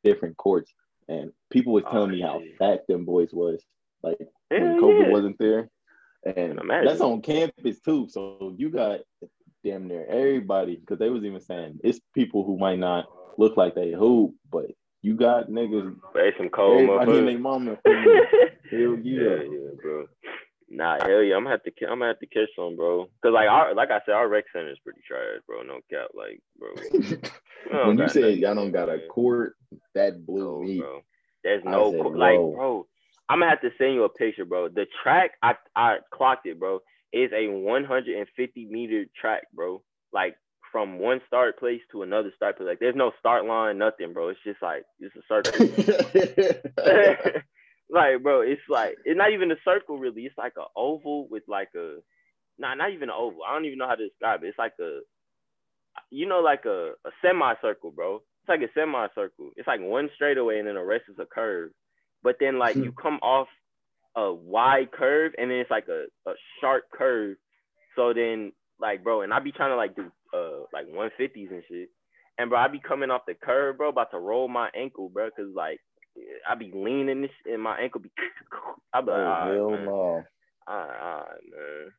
different 0.04 0.36
courts, 0.36 0.72
and 1.08 1.32
people 1.50 1.72
was 1.72 1.84
telling 1.84 2.10
oh, 2.10 2.14
me 2.14 2.20
how 2.20 2.40
fat 2.58 2.86
them 2.88 3.04
boys 3.04 3.30
was. 3.32 3.62
Like 4.06 4.18
when 4.48 4.80
COVID 4.80 5.06
yeah. 5.06 5.10
wasn't 5.10 5.38
there, 5.38 5.68
and 6.24 6.60
that's 6.68 7.00
on 7.00 7.22
campus 7.22 7.80
too. 7.80 8.08
So 8.08 8.54
you 8.56 8.70
got 8.70 9.00
damn 9.64 9.88
near 9.88 10.06
everybody 10.06 10.76
because 10.76 10.98
they 10.98 11.10
was 11.10 11.24
even 11.24 11.40
saying 11.40 11.80
it's 11.82 12.00
people 12.14 12.44
who 12.44 12.56
might 12.56 12.78
not 12.78 13.06
look 13.36 13.56
like 13.56 13.74
they 13.74 13.92
hoop, 13.92 14.34
but 14.50 14.66
you 15.02 15.14
got 15.14 15.48
niggas. 15.48 15.96
They 16.14 16.32
some 16.38 16.50
cold 16.50 16.88
mama. 17.40 17.78
Hell 17.84 18.98
yeah. 19.02 19.20
yeah, 19.22 19.42
yeah, 19.42 19.70
bro. 19.82 20.06
Nah, 20.68 20.98
hell 21.00 21.22
yeah, 21.22 21.36
I'm 21.36 21.44
gonna 21.44 21.50
have 21.50 21.62
to 21.62 21.72
I'm 21.84 22.00
gonna 22.00 22.08
have 22.08 22.18
to 22.18 22.26
catch 22.26 22.48
some, 22.56 22.74
bro. 22.74 23.08
Cause 23.22 23.32
like 23.32 23.48
our 23.48 23.72
like 23.74 23.92
I 23.92 24.00
said, 24.04 24.14
our 24.14 24.28
rec 24.28 24.46
center 24.52 24.72
is 24.72 24.78
pretty 24.82 25.00
trash, 25.06 25.40
bro. 25.46 25.62
No 25.62 25.78
cap, 25.88 26.08
like, 26.12 26.40
bro. 26.58 27.86
when 27.86 27.98
you 27.98 28.08
said 28.08 28.38
y'all 28.38 28.56
don't 28.56 28.72
got 28.72 28.88
a 28.88 28.98
court, 29.08 29.54
that 29.94 30.26
blew 30.26 30.64
me. 30.64 30.80
Bro. 30.80 31.02
There's 31.44 31.64
no 31.64 31.92
said, 31.92 32.00
like, 32.18 32.36
bro. 32.36 32.86
I'm 33.28 33.40
gonna 33.40 33.50
have 33.50 33.60
to 33.62 33.70
send 33.78 33.94
you 33.94 34.04
a 34.04 34.08
picture, 34.08 34.44
bro. 34.44 34.68
The 34.68 34.86
track 35.02 35.32
I 35.42 35.54
I 35.74 35.96
clocked 36.12 36.46
it, 36.46 36.58
bro. 36.58 36.80
Is 37.12 37.30
a 37.32 37.48
150 37.48 38.66
meter 38.66 39.04
track, 39.18 39.44
bro. 39.54 39.82
Like 40.12 40.36
from 40.72 40.98
one 40.98 41.20
start 41.26 41.58
place 41.58 41.80
to 41.92 42.02
another 42.02 42.32
start 42.36 42.56
place. 42.56 42.68
Like 42.68 42.80
there's 42.80 42.96
no 42.96 43.12
start 43.18 43.46
line, 43.46 43.78
nothing, 43.78 44.12
bro. 44.12 44.28
It's 44.28 44.40
just 44.44 44.60
like 44.62 44.84
it's 45.00 45.14
a 45.16 45.22
circle. 45.28 45.66
like, 47.90 48.22
bro, 48.22 48.42
it's 48.42 48.60
like 48.68 48.96
it's 49.04 49.16
not 49.16 49.32
even 49.32 49.50
a 49.50 49.56
circle 49.64 49.98
really. 49.98 50.22
It's 50.22 50.38
like 50.38 50.54
an 50.56 50.66
oval 50.76 51.28
with 51.30 51.44
like 51.48 51.70
a 51.76 51.96
nah, 52.58 52.74
not 52.74 52.92
even 52.92 53.08
an 53.08 53.16
oval. 53.16 53.40
I 53.46 53.54
don't 53.54 53.64
even 53.64 53.78
know 53.78 53.88
how 53.88 53.94
to 53.94 54.08
describe 54.08 54.44
it. 54.44 54.48
It's 54.48 54.58
like 54.58 54.74
a 54.80 55.00
you 56.10 56.26
know, 56.26 56.40
like 56.40 56.64
a, 56.66 56.92
a 57.04 57.10
semicircle, 57.22 57.92
bro. 57.92 58.16
It's 58.16 58.48
like 58.48 58.60
a 58.60 58.72
semicircle. 58.74 59.50
It's 59.56 59.66
like 59.66 59.80
one 59.80 60.10
straightaway 60.14 60.58
and 60.58 60.68
then 60.68 60.74
the 60.74 60.82
rest 60.82 61.04
is 61.08 61.18
a 61.18 61.26
curve. 61.26 61.70
But 62.26 62.38
then 62.40 62.58
like 62.58 62.74
you 62.74 62.90
come 62.90 63.20
off 63.22 63.46
a 64.16 64.34
wide 64.34 64.90
curve 64.90 65.30
and 65.38 65.48
then 65.48 65.58
it's 65.58 65.70
like 65.70 65.86
a, 65.86 66.06
a 66.28 66.34
sharp 66.60 66.82
curve. 66.92 67.36
So 67.94 68.12
then 68.12 68.50
like 68.80 69.04
bro, 69.04 69.22
and 69.22 69.32
I 69.32 69.38
be 69.38 69.52
trying 69.52 69.70
to 69.70 69.76
like 69.76 69.94
do 69.94 70.10
uh 70.34 70.64
like 70.72 70.86
150s 70.88 71.52
and 71.52 71.62
shit. 71.68 71.88
And 72.36 72.50
bro, 72.50 72.58
I 72.58 72.66
be 72.66 72.80
coming 72.80 73.12
off 73.12 73.26
the 73.28 73.34
curve, 73.34 73.78
bro, 73.78 73.90
about 73.90 74.10
to 74.10 74.18
roll 74.18 74.48
my 74.48 74.70
ankle, 74.74 75.08
bro, 75.08 75.30
cause 75.30 75.52
like 75.54 75.78
I 76.50 76.56
be 76.56 76.72
leaning 76.74 77.22
this 77.22 77.30
and 77.44 77.62
my 77.62 77.78
ankle 77.78 78.00
be. 78.00 78.10
I 78.92 79.02
be 79.02 79.10
like, 79.12 79.20
oh, 79.20 79.70
hell 79.70 79.84
no. 79.84 80.24
Alright, 80.68 81.28
man. 81.48 81.92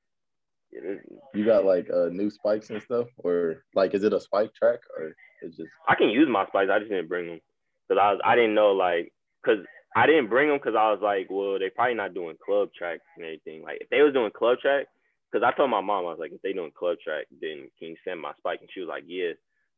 Yeah, 0.74 1.16
you 1.34 1.46
got 1.46 1.64
like 1.64 1.88
uh, 1.90 2.10
new 2.12 2.30
spikes 2.30 2.70
and 2.70 2.82
stuff, 2.82 3.08
or 3.20 3.64
like 3.76 3.94
is 3.94 4.04
it 4.04 4.12
a 4.12 4.20
spike 4.20 4.54
track 4.56 4.80
or 5.00 5.14
it's 5.42 5.56
just? 5.56 5.70
I 5.88 5.96
can 5.96 6.10
use 6.10 6.28
my 6.30 6.46
spikes. 6.48 6.70
I 6.70 6.80
just 6.80 6.92
didn't 6.92 7.08
bring 7.08 7.28
them 7.28 7.40
because 7.88 8.02
I 8.04 8.12
was 8.12 8.22
I 8.26 8.36
didn't 8.36 8.56
know 8.56 8.74
like 8.74 9.14
because 9.42 9.66
I 9.98 10.06
didn't 10.06 10.30
bring 10.30 10.50
them 10.50 10.58
because 10.58 10.76
I 10.78 10.92
was 10.92 11.00
like, 11.02 11.28
well, 11.30 11.58
they 11.58 11.70
probably 11.70 11.96
not 11.96 12.14
doing 12.14 12.38
club 12.44 12.70
tracks 12.78 13.02
and 13.16 13.26
everything. 13.26 13.64
Like 13.64 13.80
if 13.82 13.90
they 13.90 14.02
was 14.02 14.14
doing 14.14 14.32
club 14.32 14.60
track, 14.60 14.86
because 15.32 15.44
I 15.44 15.56
told 15.58 15.72
my 15.72 15.82
mom 15.82 16.06
I 16.06 16.10
was 16.10 16.20
like, 16.20 16.32
if 16.32 16.42
they 16.44 16.54
doing 16.54 16.72
club 16.78 16.98
track, 17.04 17.26
then 17.42 17.70
can 17.80 17.90
you 17.90 17.96
send 18.06 18.22
my 18.22 18.34
spike? 18.38 18.60
And 18.62 18.70
she 18.72 18.80
was 18.80 18.90
like, 18.90 19.06
yeah. 19.08 19.32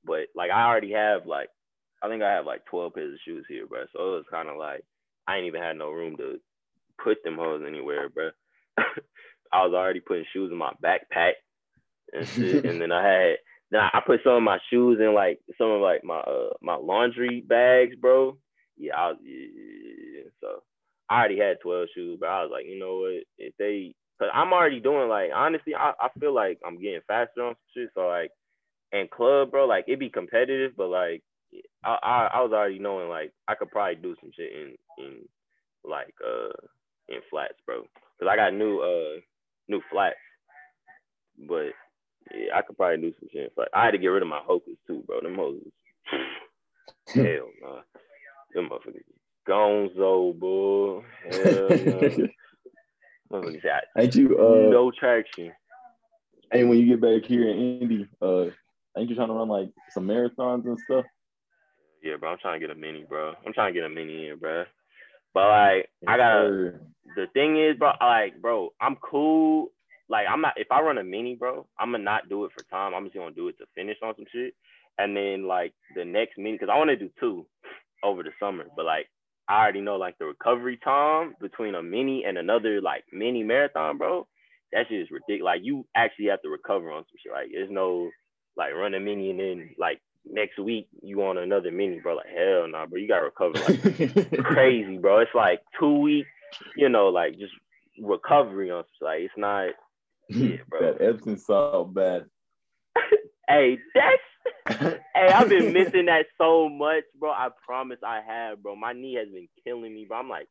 But 0.03 0.27
like 0.35 0.51
I 0.51 0.65
already 0.65 0.91
have 0.91 1.25
like 1.25 1.47
I 2.03 2.09
think 2.09 2.21
I 2.21 2.33
have 2.33 2.45
like 2.45 2.65
12 2.65 2.93
pairs 2.93 3.13
of 3.13 3.19
shoes 3.25 3.45
here, 3.47 3.65
bro. 3.65 3.85
So 3.93 3.99
it 3.99 4.15
was 4.17 4.25
kind 4.29 4.49
of 4.49 4.57
like 4.57 4.83
I 5.25 5.37
ain't 5.37 5.47
even 5.47 5.61
had 5.61 5.77
no 5.77 5.91
room 5.91 6.17
to 6.17 6.39
put 7.01 7.23
them 7.23 7.37
hoes 7.37 7.63
anywhere, 7.65 8.09
bro. 8.09 8.31
I 8.77 9.65
was 9.65 9.73
already 9.73 10.01
putting 10.01 10.25
shoes 10.33 10.51
in 10.51 10.57
my 10.57 10.73
backpack 10.83 11.33
and 12.11 12.27
shit, 12.27 12.65
and 12.65 12.81
then 12.81 12.91
I 12.91 13.07
had 13.07 13.35
then 13.71 13.81
I 13.81 14.01
put 14.05 14.19
some 14.23 14.33
of 14.33 14.43
my 14.43 14.59
shoes 14.69 14.99
in 14.99 15.13
like 15.13 15.39
some 15.57 15.71
of 15.71 15.81
like 15.81 16.03
my 16.03 16.19
uh 16.19 16.49
my 16.61 16.75
laundry 16.75 17.39
bags, 17.39 17.95
bro. 17.95 18.37
Yeah, 18.79 18.95
I 18.97 19.13
yeah, 19.23 20.23
so 20.41 20.63
I 21.09 21.19
already 21.19 21.39
had 21.39 21.57
12 21.61 21.87
shoes, 21.93 22.17
but 22.19 22.29
I 22.29 22.43
was 22.43 22.51
like, 22.51 22.65
you 22.65 22.79
know 22.79 22.99
what? 22.99 23.23
If 23.37 23.53
they, 23.59 23.95
cause 24.19 24.29
I'm 24.33 24.53
already 24.53 24.79
doing 24.79 25.09
like 25.09 25.31
honestly, 25.35 25.75
I, 25.75 25.91
I 25.99 26.09
feel 26.19 26.33
like 26.33 26.59
I'm 26.65 26.81
getting 26.81 27.01
faster 27.07 27.43
on 27.43 27.55
some 27.55 27.69
shit. 27.75 27.89
So 27.95 28.07
like, 28.07 28.31
and 28.93 29.11
club, 29.11 29.51
bro, 29.51 29.65
like 29.65 29.85
it 29.87 29.99
be 29.99 30.09
competitive, 30.09 30.73
but 30.77 30.87
like 30.89 31.23
I, 31.83 31.97
I, 32.01 32.29
I 32.35 32.41
was 32.41 32.51
already 32.53 32.79
knowing 32.79 33.09
like 33.09 33.33
I 33.47 33.55
could 33.55 33.71
probably 33.71 33.95
do 33.95 34.15
some 34.21 34.31
shit 34.35 34.51
in 34.53 34.75
in 34.97 35.17
like 35.83 36.13
uh 36.25 36.53
in 37.09 37.19
flats, 37.29 37.55
bro. 37.65 37.83
Cause 38.19 38.29
I 38.31 38.35
got 38.37 38.53
new 38.53 38.79
uh 38.79 39.19
new 39.67 39.81
flats, 39.91 40.15
but 41.47 41.71
yeah, 42.33 42.55
I 42.55 42.61
could 42.61 42.77
probably 42.77 43.01
do 43.01 43.13
some 43.19 43.29
shit 43.31 43.43
in 43.43 43.49
flats. 43.55 43.71
I 43.73 43.85
had 43.85 43.91
to 43.91 43.97
get 43.97 44.07
rid 44.07 44.23
of 44.23 44.29
my 44.29 44.41
Hokas 44.47 44.77
too, 44.87 45.03
bro. 45.07 45.21
Them 45.21 45.35
hoes, 45.35 45.61
hell 47.13 47.49
nah, 47.61 47.81
them 48.53 48.69
motherfuckers 48.69 49.03
gonzo, 49.47 50.37
boy. 50.37 51.01
Hell 51.23 51.69
nah. 51.69 52.27
motherfuckers 53.31 53.63
got 53.63 53.83
ain't 53.97 54.15
you 54.15 54.37
uh 54.37 54.69
no 54.69 54.91
traction. 54.91 55.51
Hey, 56.51 56.63
when 56.63 56.79
you 56.79 56.87
get 56.87 57.01
back 57.01 57.29
here 57.29 57.47
in 57.47 57.79
Indy, 57.81 58.07
uh, 58.21 58.45
ain't 58.97 59.09
you 59.09 59.15
trying 59.15 59.27
to 59.27 59.35
run 59.35 59.49
like 59.49 59.69
some 59.91 60.07
marathons 60.07 60.65
and 60.65 60.79
stuff? 60.79 61.05
Yeah, 62.03 62.15
bro. 62.19 62.31
I'm 62.31 62.37
trying 62.39 62.59
to 62.59 62.65
get 62.65 62.75
a 62.75 62.79
mini, 62.79 63.05
bro. 63.07 63.33
I'm 63.45 63.53
trying 63.53 63.73
to 63.73 63.79
get 63.79 63.85
a 63.85 63.93
mini 63.93 64.29
in, 64.29 64.37
bro. 64.39 64.65
But 65.33 65.47
like, 65.47 65.89
I 66.07 66.17
gotta. 66.17 66.73
The 67.15 67.27
thing 67.33 67.57
is, 67.57 67.77
bro. 67.77 67.91
Like, 68.01 68.41
bro, 68.41 68.69
I'm 68.81 68.95
cool. 68.95 69.71
Like, 70.07 70.25
I'm 70.27 70.41
not. 70.41 70.53
If 70.57 70.71
I 70.71 70.81
run 70.81 70.97
a 70.97 71.03
mini, 71.03 71.35
bro, 71.35 71.67
I'm 71.77 71.91
gonna 71.91 72.03
not 72.03 72.29
do 72.29 72.45
it 72.45 72.51
for 72.55 72.63
time. 72.63 72.95
I'm 72.95 73.05
just 73.05 73.15
gonna 73.15 73.35
do 73.35 73.47
it 73.47 73.57
to 73.59 73.65
finish 73.75 73.97
on 74.03 74.15
some 74.15 74.25
shit. 74.31 74.55
And 74.97 75.15
then 75.15 75.47
like 75.47 75.73
the 75.95 76.03
next 76.03 76.37
mini, 76.37 76.53
because 76.53 76.69
I 76.71 76.77
want 76.77 76.89
to 76.89 76.97
do 76.97 77.09
two 77.19 77.45
over 78.03 78.23
the 78.23 78.31
summer. 78.39 78.65
But 78.75 78.85
like, 78.85 79.07
I 79.47 79.61
already 79.61 79.81
know 79.81 79.97
like 79.97 80.17
the 80.17 80.25
recovery 80.25 80.77
time 80.83 81.35
between 81.41 81.75
a 81.75 81.83
mini 81.83 82.23
and 82.25 82.37
another 82.37 82.81
like 82.81 83.03
mini 83.11 83.43
marathon, 83.43 83.97
bro. 83.97 84.27
That 84.71 84.85
shit 84.87 85.01
is 85.01 85.11
ridiculous. 85.11 85.45
Like, 85.45 85.61
you 85.63 85.87
actually 85.95 86.27
have 86.27 86.43
to 86.43 86.49
recover 86.49 86.91
on 86.91 87.03
some 87.03 87.17
shit. 87.23 87.31
Like, 87.31 87.49
there's 87.51 87.71
no 87.71 88.11
like 88.55 88.73
run 88.73 88.93
a 88.93 88.99
mini 88.99 89.31
and 89.31 89.39
then 89.39 89.69
like 89.79 89.99
next 90.25 90.59
week 90.59 90.87
you 91.01 91.23
on 91.23 91.37
another 91.37 91.71
mini, 91.71 91.99
bro. 91.99 92.15
Like 92.15 92.27
hell 92.27 92.67
nah, 92.67 92.85
bro. 92.85 92.99
You 92.99 93.07
gotta 93.07 93.25
recover 93.25 93.57
like 93.57 94.43
crazy, 94.43 94.97
bro. 94.97 95.19
It's 95.19 95.31
like 95.33 95.61
two 95.79 95.99
weeks, 95.99 96.29
you 96.75 96.89
know, 96.89 97.07
like 97.07 97.37
just 97.39 97.53
recovery 98.01 98.71
on 98.71 98.83
like 99.01 99.21
it's 99.21 99.33
not 99.37 99.69
yeah, 100.29 100.57
bro. 100.67 100.93
that 100.93 101.01
Epsom 101.01 101.37
salt 101.37 101.93
bath. 101.93 102.23
Hey, 103.49 103.79
that's 103.95 104.79
hey, 105.15 105.29
I've 105.33 105.49
been 105.49 105.73
missing 105.73 106.05
that 106.05 106.25
so 106.37 106.69
much, 106.69 107.03
bro. 107.19 107.31
I 107.31 107.49
promise 107.65 107.97
I 108.05 108.21
have, 108.25 108.61
bro. 108.61 108.75
My 108.75 108.93
knee 108.93 109.15
has 109.15 109.27
been 109.33 109.49
killing 109.65 109.95
me, 109.95 110.05
bro. 110.07 110.19
I'm 110.19 110.29
like, 110.29 110.47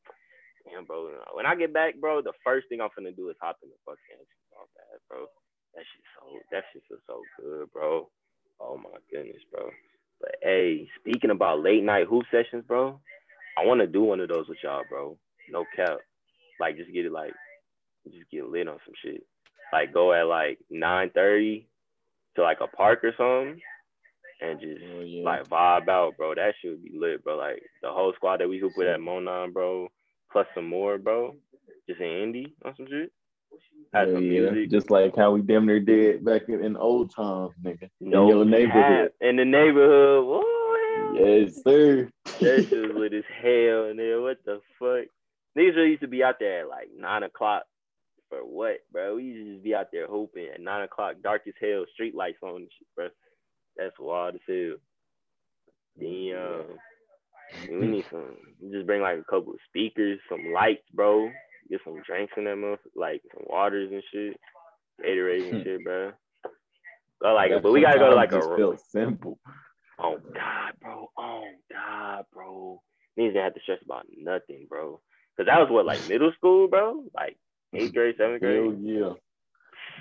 damn, 0.66 0.84
bro. 0.84 1.08
When 1.32 1.46
I 1.46 1.54
get 1.54 1.72
back, 1.72 1.94
bro, 2.00 2.22
the 2.22 2.32
first 2.44 2.68
thing 2.68 2.80
I'm 2.80 2.88
gonna 2.96 3.12
do 3.12 3.30
is 3.30 3.36
hop 3.40 3.58
in 3.62 3.70
the 3.70 3.76
fucking 3.86 4.26
all 4.58 4.66
that, 4.74 5.00
bro. 5.08 5.26
That 5.76 5.84
shit 5.86 6.04
so 6.18 6.38
that 6.50 6.64
shit 6.72 6.82
feels 6.88 7.00
so 7.06 7.22
good, 7.40 7.72
bro. 7.72 8.10
Oh 8.60 8.76
my 8.76 8.98
goodness, 9.12 9.42
bro. 9.52 9.70
But 10.20 10.34
hey, 10.42 10.88
speaking 10.98 11.30
about 11.30 11.62
late 11.62 11.84
night 11.84 12.08
hoop 12.08 12.24
sessions, 12.32 12.64
bro, 12.66 12.98
I 13.56 13.64
want 13.64 13.80
to 13.80 13.86
do 13.86 14.02
one 14.02 14.18
of 14.18 14.28
those 14.28 14.48
with 14.48 14.58
y'all, 14.64 14.82
bro. 14.90 15.16
No 15.48 15.64
cap. 15.76 15.98
Like 16.58 16.76
just 16.76 16.92
get 16.92 17.06
it 17.06 17.12
like 17.12 17.34
just 18.10 18.28
get 18.32 18.50
lit 18.50 18.66
on 18.66 18.78
some 18.84 18.94
shit. 19.04 19.22
Like 19.72 19.94
go 19.94 20.12
at 20.12 20.26
like 20.26 20.58
9:30 20.72 21.66
to 22.36 22.42
like 22.42 22.58
a 22.60 22.68
park 22.68 23.04
or 23.04 23.12
something 23.16 23.60
and 24.40 24.60
just 24.60 24.80
oh, 24.94 25.00
yeah. 25.00 25.24
like 25.24 25.48
vibe 25.48 25.88
out, 25.88 26.16
bro. 26.16 26.34
That 26.34 26.54
shit 26.60 26.72
would 26.72 26.84
be 26.84 26.98
lit, 26.98 27.24
bro. 27.24 27.36
Like 27.36 27.62
the 27.82 27.90
whole 27.90 28.12
squad 28.14 28.40
that 28.40 28.48
we 28.48 28.58
hoop 28.58 28.72
with 28.76 28.88
at 28.88 29.00
Monon, 29.00 29.52
bro, 29.52 29.88
plus 30.30 30.46
some 30.54 30.68
more, 30.68 30.98
bro. 30.98 31.36
Just 31.88 32.00
in 32.00 32.06
Indy 32.06 32.54
on 32.64 32.74
some 32.76 32.86
shit. 32.88 33.12
Had 33.94 34.12
some 34.12 34.22
yeah, 34.24 34.50
music. 34.50 34.70
just 34.70 34.90
like 34.90 35.16
how 35.16 35.32
we 35.32 35.40
damn 35.40 35.66
near 35.66 35.80
did 35.80 36.24
back 36.24 36.42
in, 36.48 36.62
in 36.62 36.76
old 36.76 37.14
times, 37.14 37.52
nigga. 37.62 37.88
No 38.00 38.24
in 38.24 38.28
your 38.28 38.44
neighborhood. 38.44 39.12
In 39.20 39.36
the 39.36 39.44
neighborhood. 39.44 40.24
Whoa, 40.26 41.12
yes, 41.14 41.62
sir. 41.64 42.10
that 42.24 42.66
shit 42.68 42.70
was 42.70 42.90
lit 42.94 43.14
as 43.14 43.24
hell 43.42 43.86
in 43.86 43.96
there. 43.96 44.20
What 44.20 44.38
the 44.44 44.60
fuck? 44.78 45.08
Niggas 45.56 45.76
really 45.76 45.90
used 45.90 46.02
to 46.02 46.08
be 46.08 46.22
out 46.22 46.36
there 46.38 46.62
at 46.62 46.68
like 46.68 46.88
nine 46.96 47.22
o'clock 47.22 47.64
for 48.28 48.38
what, 48.38 48.78
bro? 48.92 49.16
We 49.16 49.24
used 49.24 49.46
to 49.46 49.52
just 49.54 49.64
be 49.64 49.74
out 49.74 49.88
there 49.92 50.06
hoping 50.06 50.48
at 50.52 50.60
nine 50.60 50.82
o'clock, 50.82 51.16
dark 51.22 51.42
as 51.46 51.54
hell, 51.60 51.84
street 51.92 52.14
lights 52.14 52.38
on 52.42 52.60
shit, 52.60 52.88
bro. 52.96 53.08
That's 53.76 53.98
wild 53.98 54.34
as 54.34 54.40
hell. 54.46 54.76
Damn. 55.98 57.80
we 57.80 57.86
need 57.86 58.04
some. 58.10 58.36
Just 58.70 58.86
bring 58.86 59.02
like 59.02 59.18
a 59.18 59.24
couple 59.24 59.52
of 59.52 59.58
speakers, 59.68 60.18
some 60.28 60.52
lights, 60.52 60.84
bro. 60.92 61.30
Get 61.70 61.80
some 61.84 62.02
drinks 62.06 62.32
in 62.36 62.44
them, 62.44 62.76
like 62.94 63.22
some 63.32 63.44
waters 63.48 63.90
and 63.92 64.02
shit, 64.12 64.36
Gatorade 65.04 65.52
and 65.52 65.64
shit, 65.64 65.84
bro. 65.84 66.12
But 67.20 67.34
like, 67.34 67.50
but 67.62 67.72
we 67.72 67.82
gotta 67.82 67.98
go 67.98 68.10
to 68.10 68.16
like 68.16 68.32
a 68.32 68.54
real 68.54 68.76
simple. 68.76 69.38
Oh 69.98 70.18
God, 70.34 70.72
bro. 70.80 71.10
Oh 71.18 71.44
God, 71.70 72.24
bro. 72.32 72.80
Means 73.16 73.34
they 73.34 73.40
have 73.40 73.54
to 73.54 73.60
stress 73.60 73.80
about 73.84 74.06
nothing, 74.16 74.66
bro. 74.68 75.00
Cause 75.36 75.46
that 75.46 75.58
was 75.58 75.68
what 75.70 75.86
like 75.86 76.08
middle 76.08 76.32
school, 76.36 76.68
bro. 76.68 77.04
Like 77.14 77.36
eighth 77.74 77.92
grade, 77.92 78.14
seventh 78.18 78.40
grade. 78.40 78.56
Hell 78.56 78.74
yeah. 78.80 79.12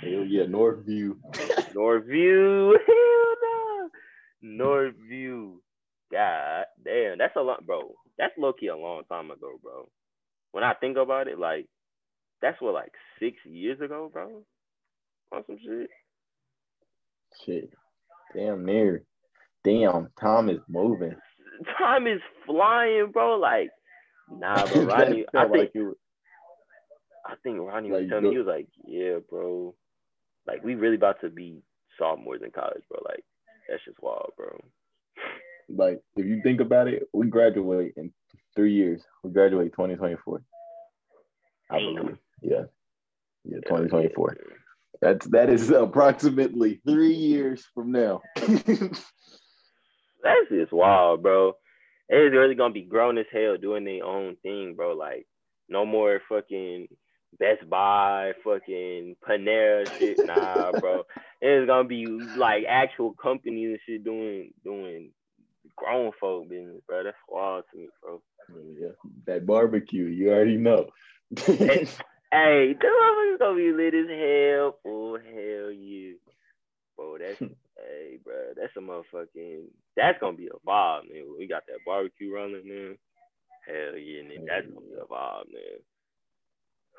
Hell 0.02 0.26
yeah, 0.26 0.44
Northview. 0.44 1.16
Northview. 1.76 2.74
Hell 2.88 3.36
no. 3.44 3.90
Northview. 4.44 5.56
God 6.12 6.66
damn, 6.84 7.18
that's 7.18 7.36
a 7.36 7.42
lot, 7.42 7.66
bro. 7.66 7.96
That's 8.18 8.34
low 8.38 8.54
key 8.54 8.68
a 8.68 8.78
long 8.78 9.04
time 9.10 9.32
ago, 9.32 9.60
bro. 9.62 9.90
When 10.52 10.64
I 10.64 10.74
think 10.74 10.98
about 10.98 11.28
it, 11.28 11.38
like 11.40 11.68
that's 12.42 12.62
what 12.62 12.74
like 12.74 12.92
six 13.20 13.38
years 13.46 13.82
ago, 13.82 14.10
bro. 14.12 14.44
On 15.34 15.44
some 15.46 15.58
shit. 15.64 15.90
Shit. 17.46 17.74
Damn 18.34 18.66
near. 18.66 19.04
Damn, 19.64 20.10
time 20.20 20.50
is 20.50 20.60
moving. 20.70 21.16
Time 21.78 22.06
is 22.06 22.22
flying, 22.46 23.10
bro. 23.12 23.40
Like, 23.40 23.70
nah, 24.30 24.64
but 24.64 24.86
Rodney, 24.86 25.26
I 25.36 25.44
think 25.48 25.58
like 25.58 25.72
you 25.74 25.98
I 27.28 27.36
think 27.44 27.60
Ronnie 27.60 27.92
was 27.92 28.08
telling 28.10 28.24
me 28.26 28.32
he 28.32 28.38
was 28.38 28.48
like, 28.48 28.68
"Yeah, 28.86 29.18
bro, 29.30 29.76
like 30.46 30.64
we 30.64 30.76
really 30.76 30.96
about 30.96 31.22
to 31.22 31.30
be 31.30 31.62
sophomores 32.00 32.42
in 32.44 32.52
college, 32.52 32.84
bro. 32.90 33.02
Like 33.04 33.24
that's 33.68 33.84
just 33.86 34.02
wild, 34.02 34.32
bro." 34.38 34.58
Like 35.70 36.02
if 36.16 36.26
you 36.26 36.42
think 36.42 36.62
about 36.62 36.88
it, 36.88 37.04
we 37.14 37.28
graduate 37.28 37.94
in 37.98 38.14
three 38.56 38.74
years. 38.74 39.04
We 39.24 39.32
graduate 39.32 39.74
2024. 39.74 40.42
I 41.70 41.80
believe. 41.80 42.18
Yeah. 42.42 42.64
Yeah, 43.44 43.58
2024. 43.66 44.38
That's 45.02 45.28
that 45.28 45.50
is 45.50 45.70
approximately 45.70 46.82
three 46.86 47.14
years 47.14 47.66
from 47.74 47.92
now. 47.92 48.22
That's 48.36 49.00
just 50.50 50.72
wild, 50.72 51.22
bro. 51.24 51.54
It's 52.10 52.34
really 52.34 52.56
gonna 52.56 52.74
be 52.74 52.84
grown 52.84 53.18
as 53.18 53.26
hell 53.32 53.58
doing 53.58 53.86
their 53.86 54.04
own 54.04 54.38
thing, 54.44 54.74
bro. 54.76 54.94
Like 54.96 55.28
no 55.70 55.86
more 55.86 56.22
fucking 56.28 56.88
Best 57.40 57.70
Buy, 57.70 58.32
fucking 58.44 59.16
Panera 59.28 59.88
shit. 59.98 60.20
Nah, 60.26 60.72
bro. 60.80 61.04
It's 61.42 61.68
gonna 61.68 61.88
be 61.88 62.08
like 62.36 62.64
actual 62.68 63.14
companies 63.22 63.70
and 63.70 63.80
shit 63.86 64.04
doing 64.04 64.52
doing 64.64 65.12
grown 65.76 66.12
folk 66.20 66.50
business, 66.50 66.82
bro. 66.88 67.04
That's 67.04 67.18
wild 67.28 67.64
to 67.72 67.78
me, 67.78 67.90
bro. 68.02 68.22
Yeah, 68.80 68.96
that 69.26 69.46
barbecue, 69.46 70.06
you 70.06 70.30
already 70.30 70.58
know. 70.58 70.88
hey, 71.36 71.86
hey, 72.32 72.76
the 72.80 72.88
motherfucker's 72.88 73.40
gonna 73.40 73.56
be 73.56 73.72
lit 73.72 73.94
as 73.94 74.10
hell. 74.10 74.80
Oh 74.86 75.18
hell 75.18 75.72
yeah, 75.72 76.14
bro. 76.96 77.18
That's 77.20 77.40
hey, 77.78 78.18
bro. 78.24 78.54
That's 78.56 78.76
a 78.78 78.80
motherfucking. 78.80 79.66
That's 79.96 80.20
gonna 80.20 80.38
be 80.38 80.48
a 80.48 80.68
vibe, 80.68 81.12
man. 81.12 81.26
We 81.38 81.48
got 81.48 81.64
that 81.68 81.80
barbecue 81.86 82.34
running, 82.34 82.68
man. 82.68 82.98
Hell 83.68 83.98
yeah, 83.98 84.24
man. 84.24 84.46
That's 84.48 84.68
gonna 84.68 84.86
be 84.88 84.94
a 84.94 85.06
vibe, 85.06 85.52
man. 85.52 85.80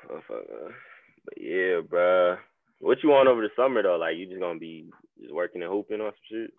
But 0.07 1.37
yeah, 1.37 1.81
bro. 1.87 2.37
What 2.79 3.03
you 3.03 3.09
want 3.09 3.27
over 3.27 3.41
the 3.41 3.49
summer 3.55 3.83
though? 3.83 3.97
Like 3.97 4.17
you 4.17 4.27
just 4.27 4.39
gonna 4.39 4.59
be 4.59 4.89
just 5.19 5.33
working 5.33 5.61
and 5.61 5.71
hooping 5.71 6.01
on 6.01 6.11
some 6.11 6.13
shit? 6.29 6.51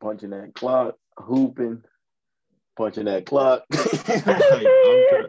Punching 0.00 0.30
that 0.30 0.54
clock, 0.54 0.96
hooping, 1.16 1.82
punching 2.76 3.06
that 3.06 3.24
clock. 3.24 3.64
I'm, 3.72 4.22
trying, 4.22 5.26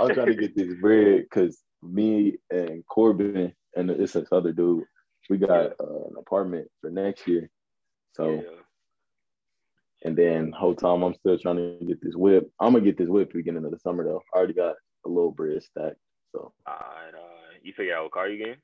I'm, 0.00 0.14
trying, 0.14 0.26
to 0.26 0.34
get 0.34 0.56
this 0.56 0.74
bread 0.80 1.22
because 1.22 1.62
me 1.82 2.38
and 2.50 2.84
Corbin 2.86 3.52
and 3.76 3.90
it's 3.90 4.14
this 4.14 4.28
other 4.32 4.52
dude, 4.52 4.84
we 5.30 5.38
got 5.38 5.48
yeah. 5.48 5.68
uh, 5.80 6.08
an 6.08 6.16
apartment 6.18 6.68
for 6.80 6.90
next 6.90 7.28
year. 7.28 7.48
So 8.14 8.30
yeah. 8.30 8.40
and 10.02 10.16
then 10.16 10.50
whole 10.50 10.74
time 10.74 11.02
I'm 11.02 11.14
still 11.14 11.38
trying 11.38 11.56
to 11.56 11.78
get 11.86 12.02
this 12.02 12.16
whip. 12.16 12.50
I'm 12.58 12.72
gonna 12.72 12.84
get 12.84 12.98
this 12.98 13.08
whip 13.08 13.32
beginning 13.32 13.64
of 13.64 13.70
the 13.70 13.78
summer 13.78 14.02
though. 14.02 14.22
I 14.34 14.38
already 14.38 14.54
got 14.54 14.74
a 15.06 15.08
little 15.08 15.30
bread 15.30 15.62
stacked. 15.62 15.96
So. 16.38 16.52
Alright, 16.68 17.14
uh, 17.14 17.58
you 17.62 17.72
figure 17.76 17.96
out 17.96 18.04
what 18.04 18.12
car 18.12 18.28
you 18.28 18.38
getting? 18.38 18.60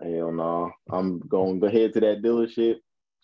Hell 0.00 0.32
no. 0.32 0.70
I'm 0.90 1.18
going 1.20 1.60
to 1.60 1.70
head 1.70 1.92
to 1.94 2.00
that 2.00 2.22
dealership, 2.22 2.76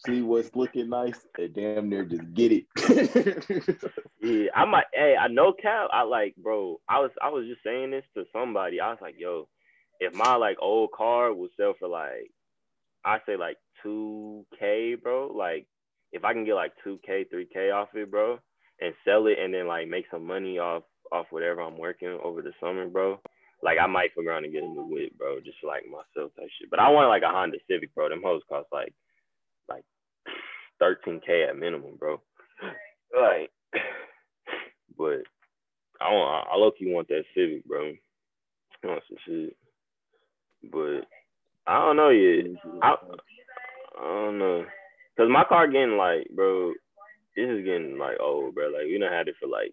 see 0.07 0.21
what's 0.21 0.55
looking 0.55 0.90
nice, 0.90 1.27
and 1.38 1.55
damn 1.55 1.88
near 1.88 2.05
just 2.05 2.35
get 2.35 2.53
it. 2.53 2.66
yeah, 4.21 4.51
I 4.55 4.64
might. 4.66 4.85
Hey, 4.92 5.16
I 5.18 5.29
know 5.29 5.55
Cal. 5.55 5.88
I 5.90 6.03
like, 6.03 6.37
bro. 6.37 6.81
I 6.88 6.99
was 7.01 7.11
I 7.23 7.31
was 7.31 7.47
just 7.47 7.62
saying 7.64 7.92
this 7.92 8.05
to 8.14 8.25
somebody. 8.33 8.81
I 8.81 8.90
was 8.90 8.99
like, 9.01 9.14
yo, 9.18 9.49
if 10.01 10.12
my 10.14 10.35
like 10.35 10.59
old 10.61 10.92
car 10.92 11.33
would 11.33 11.51
sell 11.57 11.75
for 11.79 11.88
like, 11.88 12.31
I 13.07 13.18
say 13.25 13.37
like 13.37 13.57
two 13.83 14.44
k, 14.59 14.97
bro. 15.03 15.33
Like, 15.35 15.66
if 16.12 16.25
I 16.25 16.35
can 16.35 16.44
get 16.44 16.55
like 16.55 16.73
two 16.85 17.01
k, 17.07 17.25
three 17.25 17.49
k 17.51 17.71
off 17.71 17.88
it, 17.94 18.11
bro, 18.11 18.38
and 18.83 18.92
sell 19.07 19.27
it, 19.27 19.38
and 19.38 19.55
then 19.55 19.66
like 19.66 19.88
make 19.88 20.05
some 20.11 20.27
money 20.27 20.59
off 20.59 20.83
off 21.12 21.27
whatever 21.31 21.61
I'm 21.61 21.79
working 21.79 22.18
over 22.23 22.42
the 22.42 22.53
summer, 22.61 22.88
bro. 22.88 23.21
Like 23.62 23.79
I 23.81 23.87
might 23.87 24.14
figure 24.14 24.33
out 24.33 24.44
and 24.44 24.53
get 24.53 24.62
a 24.62 24.66
new 24.66 24.87
whip, 24.88 25.18
bro, 25.18 25.40
just 25.40 25.59
like 25.64 25.85
myself 25.87 26.33
type 26.37 26.49
shit. 26.59 26.71
But 26.71 26.81
I 26.81 26.90
want 26.90 27.09
like 27.09 27.23
a 27.23 27.29
Honda 27.29 27.59
Civic, 27.68 27.94
bro. 27.94 28.09
Them 28.09 28.23
hoes 28.25 28.42
cost 28.49 28.68
like 28.73 28.94
like 29.68 29.85
13k 30.81 31.49
at 31.49 31.57
minimum, 31.57 31.97
bro. 31.99 32.21
Like, 33.14 33.51
but 34.99 35.23
I 36.01 36.12
want 36.12 36.49
I 36.53 36.57
low 36.57 36.71
key 36.71 36.92
want 36.92 37.09
that 37.09 37.25
Civic, 37.35 37.64
bro. 37.64 37.92
I 38.85 38.87
want 38.87 39.03
some 39.09 39.18
shit, 39.27 39.57
but 40.71 41.01
I 41.66 41.79
don't 41.81 41.97
know 41.97 42.11
yet. 42.11 42.47
I 42.83 42.94
I 43.99 44.05
don't 44.05 44.38
know, 44.38 44.64
cause 45.16 45.29
my 45.29 45.44
car 45.44 45.66
getting 45.66 45.97
like, 45.97 46.29
bro. 46.35 46.73
This 47.35 47.49
is 47.49 47.64
getting 47.64 47.99
like 47.99 48.18
old, 48.21 48.55
bro. 48.55 48.68
Like 48.68 48.87
we 48.87 48.99
don't 48.99 49.12
had 49.12 49.29
it 49.29 49.37
for 49.40 49.49
like 49.49 49.73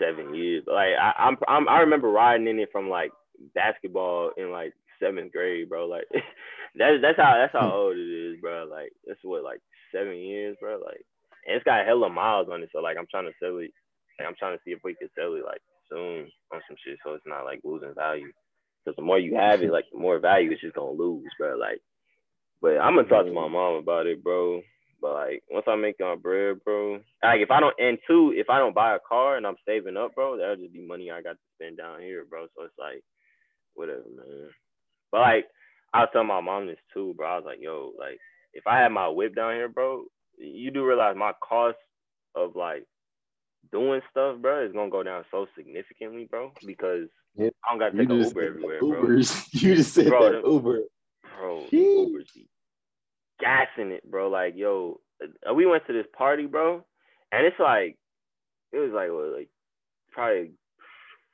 seven 0.00 0.34
years. 0.34 0.64
Like 0.66 0.94
I, 1.00 1.12
I'm, 1.18 1.36
I'm, 1.48 1.68
I 1.68 1.80
remember 1.80 2.08
riding 2.08 2.48
in 2.48 2.58
it 2.58 2.70
from 2.72 2.88
like 2.88 3.10
basketball 3.54 4.32
in 4.36 4.50
like 4.50 4.72
seventh 5.00 5.32
grade, 5.32 5.68
bro. 5.68 5.86
Like 5.86 6.04
that's 6.76 7.02
that's 7.02 7.18
how 7.18 7.34
that's 7.38 7.52
how 7.52 7.72
old 7.72 7.96
it 7.96 8.00
is, 8.00 8.40
bro. 8.40 8.66
Like 8.70 8.92
that's 9.06 9.20
what 9.22 9.42
like 9.44 9.60
seven 9.94 10.16
years, 10.16 10.56
bro. 10.60 10.80
Like 10.84 11.04
and 11.46 11.56
it's 11.56 11.64
got 11.64 11.86
hella 11.86 12.08
miles 12.08 12.48
on 12.50 12.62
it, 12.62 12.70
so 12.72 12.80
like 12.80 12.96
I'm 12.98 13.08
trying 13.10 13.26
to 13.26 13.34
sell 13.40 13.58
it. 13.58 13.72
Like, 14.18 14.28
I'm 14.28 14.36
trying 14.38 14.56
to 14.56 14.62
see 14.64 14.72
if 14.72 14.80
we 14.84 14.94
can 14.94 15.08
sell 15.18 15.34
it 15.34 15.44
like 15.44 15.60
soon 15.90 16.30
on 16.52 16.60
some 16.68 16.76
shit, 16.84 16.98
so 17.04 17.14
it's 17.14 17.26
not 17.26 17.44
like 17.44 17.60
losing 17.64 17.94
value. 17.94 18.30
Because 18.84 18.96
the 18.96 19.02
more 19.02 19.18
you 19.18 19.36
have 19.36 19.62
it, 19.62 19.72
like 19.72 19.86
the 19.92 19.98
more 19.98 20.18
value 20.18 20.50
it's 20.52 20.60
just 20.60 20.74
gonna 20.74 20.92
lose, 20.92 21.26
bro. 21.38 21.56
Like, 21.56 21.80
but 22.60 22.78
I'm 22.78 22.94
gonna 22.94 23.08
talk 23.08 23.26
to 23.26 23.32
my 23.32 23.42
mm. 23.42 23.52
mom 23.52 23.74
about 23.76 24.06
it, 24.06 24.22
bro. 24.22 24.62
But 25.02 25.14
like 25.14 25.42
once 25.50 25.66
I 25.68 25.74
make 25.74 25.96
my 25.98 26.14
bread, 26.14 26.62
bro, 26.64 27.00
like 27.24 27.40
if 27.40 27.50
I 27.50 27.58
don't 27.58 27.74
and 27.78 27.98
two, 28.06 28.32
if 28.36 28.48
I 28.48 28.58
don't 28.58 28.74
buy 28.74 28.94
a 28.94 29.00
car 29.06 29.36
and 29.36 29.44
I'm 29.44 29.56
saving 29.66 29.96
up, 29.96 30.14
bro, 30.14 30.38
that'll 30.38 30.56
just 30.56 30.72
be 30.72 30.80
money 30.80 31.10
I 31.10 31.20
got 31.20 31.32
to 31.32 31.38
spend 31.56 31.78
down 31.78 32.00
here, 32.00 32.24
bro. 32.24 32.46
So 32.56 32.64
it's 32.64 32.78
like 32.78 33.02
whatever, 33.74 34.04
man. 34.16 34.50
But 35.10 35.20
like 35.22 35.46
I 35.92 36.00
was 36.00 36.08
telling 36.12 36.28
my 36.28 36.40
mom 36.40 36.68
this 36.68 36.78
too, 36.94 37.14
bro. 37.16 37.26
I 37.26 37.36
was 37.36 37.44
like, 37.44 37.58
yo, 37.60 37.92
like 37.98 38.18
if 38.54 38.64
I 38.68 38.78
had 38.78 38.90
my 38.90 39.08
whip 39.08 39.34
down 39.34 39.54
here, 39.54 39.68
bro, 39.68 40.04
you 40.38 40.70
do 40.70 40.86
realize 40.86 41.16
my 41.16 41.32
cost 41.46 41.78
of 42.36 42.54
like 42.54 42.86
doing 43.72 44.02
stuff, 44.12 44.40
bro, 44.40 44.64
is 44.64 44.72
gonna 44.72 44.88
go 44.88 45.02
down 45.02 45.24
so 45.32 45.46
significantly, 45.56 46.28
bro, 46.30 46.52
because 46.64 47.08
yeah. 47.36 47.48
I 47.64 47.72
don't 47.72 47.80
gotta 47.80 47.98
take 47.98 48.08
an 48.08 48.22
Uber 48.22 48.42
everywhere, 48.42 48.80
Ubers. 48.80 49.50
bro. 49.52 49.60
You 49.68 49.74
just 49.74 49.94
said 49.94 50.06
bro, 50.06 50.30
that 50.30 50.48
Uber, 50.48 50.80
bro. 51.36 51.66
Ubers 51.72 52.32
be 52.34 52.46
gassing 53.42 53.90
it, 53.92 54.08
bro. 54.10 54.30
Like, 54.30 54.54
yo, 54.56 55.00
uh, 55.22 55.52
we 55.52 55.66
went 55.66 55.86
to 55.86 55.92
this 55.92 56.06
party, 56.16 56.46
bro, 56.46 56.84
and 57.32 57.46
it's 57.46 57.58
like, 57.58 57.98
it 58.72 58.78
was 58.78 58.92
like, 58.94 59.10
what, 59.10 59.36
like 59.36 59.48
probably 60.12 60.52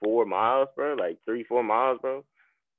four 0.03 0.25
miles, 0.25 0.69
bro, 0.75 0.95
like 0.95 1.19
three, 1.25 1.45
four 1.45 1.63
miles, 1.63 1.99
bro. 2.01 2.25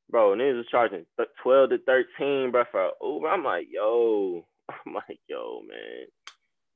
Bro, 0.10 0.36
niggas 0.38 0.58
was 0.58 0.66
charging 0.72 1.06
12 1.44 1.70
to 1.70 1.78
13, 1.86 2.52
bro, 2.52 2.64
for 2.72 2.92
Uber. 3.02 3.28
I'm 3.30 3.44
like, 3.44 3.68
yo, 3.72 4.44
I'm 4.70 4.94
like, 4.96 5.20
yo, 5.28 5.62
man, 5.68 6.08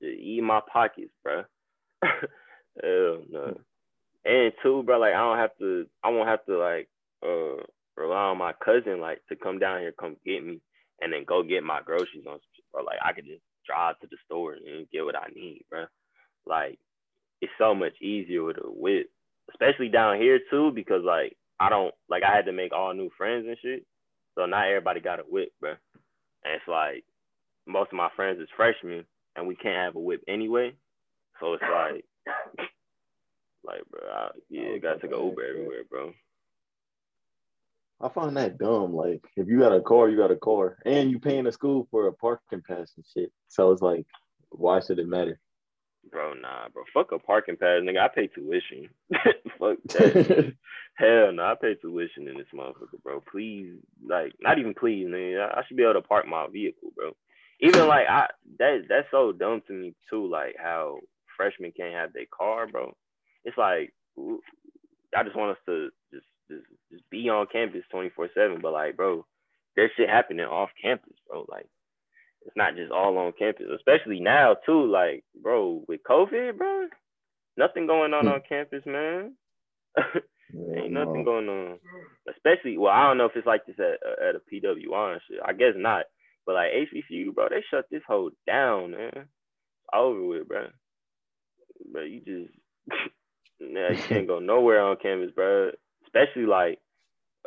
just 0.02 0.22
eat 0.22 0.44
my 0.44 0.62
pockets, 0.72 1.12
bro. 1.24 1.44
Hell 2.04 3.24
no. 3.30 3.58
And 4.26 4.54
two, 4.62 4.84
bro, 4.84 5.00
like 5.00 5.14
I 5.14 5.18
don't 5.18 5.38
have 5.38 5.58
to, 5.60 5.86
I 6.04 6.10
won't 6.10 6.30
have 6.30 6.46
to 6.46 6.58
like 6.58 6.90
uh 7.26 7.64
rely 7.96 8.30
on 8.30 8.38
my 8.38 8.54
cousin 8.64 9.00
like 9.00 9.22
to 9.30 9.36
come 9.36 9.60
down 9.60 9.82
here, 9.82 9.94
come 9.98 10.16
get 10.26 10.46
me, 10.46 10.60
and 11.04 11.12
then 11.14 11.26
go 11.28 11.44
get 11.44 11.64
my 11.64 11.82
groceries 11.86 12.26
on, 12.28 12.40
bro. 12.72 12.84
Like 12.84 13.00
I 13.04 13.14
could 13.14 13.26
just 13.26 13.42
drive 13.68 14.00
to 14.00 14.08
the 14.10 14.18
store 14.26 14.54
and 14.54 14.90
get 14.92 15.06
what 15.06 15.16
I 15.16 15.28
need, 15.36 15.64
bro. 15.70 15.86
Like 16.46 16.80
it's 17.42 17.52
so 17.58 17.76
much 17.76 17.94
easier 18.02 18.44
with 18.44 18.58
a 18.58 18.68
whip, 18.68 19.10
especially 19.52 19.90
down 19.90 20.18
here 20.18 20.40
too, 20.50 20.72
because 20.74 21.04
like 21.06 21.36
I 21.60 21.70
don't 21.70 21.94
like 22.10 22.24
I 22.24 22.36
had 22.36 22.46
to 22.46 22.54
make 22.54 22.74
all 22.74 22.94
new 22.94 23.10
friends 23.18 23.46
and 23.48 23.58
shit. 23.62 23.86
So 24.36 24.46
not 24.46 24.68
everybody 24.68 25.02
got 25.02 25.20
a 25.20 25.24
whip, 25.24 25.50
bro. 25.60 25.72
And 26.44 26.56
it's 26.56 26.68
like 26.68 27.04
most 27.68 27.90
of 27.92 27.98
my 27.98 28.10
friends 28.16 28.40
is 28.40 28.50
freshmen 28.56 29.06
and 29.36 29.48
we 29.48 29.56
can't 29.56 29.86
have 29.86 29.96
a 29.96 30.00
whip 30.00 30.22
anyway. 30.28 30.74
So 31.40 31.54
it's 31.54 31.64
like 31.64 32.06
like 33.64 33.82
bro, 33.92 34.02
I, 34.12 34.30
yeah, 34.50 34.78
gotta 34.82 35.00
take 35.00 35.12
an 35.12 35.24
Uber 35.24 35.44
everywhere, 35.46 35.84
bro. 35.90 36.14
I 38.02 38.10
find 38.10 38.36
that 38.38 38.58
dumb. 38.58 38.94
Like 38.94 39.24
if 39.36 39.48
you 39.48 39.60
got 39.60 39.76
a 39.76 39.82
car, 39.82 40.10
you 40.10 40.18
got 40.18 40.32
a 40.32 40.36
car. 40.36 40.78
And 40.86 41.10
you 41.12 41.20
paying 41.20 41.46
the 41.46 41.52
school 41.52 41.88
for 41.92 42.08
a 42.08 42.14
parking 42.14 42.62
pass 42.68 42.92
and 42.96 43.06
shit. 43.14 43.32
So 43.48 43.72
it's 43.72 43.82
like, 43.82 44.06
why 44.50 44.80
should 44.80 45.00
it 45.00 45.08
matter? 45.08 45.40
Bro, 46.12 46.34
nah, 46.36 46.68
bro. 46.70 46.84
Fuck 46.94 47.12
a 47.14 47.20
parking 47.20 47.56
pass, 47.56 47.82
nigga. 47.82 48.00
I 48.00 48.08
pay 48.14 48.28
tuition. 48.28 48.90
Fuck 49.60 49.78
that. 49.86 50.54
Hell 50.96 51.32
no, 51.32 51.44
I 51.44 51.56
pay 51.60 51.76
tuition 51.76 52.28
in 52.28 52.38
this 52.38 52.48
motherfucker, 52.54 53.02
bro. 53.02 53.22
Please, 53.32 53.78
like, 54.06 54.34
not 54.42 54.60
even 54.60 54.74
please, 54.74 55.08
nigga. 55.08 55.58
I 55.58 55.64
should 55.66 55.78
be 55.78 55.84
able 55.84 55.94
to 55.94 56.02
park 56.02 56.28
my 56.28 56.48
vehicle, 56.52 56.92
bro. 56.96 57.14
Even 57.62 57.88
like 57.88 58.08
I 58.10 58.28
that 58.60 58.82
that's 58.90 59.08
so 59.10 59.32
dumb 59.32 59.62
to 59.68 59.74
me 59.74 59.96
too, 60.10 60.30
like 60.30 60.56
how 60.62 60.98
freshmen 61.38 61.72
can't 61.72 61.94
have 61.94 62.12
their 62.12 62.26
car, 62.36 62.68
bro. 62.68 62.94
It's 63.46 63.58
like 63.58 63.94
I 65.16 65.24
just 65.24 65.36
want 65.36 65.52
us 65.52 65.64
to 65.68 65.90
just 66.14 66.26
just, 66.54 66.66
just 66.92 67.10
be 67.10 67.30
on 67.30 67.48
campus 67.52 67.84
24/7, 67.94 68.62
but 68.62 68.74
like, 68.74 68.96
bro, 68.96 69.26
there's 69.76 69.92
shit 69.98 70.10
happening 70.10 70.46
off 70.46 70.70
campus, 70.82 71.14
bro. 71.28 71.46
Like 71.50 71.68
it's 72.46 72.56
not 72.56 72.76
just 72.76 72.92
all 72.92 73.18
on 73.18 73.34
campus, 73.38 73.68
especially 73.76 74.20
now 74.20 74.56
too. 74.66 74.86
Like, 74.86 75.24
bro, 75.42 75.84
with 75.88 76.02
COVID, 76.10 76.58
bro, 76.58 76.88
nothing 77.58 77.88
going 77.88 78.14
on 78.14 78.26
hmm. 78.26 78.34
on 78.34 78.42
campus, 78.48 78.84
man. 78.86 79.36
Ain't 80.56 80.92
nothing 80.92 81.24
going 81.24 81.50
on. 81.50 81.80
Especially, 82.30 82.78
well, 82.78 82.94
I 82.94 83.08
don't 83.08 83.18
know 83.18 83.26
if 83.26 83.36
it's 83.36 83.48
like 83.48 83.66
this 83.66 83.80
at 83.80 84.28
at 84.28 84.36
a 84.36 84.42
PWI 84.54 85.14
and 85.14 85.22
shit. 85.28 85.40
I 85.44 85.54
guess 85.54 85.74
not. 85.76 86.06
But 86.46 86.56
like 86.56 86.72
HBCU, 86.74 87.34
bro, 87.34 87.48
they 87.50 87.64
shut 87.72 87.86
this 87.90 88.04
whole 88.08 88.32
down, 88.46 88.92
man. 88.92 89.12
It's 89.16 89.90
over 89.94 90.22
with, 90.22 90.48
bro. 90.48 90.68
But 91.92 92.10
you 92.10 92.20
just, 92.20 92.54
yeah, 93.60 93.92
you 93.92 94.04
can't 94.04 94.28
go 94.28 94.40
nowhere 94.40 94.82
on 94.82 94.98
campus, 95.02 95.32
bro. 95.34 95.72
Especially 96.14 96.46
like, 96.46 96.80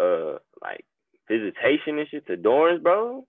uh, 0.00 0.38
like 0.62 0.84
visitation 1.28 1.98
and 1.98 2.08
shit 2.08 2.26
to 2.26 2.36
dorms, 2.36 2.82
bro. 2.82 3.26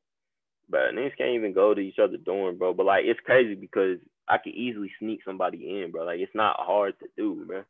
But 0.69 0.93
niggas 0.93 1.17
can't 1.17 1.35
even 1.35 1.53
go 1.53 1.73
to 1.73 1.79
each 1.79 1.99
other 1.99 2.17
dorm, 2.17 2.57
bro. 2.57 2.73
But 2.73 2.85
like 2.85 3.05
it's 3.05 3.19
crazy 3.21 3.55
because 3.55 3.99
I 4.27 4.37
could 4.37 4.53
easily 4.53 4.91
sneak 4.99 5.21
somebody 5.23 5.81
in, 5.81 5.91
bro. 5.91 6.05
Like 6.05 6.19
it's 6.19 6.35
not 6.35 6.57
hard 6.59 6.99
to 6.99 7.07
do, 7.17 7.45
bro. 7.45 7.63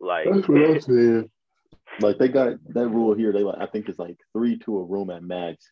Like 0.00 0.26
that's 0.26 0.48
what 0.48 0.62
I'm 0.62 0.80
saying. 0.80 1.30
Like 2.00 2.18
they 2.18 2.28
got 2.28 2.54
that 2.68 2.88
rule 2.88 3.14
here. 3.14 3.32
They 3.32 3.42
like 3.42 3.60
I 3.60 3.66
think 3.66 3.88
it's 3.88 3.98
like 3.98 4.16
three 4.32 4.58
to 4.60 4.78
a 4.78 4.84
room 4.84 5.10
at 5.10 5.22
max. 5.22 5.70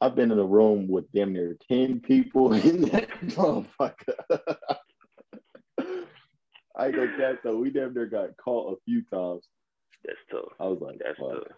I've 0.00 0.16
been 0.16 0.32
in 0.32 0.38
a 0.38 0.44
room 0.44 0.88
with 0.88 1.12
damn 1.12 1.34
near 1.34 1.56
ten 1.68 2.00
people 2.00 2.52
in 2.54 2.82
that 2.82 3.10
motherfucker. 3.20 4.14
I 6.74 6.90
go 6.90 7.06
that 7.18 7.40
though. 7.44 7.58
We 7.58 7.70
damn 7.70 7.92
near 7.92 8.06
got 8.06 8.36
caught 8.38 8.72
a 8.72 8.80
few 8.86 9.02
times. 9.12 9.46
That's 10.04 10.18
tough. 10.30 10.52
I 10.58 10.64
was 10.64 10.80
like, 10.80 10.98
that's 10.98 11.18
Fuck. 11.18 11.32
tough. 11.32 11.56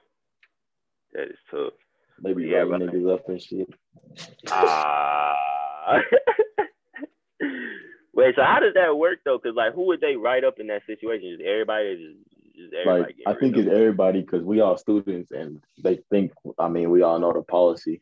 That 1.12 1.22
is 1.24 1.38
tough. 1.50 1.72
Maybe 2.20 2.44
yeah, 2.44 2.58
writing 2.58 2.88
niggas 2.88 3.12
up 3.12 3.28
and 3.28 3.42
shit. 3.42 3.68
Ah. 4.50 5.34
Uh, 5.86 5.98
Wait, 8.14 8.34
so 8.36 8.42
how 8.42 8.60
does 8.60 8.74
that 8.74 8.96
work 8.96 9.18
though? 9.24 9.38
Because 9.42 9.56
like, 9.56 9.74
who 9.74 9.86
would 9.86 10.00
they 10.00 10.16
write 10.16 10.44
up 10.44 10.60
in 10.60 10.68
that 10.68 10.82
situation? 10.86 11.34
Is 11.34 11.40
everybody? 11.46 11.96
Just, 11.96 12.56
just 12.56 12.74
everybody 12.74 13.14
like, 13.26 13.36
I 13.36 13.38
think 13.38 13.56
it's 13.56 13.68
everybody 13.68 14.20
because 14.20 14.42
we 14.42 14.60
all 14.60 14.78
students 14.78 15.32
and 15.32 15.60
they 15.82 15.98
think. 16.10 16.32
I 16.58 16.68
mean, 16.68 16.90
we 16.90 17.02
all 17.02 17.18
know 17.18 17.32
the 17.32 17.42
policy, 17.42 18.00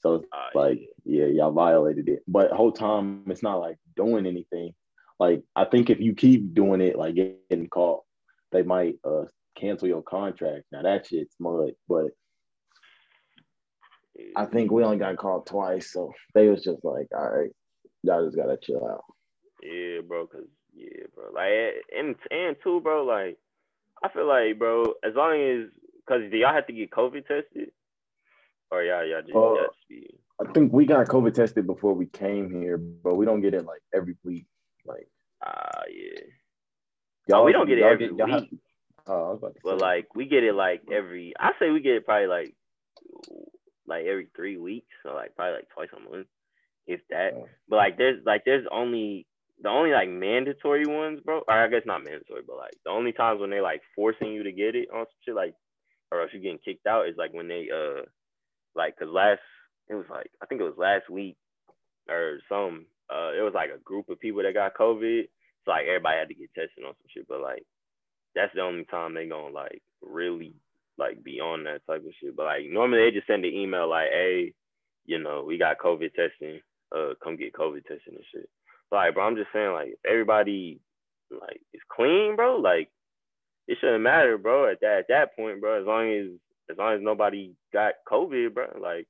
so 0.00 0.16
it's 0.16 0.26
uh, 0.32 0.58
like, 0.58 0.80
yeah. 1.04 1.24
yeah, 1.24 1.32
y'all 1.32 1.52
violated 1.52 2.08
it. 2.08 2.22
But 2.28 2.52
whole 2.52 2.72
time, 2.72 3.24
it's 3.28 3.42
not 3.42 3.56
like 3.56 3.78
doing 3.96 4.26
anything. 4.26 4.74
Like, 5.18 5.42
I 5.56 5.64
think 5.64 5.88
if 5.88 6.00
you 6.00 6.14
keep 6.14 6.54
doing 6.54 6.82
it, 6.82 6.98
like 6.98 7.14
getting 7.14 7.68
caught, 7.68 8.02
they 8.52 8.62
might 8.62 8.96
uh 9.04 9.24
cancel 9.58 9.88
your 9.88 10.02
contract. 10.02 10.64
Now 10.72 10.82
that 10.82 11.06
shit's 11.06 11.36
mud, 11.40 11.72
but 11.88 12.06
I 14.36 14.44
think 14.46 14.70
we 14.70 14.84
only 14.84 14.98
got 14.98 15.16
called 15.16 15.46
twice, 15.46 15.92
so 15.92 16.12
they 16.34 16.48
was 16.48 16.62
just 16.62 16.84
like, 16.84 17.08
all 17.16 17.28
right, 17.28 17.50
y'all 18.02 18.24
just 18.24 18.36
gotta 18.36 18.56
chill 18.62 18.86
out. 18.86 19.04
Yeah, 19.62 20.00
bro, 20.06 20.26
cause 20.26 20.46
yeah, 20.74 21.06
bro, 21.14 21.30
like 21.32 21.50
and 21.96 22.14
and 22.30 22.56
two, 22.62 22.80
bro, 22.80 23.04
like 23.04 23.38
I 24.02 24.08
feel 24.08 24.28
like, 24.28 24.58
bro, 24.58 24.94
as 25.04 25.14
long 25.14 25.40
as 25.40 25.70
cause 26.08 26.20
do 26.30 26.36
y'all 26.36 26.54
have 26.54 26.66
to 26.66 26.72
get 26.72 26.90
COVID 26.90 27.26
tested, 27.26 27.70
or 28.70 28.82
y'all 28.82 29.06
y'all 29.06 29.22
just, 29.22 29.36
uh, 29.36 29.72
be. 29.88 30.06
I 30.40 30.52
think 30.52 30.72
we 30.72 30.84
got 30.84 31.06
COVID 31.06 31.34
tested 31.34 31.66
before 31.66 31.94
we 31.94 32.06
came 32.06 32.50
here, 32.50 32.76
but 32.76 33.14
we 33.14 33.24
don't 33.24 33.40
get 33.40 33.54
it 33.54 33.64
like 33.64 33.80
every 33.94 34.16
week. 34.24 34.46
Like, 34.84 35.08
ah, 35.44 35.48
uh, 35.48 35.82
yeah. 35.88 36.20
Y'all, 37.28 37.40
oh, 37.40 37.44
we 37.44 37.52
don't 37.52 37.66
get 37.66 37.78
it 37.78 37.84
every 37.84 38.08
get, 38.08 38.26
week. 38.26 38.34
Have, 38.34 38.44
oh, 39.06 39.40
but 39.62 39.80
like 39.80 40.14
we 40.14 40.26
get 40.26 40.44
it 40.44 40.54
like 40.54 40.82
every. 40.92 41.34
I 41.38 41.50
say 41.58 41.70
we 41.70 41.80
get 41.80 41.94
it 41.94 42.06
probably 42.06 42.28
like 42.28 42.54
like 43.86 44.04
every 44.06 44.28
three 44.34 44.56
weeks, 44.56 44.88
so 45.02 45.14
like 45.14 45.36
probably 45.36 45.56
like 45.56 45.68
twice 45.74 45.88
a 45.96 46.10
month, 46.10 46.26
if 46.86 47.00
that. 47.10 47.32
Oh. 47.34 47.48
But 47.68 47.76
like 47.76 47.98
there's 47.98 48.24
like 48.24 48.42
there's 48.44 48.66
only 48.70 49.26
the 49.62 49.68
only 49.68 49.90
like 49.90 50.08
mandatory 50.08 50.86
ones, 50.86 51.20
bro. 51.24 51.42
Or 51.46 51.54
I 51.54 51.68
guess 51.68 51.82
not 51.86 52.04
mandatory, 52.04 52.42
but 52.46 52.56
like 52.56 52.74
the 52.84 52.90
only 52.90 53.12
times 53.12 53.40
when 53.40 53.50
they 53.50 53.60
like 53.60 53.82
forcing 53.94 54.32
you 54.32 54.42
to 54.44 54.52
get 54.52 54.74
it 54.74 54.88
on 54.92 55.06
some 55.06 55.20
shit 55.24 55.34
like, 55.34 55.54
or 56.10 56.22
else 56.22 56.30
you're 56.32 56.42
getting 56.42 56.58
kicked 56.64 56.86
out 56.86 57.08
is 57.08 57.16
like 57.16 57.32
when 57.32 57.48
they 57.48 57.68
uh 57.72 58.02
like 58.74 58.98
cause 58.98 59.08
last 59.08 59.40
it 59.88 59.94
was 59.94 60.06
like 60.10 60.30
I 60.42 60.46
think 60.46 60.60
it 60.60 60.64
was 60.64 60.78
last 60.78 61.08
week 61.10 61.36
or 62.08 62.38
some 62.48 62.86
uh 63.10 63.32
it 63.36 63.42
was 63.42 63.52
like 63.54 63.70
a 63.74 63.82
group 63.84 64.08
of 64.08 64.20
people 64.20 64.42
that 64.42 64.54
got 64.54 64.74
COVID. 64.74 65.28
So 65.64 65.70
like 65.70 65.86
everybody 65.86 66.18
had 66.18 66.28
to 66.28 66.34
get 66.34 66.52
tested 66.54 66.84
on 66.84 66.94
some 66.94 67.08
shit, 67.14 67.28
but 67.28 67.40
like 67.40 67.64
that's 68.34 68.54
the 68.54 68.60
only 68.60 68.84
time 68.84 69.14
they 69.14 69.26
gonna 69.26 69.54
like 69.54 69.82
really 70.02 70.54
like 70.98 71.22
be 71.22 71.40
on 71.40 71.64
that 71.64 71.86
type 71.86 72.04
of 72.06 72.12
shit. 72.20 72.36
But 72.36 72.46
like 72.46 72.64
normally 72.70 73.04
they 73.04 73.10
just 73.10 73.26
send 73.26 73.44
an 73.44 73.52
email 73.52 73.88
like, 73.88 74.08
hey, 74.10 74.52
you 75.06 75.18
know, 75.18 75.44
we 75.46 75.58
got 75.58 75.78
COVID 75.78 76.12
testing. 76.14 76.60
Uh, 76.94 77.14
come 77.22 77.36
get 77.36 77.52
COVID 77.52 77.84
testing 77.86 78.14
and 78.14 78.24
shit. 78.32 78.48
But 78.90 78.96
like, 78.96 79.14
bro, 79.14 79.26
I'm 79.26 79.36
just 79.36 79.48
saying, 79.52 79.72
like, 79.72 79.88
if 79.88 79.98
everybody 80.08 80.80
like 81.30 81.60
is 81.72 81.80
clean, 81.94 82.36
bro, 82.36 82.56
like 82.56 82.88
it 83.66 83.78
shouldn't 83.80 84.02
matter, 84.02 84.38
bro. 84.38 84.70
At 84.70 84.80
that 84.80 84.98
at 84.98 85.08
that 85.08 85.36
point, 85.36 85.60
bro, 85.60 85.80
as 85.80 85.86
long 85.86 86.12
as 86.12 86.26
as 86.70 86.78
long 86.78 86.94
as 86.94 87.02
nobody 87.02 87.52
got 87.72 87.94
COVID, 88.10 88.54
bro, 88.54 88.66
like 88.80 89.06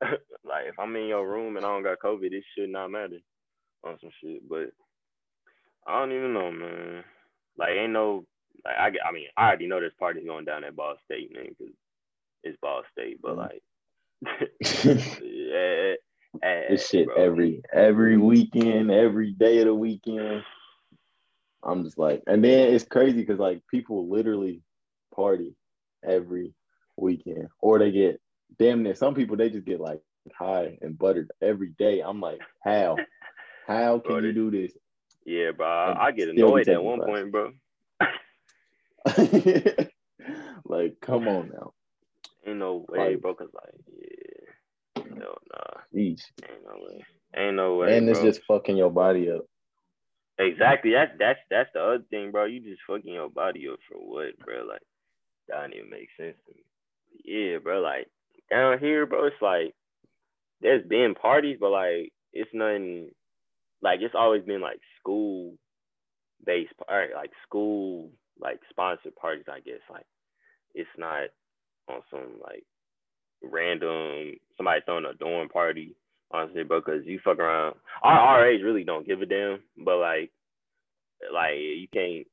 like 0.02 0.66
if 0.66 0.78
I'm 0.78 0.96
in 0.96 1.08
your 1.08 1.28
room 1.28 1.56
and 1.56 1.64
I 1.66 1.68
don't 1.68 1.82
got 1.82 1.98
COVID, 1.98 2.32
it 2.32 2.44
should 2.56 2.70
not 2.70 2.90
matter 2.90 3.18
on 3.84 3.98
some 4.00 4.10
shit. 4.22 4.48
But 4.48 4.70
I 5.86 5.98
don't 5.98 6.12
even 6.12 6.32
know, 6.32 6.50
man. 6.52 7.04
Like 7.58 7.70
ain't 7.70 7.92
no 7.92 8.24
like 8.64 8.76
I, 8.76 9.08
I 9.08 9.12
mean, 9.12 9.26
I 9.36 9.48
already 9.48 9.66
know 9.66 9.80
this 9.80 9.92
party's 9.98 10.26
going 10.26 10.44
down 10.44 10.64
at 10.64 10.76
Ball 10.76 10.96
State, 11.04 11.32
man, 11.34 11.46
because 11.58 11.74
it's 12.42 12.58
Ball 12.60 12.82
State. 12.92 13.20
But 13.22 13.36
mm. 13.36 13.38
like, 13.38 13.62
yeah, 15.22 15.54
eh, 15.56 15.94
eh, 16.42 16.46
eh, 16.46 16.62
this 16.70 16.88
shit 16.88 17.06
bro. 17.06 17.16
every 17.16 17.62
every 17.72 18.16
weekend, 18.16 18.90
every 18.90 19.32
day 19.32 19.58
of 19.60 19.66
the 19.66 19.74
weekend. 19.74 20.42
I'm 21.62 21.84
just 21.84 21.98
like, 21.98 22.22
and 22.26 22.42
then 22.42 22.72
it's 22.72 22.84
crazy 22.84 23.20
because 23.20 23.38
like 23.38 23.62
people 23.70 24.08
literally 24.08 24.62
party 25.14 25.54
every 26.02 26.54
weekend, 26.96 27.48
or 27.60 27.78
they 27.78 27.90
get 27.90 28.20
damn 28.58 28.82
near 28.82 28.94
some 28.94 29.14
people 29.14 29.36
they 29.36 29.50
just 29.50 29.66
get 29.66 29.80
like 29.80 30.00
high 30.34 30.78
and 30.80 30.98
buttered 30.98 31.30
every 31.42 31.70
day. 31.78 32.00
I'm 32.00 32.20
like, 32.20 32.40
how? 32.64 32.96
How 33.66 34.00
can 34.00 34.14
bro, 34.14 34.18
you 34.24 34.32
do 34.32 34.50
this? 34.50 34.72
Yeah, 35.24 35.52
bro. 35.52 35.94
I 35.96 36.10
get 36.10 36.28
annoyed 36.28 36.68
at 36.68 36.82
one 36.82 37.00
point, 37.02 37.30
bro. 37.30 37.52
like, 40.64 40.96
come 41.00 41.28
on 41.28 41.50
now. 41.52 41.72
Ain't 42.46 42.58
no 42.58 42.84
way, 42.88 43.12
like, 43.12 43.20
bro. 43.20 43.34
Cause 43.34 43.48
like, 43.54 43.74
yeah, 43.86 45.04
no, 45.14 45.34
nah. 45.52 45.80
Jeez. 45.94 46.22
Ain't 46.42 46.64
no 46.64 46.74
way. 46.80 47.04
Ain't 47.36 47.56
no 47.56 47.76
way. 47.76 47.96
And 47.96 48.08
it's 48.08 48.20
just 48.20 48.42
fucking 48.46 48.76
your 48.76 48.90
body 48.90 49.30
up. 49.30 49.44
Exactly. 50.38 50.92
That's 50.92 51.12
that's 51.18 51.38
that's 51.50 51.70
the 51.74 51.80
other 51.80 52.04
thing, 52.10 52.30
bro. 52.30 52.46
You 52.46 52.60
just 52.60 52.80
fucking 52.86 53.12
your 53.12 53.28
body 53.28 53.68
up 53.68 53.78
for 53.88 53.98
what, 53.98 54.38
bro? 54.38 54.64
Like 54.66 54.80
that 55.48 55.60
don't 55.60 55.74
even 55.74 55.90
make 55.90 56.08
sense 56.16 56.36
to 56.46 56.54
me. 56.54 56.64
Yeah, 57.24 57.58
bro. 57.58 57.80
Like 57.80 58.08
down 58.50 58.78
here, 58.78 59.04
bro, 59.04 59.26
it's 59.26 59.42
like 59.42 59.74
there's 60.62 60.86
been 60.86 61.14
parties, 61.14 61.58
but 61.60 61.70
like 61.70 62.12
it's 62.32 62.50
nothing. 62.54 63.10
Like 63.82 64.00
it's 64.00 64.14
always 64.14 64.42
been 64.44 64.62
like 64.62 64.80
school 64.98 65.54
based, 66.44 66.72
like 66.88 67.32
school 67.46 68.10
like 68.40 68.60
sponsored 68.70 69.16
parties. 69.16 69.46
I 69.48 69.60
guess 69.60 69.80
like 69.90 70.06
it's 70.74 70.88
not 70.96 71.28
on 71.88 72.02
some 72.10 72.40
like 72.42 72.64
random 73.42 74.36
somebody 74.56 74.80
throwing 74.84 75.06
a 75.06 75.14
dorm 75.14 75.48
party 75.48 75.96
honestly, 76.30 76.62
bro, 76.62 76.80
because 76.80 77.06
you 77.06 77.20
fuck 77.22 77.38
around. 77.38 77.76
Our 78.02 78.42
RAs 78.42 78.62
really 78.62 78.84
don't 78.84 79.06
give 79.06 79.20
a 79.22 79.26
damn, 79.26 79.60
but 79.76 79.98
like, 79.98 80.30
like 81.32 81.56
you 81.56 81.88
can't. 81.92 82.26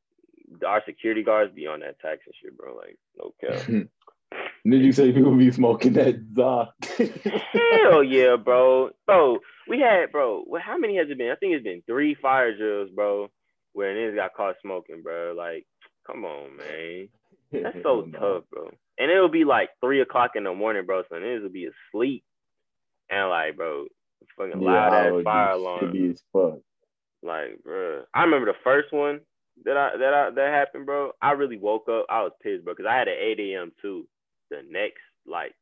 Our 0.65 0.81
security 0.85 1.23
guards 1.23 1.53
be 1.53 1.67
on 1.67 1.81
that 1.81 1.99
tax 1.99 2.21
and 2.25 2.35
shit, 2.41 2.57
bro. 2.57 2.75
Like, 2.75 2.97
no 3.17 3.33
cap. 3.41 3.67
Did 4.69 4.81
you 4.81 4.91
say 4.91 5.11
people 5.11 5.35
be 5.35 5.51
smoking 5.51 5.93
that 5.93 6.19
Zah? 6.35 6.67
Hell 7.53 8.03
yeah, 8.03 8.35
bro. 8.35 8.89
Bro, 9.05 9.39
we 9.67 9.79
had, 9.79 10.11
bro, 10.11 10.43
well, 10.45 10.61
how 10.65 10.77
many 10.77 10.97
has 10.97 11.07
it 11.09 11.17
been? 11.17 11.31
I 11.31 11.35
think 11.35 11.53
it's 11.53 11.63
been 11.63 11.83
three 11.85 12.15
fire 12.15 12.55
drills, 12.55 12.89
bro, 12.93 13.29
where 13.73 13.95
niggas 13.95 14.15
got 14.15 14.33
caught 14.33 14.55
smoking, 14.61 15.03
bro. 15.03 15.33
Like, 15.37 15.65
come 16.07 16.25
on, 16.25 16.57
man. 16.57 17.09
That's 17.63 17.77
so 17.83 18.07
tough, 18.19 18.45
bro. 18.51 18.71
And 18.99 19.11
it'll 19.11 19.29
be 19.29 19.45
like 19.45 19.69
three 19.81 20.01
o'clock 20.01 20.31
in 20.35 20.45
the 20.45 20.53
morning, 20.53 20.85
bro. 20.85 21.03
So 21.09 21.15
niggas 21.17 21.43
will 21.43 21.49
be 21.49 21.69
asleep 21.93 22.23
and 23.09 23.29
like, 23.29 23.57
bro, 23.57 23.87
fucking 24.37 24.61
yeah, 24.61 24.65
loud 24.65 24.93
ass 24.93 25.23
fire 25.23 25.51
alarm. 25.53 25.93
Be 25.93 26.09
as 26.09 26.23
fuck. 26.33 26.59
Like, 27.23 27.63
bro, 27.63 28.03
I 28.13 28.23
remember 28.23 28.47
the 28.47 28.57
first 28.63 28.93
one 28.93 29.21
that 29.65 29.77
I 29.77 29.97
that 29.97 30.13
I 30.13 30.29
that 30.31 30.53
happened, 30.53 30.85
bro. 30.85 31.11
I 31.21 31.31
really 31.31 31.57
woke 31.57 31.89
up. 31.89 32.05
I 32.09 32.23
was 32.23 32.31
pissed, 32.43 32.63
bro, 32.63 32.73
because 32.73 32.89
I 32.89 32.97
had 32.97 33.07
an 33.07 33.17
8 33.19 33.39
a.m. 33.39 33.71
too. 33.81 34.07
The 34.49 34.61
next, 34.69 35.01
like 35.25 35.53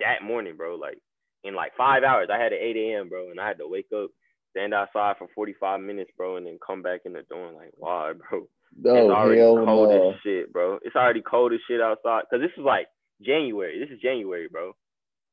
that 0.00 0.22
morning, 0.24 0.56
bro, 0.56 0.76
like 0.76 0.98
in 1.44 1.54
like 1.54 1.72
five 1.76 2.02
hours, 2.04 2.28
I 2.32 2.38
had 2.42 2.52
an 2.52 2.58
8 2.60 2.76
a.m. 2.76 3.08
bro, 3.08 3.30
and 3.30 3.40
I 3.40 3.48
had 3.48 3.58
to 3.58 3.68
wake 3.68 3.88
up, 3.94 4.10
stand 4.56 4.72
outside 4.72 5.16
for 5.18 5.28
45 5.34 5.80
minutes, 5.80 6.10
bro, 6.16 6.36
and 6.36 6.46
then 6.46 6.58
come 6.64 6.82
back 6.82 7.00
in 7.04 7.12
the 7.12 7.22
door. 7.22 7.52
Like, 7.52 7.72
why, 7.74 8.12
bro? 8.12 8.46
Oh, 8.84 8.96
it's 8.96 9.14
already 9.14 9.40
cold 9.40 9.88
no. 9.90 10.10
as 10.10 10.16
shit, 10.24 10.52
bro. 10.52 10.80
It's 10.82 10.96
already 10.96 11.22
cold 11.22 11.52
as 11.52 11.60
shit 11.68 11.80
outside. 11.80 12.24
Cause 12.28 12.40
this 12.40 12.50
is 12.58 12.64
like 12.64 12.88
January. 13.22 13.78
This 13.78 13.94
is 13.94 14.02
January, 14.02 14.48
bro. 14.50 14.72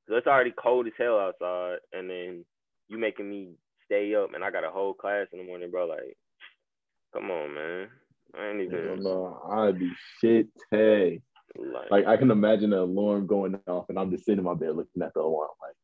So 0.08 0.16
it's 0.16 0.28
already 0.28 0.54
cold 0.56 0.86
as 0.86 0.94
hell 0.96 1.18
outside, 1.18 1.78
and 1.92 2.08
then 2.08 2.46
you 2.88 3.00
making 3.00 3.28
me 3.28 3.56
stay 3.86 4.14
up, 4.14 4.36
and 4.36 4.44
I 4.44 4.52
got 4.52 4.64
a 4.64 4.70
whole 4.70 4.94
class 4.94 5.26
in 5.34 5.40
the 5.40 5.46
morning, 5.46 5.72
bro. 5.72 5.88
Like, 5.88 6.16
come 7.14 7.32
on, 7.32 7.56
man. 7.56 7.88
I 8.38 8.50
ain't 8.50 8.62
even. 8.62 9.02
No, 9.02 9.42
I'd 9.50 9.80
be 9.80 9.92
shit. 10.20 10.48
Hey, 10.70 11.22
like, 11.58 11.90
like, 11.90 12.06
I 12.06 12.18
can 12.18 12.30
imagine 12.30 12.70
the 12.70 12.82
alarm 12.82 13.26
going 13.26 13.60
off, 13.68 13.90
and 13.90 13.98
I'm 13.98 14.12
just 14.12 14.26
sitting 14.26 14.38
in 14.38 14.46
my 14.46 14.54
bed 14.54 14.76
looking 14.76 15.02
at 15.02 15.16
the 15.16 15.22
alarm, 15.22 15.50
like. 15.60 15.76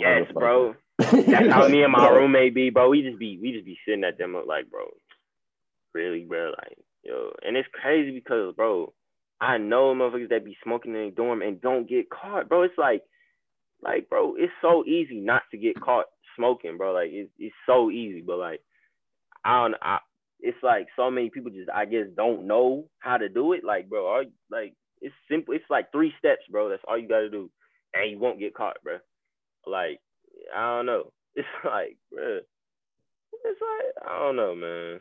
Yes, 0.00 0.26
bro. 0.36 0.74
That's 0.98 1.48
how 1.50 1.68
me 1.68 1.82
and 1.82 1.92
my 1.92 2.08
roommate 2.08 2.54
be, 2.54 2.70
bro. 2.70 2.90
We 2.90 3.02
just 3.02 3.18
be 3.18 3.38
we 3.40 3.52
just 3.52 3.64
be 3.66 3.78
sitting 3.86 4.04
at 4.04 4.18
them 4.18 4.34
like, 4.46 4.70
bro, 4.70 4.86
really, 5.94 6.24
bro, 6.24 6.52
like, 6.58 6.78
yo, 7.04 7.32
and 7.42 7.56
it's 7.56 7.68
crazy 7.72 8.12
because, 8.12 8.54
bro, 8.56 8.92
I 9.40 9.58
know 9.58 9.94
motherfuckers 9.94 10.30
that 10.30 10.44
be 10.44 10.56
smoking 10.64 10.94
in 10.94 11.06
the 11.06 11.10
dorm 11.10 11.42
and 11.42 11.60
don't 11.60 11.88
get 11.88 12.10
caught, 12.10 12.48
bro. 12.48 12.62
It's 12.62 12.78
like 12.78 13.02
like, 13.82 14.08
bro, 14.08 14.34
it's 14.36 14.52
so 14.60 14.84
easy 14.86 15.20
not 15.20 15.42
to 15.50 15.58
get 15.58 15.80
caught 15.80 16.06
smoking, 16.36 16.76
bro. 16.76 16.92
Like, 16.92 17.10
it's, 17.12 17.30
it's 17.38 17.54
so 17.66 17.90
easy, 17.90 18.22
but 18.22 18.38
like, 18.38 18.60
I 19.44 19.62
don't, 19.62 19.74
I, 19.82 19.98
it's 20.40 20.58
like 20.62 20.88
so 20.96 21.10
many 21.10 21.30
people 21.30 21.50
just, 21.50 21.70
I 21.70 21.84
guess, 21.84 22.06
don't 22.16 22.46
know 22.46 22.86
how 23.00 23.16
to 23.16 23.28
do 23.28 23.52
it. 23.52 23.64
Like, 23.64 23.88
bro, 23.88 24.06
all, 24.06 24.24
like, 24.50 24.74
it's 25.00 25.14
simple. 25.30 25.54
It's 25.54 25.64
like 25.70 25.92
three 25.92 26.12
steps, 26.18 26.42
bro. 26.50 26.68
That's 26.68 26.82
all 26.88 26.98
you 26.98 27.08
got 27.08 27.20
to 27.20 27.30
do, 27.30 27.50
and 27.94 28.10
you 28.10 28.18
won't 28.18 28.40
get 28.40 28.54
caught, 28.54 28.78
bro. 28.82 28.98
Like, 29.66 30.00
I 30.54 30.76
don't 30.76 30.86
know. 30.86 31.12
It's 31.36 31.46
like, 31.64 31.96
bro, 32.10 32.40
it's 33.44 33.60
like, 33.60 34.08
I 34.10 34.18
don't 34.18 34.34
know, 34.36 34.54
man. 34.56 34.98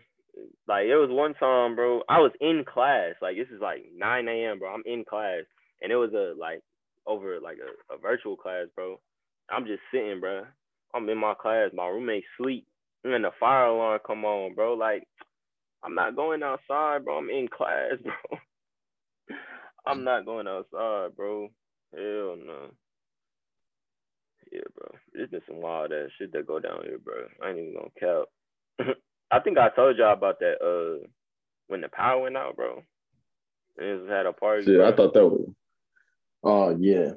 Like, 0.67 0.85
it 0.85 0.95
was 0.95 1.09
one 1.09 1.33
time, 1.33 1.75
bro. 1.75 2.03
I 2.07 2.19
was 2.19 2.31
in 2.39 2.63
class. 2.63 3.15
Like, 3.23 3.37
this 3.37 3.47
is 3.47 3.59
like 3.59 3.85
9 3.95 4.27
a.m., 4.27 4.59
bro. 4.59 4.69
I'm 4.71 4.83
in 4.85 5.03
class, 5.03 5.45
and 5.81 5.91
it 5.91 5.95
was 5.95 6.13
a 6.13 6.39
like 6.39 6.61
over 7.07 7.39
like 7.39 7.57
a, 7.57 7.95
a 7.95 7.97
virtual 7.97 8.37
class, 8.37 8.67
bro. 8.75 8.99
I'm 9.49 9.65
just 9.65 9.81
sitting, 9.91 10.19
bro. 10.19 10.43
I'm 10.93 11.09
in 11.09 11.17
my 11.17 11.33
class. 11.33 11.71
My 11.73 11.87
roommate 11.87 12.25
sleep, 12.37 12.67
and 13.03 13.13
then 13.13 13.23
the 13.23 13.31
fire 13.39 13.65
alarm 13.65 13.99
come 14.05 14.25
on, 14.25 14.53
bro. 14.53 14.73
Like, 14.73 15.07
I'm 15.83 15.95
not 15.95 16.15
going 16.15 16.43
outside, 16.43 17.05
bro. 17.05 17.17
I'm 17.17 17.29
in 17.29 17.47
class, 17.47 17.93
bro. 18.03 18.39
I'm 19.85 20.03
not 20.03 20.25
going 20.25 20.47
outside, 20.47 21.15
bro. 21.15 21.49
Hell 21.93 22.37
no. 22.45 22.71
Yeah, 24.51 24.61
bro. 24.75 24.95
There's 25.13 25.29
been 25.29 25.41
some 25.47 25.61
wild 25.61 25.91
ass 25.91 26.09
shit 26.17 26.31
that 26.33 26.47
go 26.47 26.59
down 26.59 26.83
here, 26.83 26.99
bro. 26.99 27.27
I 27.43 27.49
ain't 27.49 27.59
even 27.59 27.75
gonna 27.75 28.25
cap. 28.79 28.95
I 29.31 29.39
think 29.39 29.57
I 29.57 29.69
told 29.69 29.97
y'all 29.97 30.13
about 30.13 30.39
that 30.39 30.61
uh 30.61 31.05
when 31.67 31.81
the 31.81 31.89
power 31.89 32.21
went 32.21 32.37
out, 32.37 32.55
bro. 32.55 32.81
And 33.77 34.01
just 34.01 34.11
had 34.11 34.25
a 34.25 34.33
party. 34.33 34.71
Yeah, 34.71 34.87
I 34.87 34.95
thought 34.95 35.13
that 35.13 35.27
was 35.27 35.49
Oh 36.43 36.75
yeah. 36.79 37.11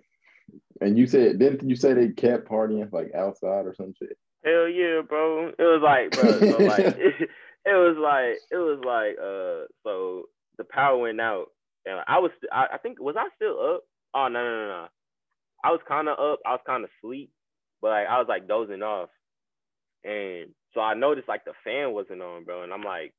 And 0.81 0.99
you 0.99 1.07
said 1.07 1.39
didn't 1.39 1.69
you 1.69 1.77
say 1.77 1.93
they 1.93 2.09
kept 2.09 2.49
partying 2.49 2.93
like 2.93 3.15
outside 3.15 3.67
or 3.67 3.75
some 3.77 3.95
shit? 3.99 4.17
Hell 4.45 4.69
yeah, 4.69 5.03
bro. 5.07 5.49
It 5.49 5.59
was 5.59 5.83
like, 5.83 6.11
bro, 6.11 6.39
so 6.41 6.59
like 6.65 6.81
it, 6.81 7.15
it, 7.67 7.75
was 7.75 7.97
like 7.99 8.39
it 8.51 8.57
was 8.57 8.81
like 8.85 9.19
uh 9.19 9.69
so 9.85 10.25
the 10.59 10.65
power 10.65 10.99
went 10.99 11.21
out 11.21 11.47
and 11.87 12.01
I 12.07 12.19
was 12.19 12.31
I, 12.53 12.67
I 12.75 12.79
think 12.79 13.01
was 13.01 13.17
I 13.19 13.29
still 13.37 13.75
up? 13.75 13.83
Oh 14.15 14.29
no 14.29 14.43
no 14.43 14.51
no 14.51 14.69
no. 14.69 14.89
I 15.65 15.71
was 15.71 15.81
kinda 15.89 16.13
up, 16.13 16.41
I 16.47 16.53
was 16.53 16.61
kinda 16.67 16.89
asleep, 16.99 17.31
but 17.81 17.91
like 17.91 18.07
I 18.09 18.19
was 18.19 18.27
like 18.29 18.49
dozing 18.49 18.83
off. 18.83 19.11
And 20.05 20.51
so 20.75 20.81
I 20.81 20.95
noticed 20.95 21.29
like 21.29 21.45
the 21.45 21.53
fan 21.65 21.93
wasn't 21.93 22.23
on, 22.23 22.45
bro. 22.45 22.63
And 22.63 22.73
I'm 22.73 22.83
like, 22.83 23.13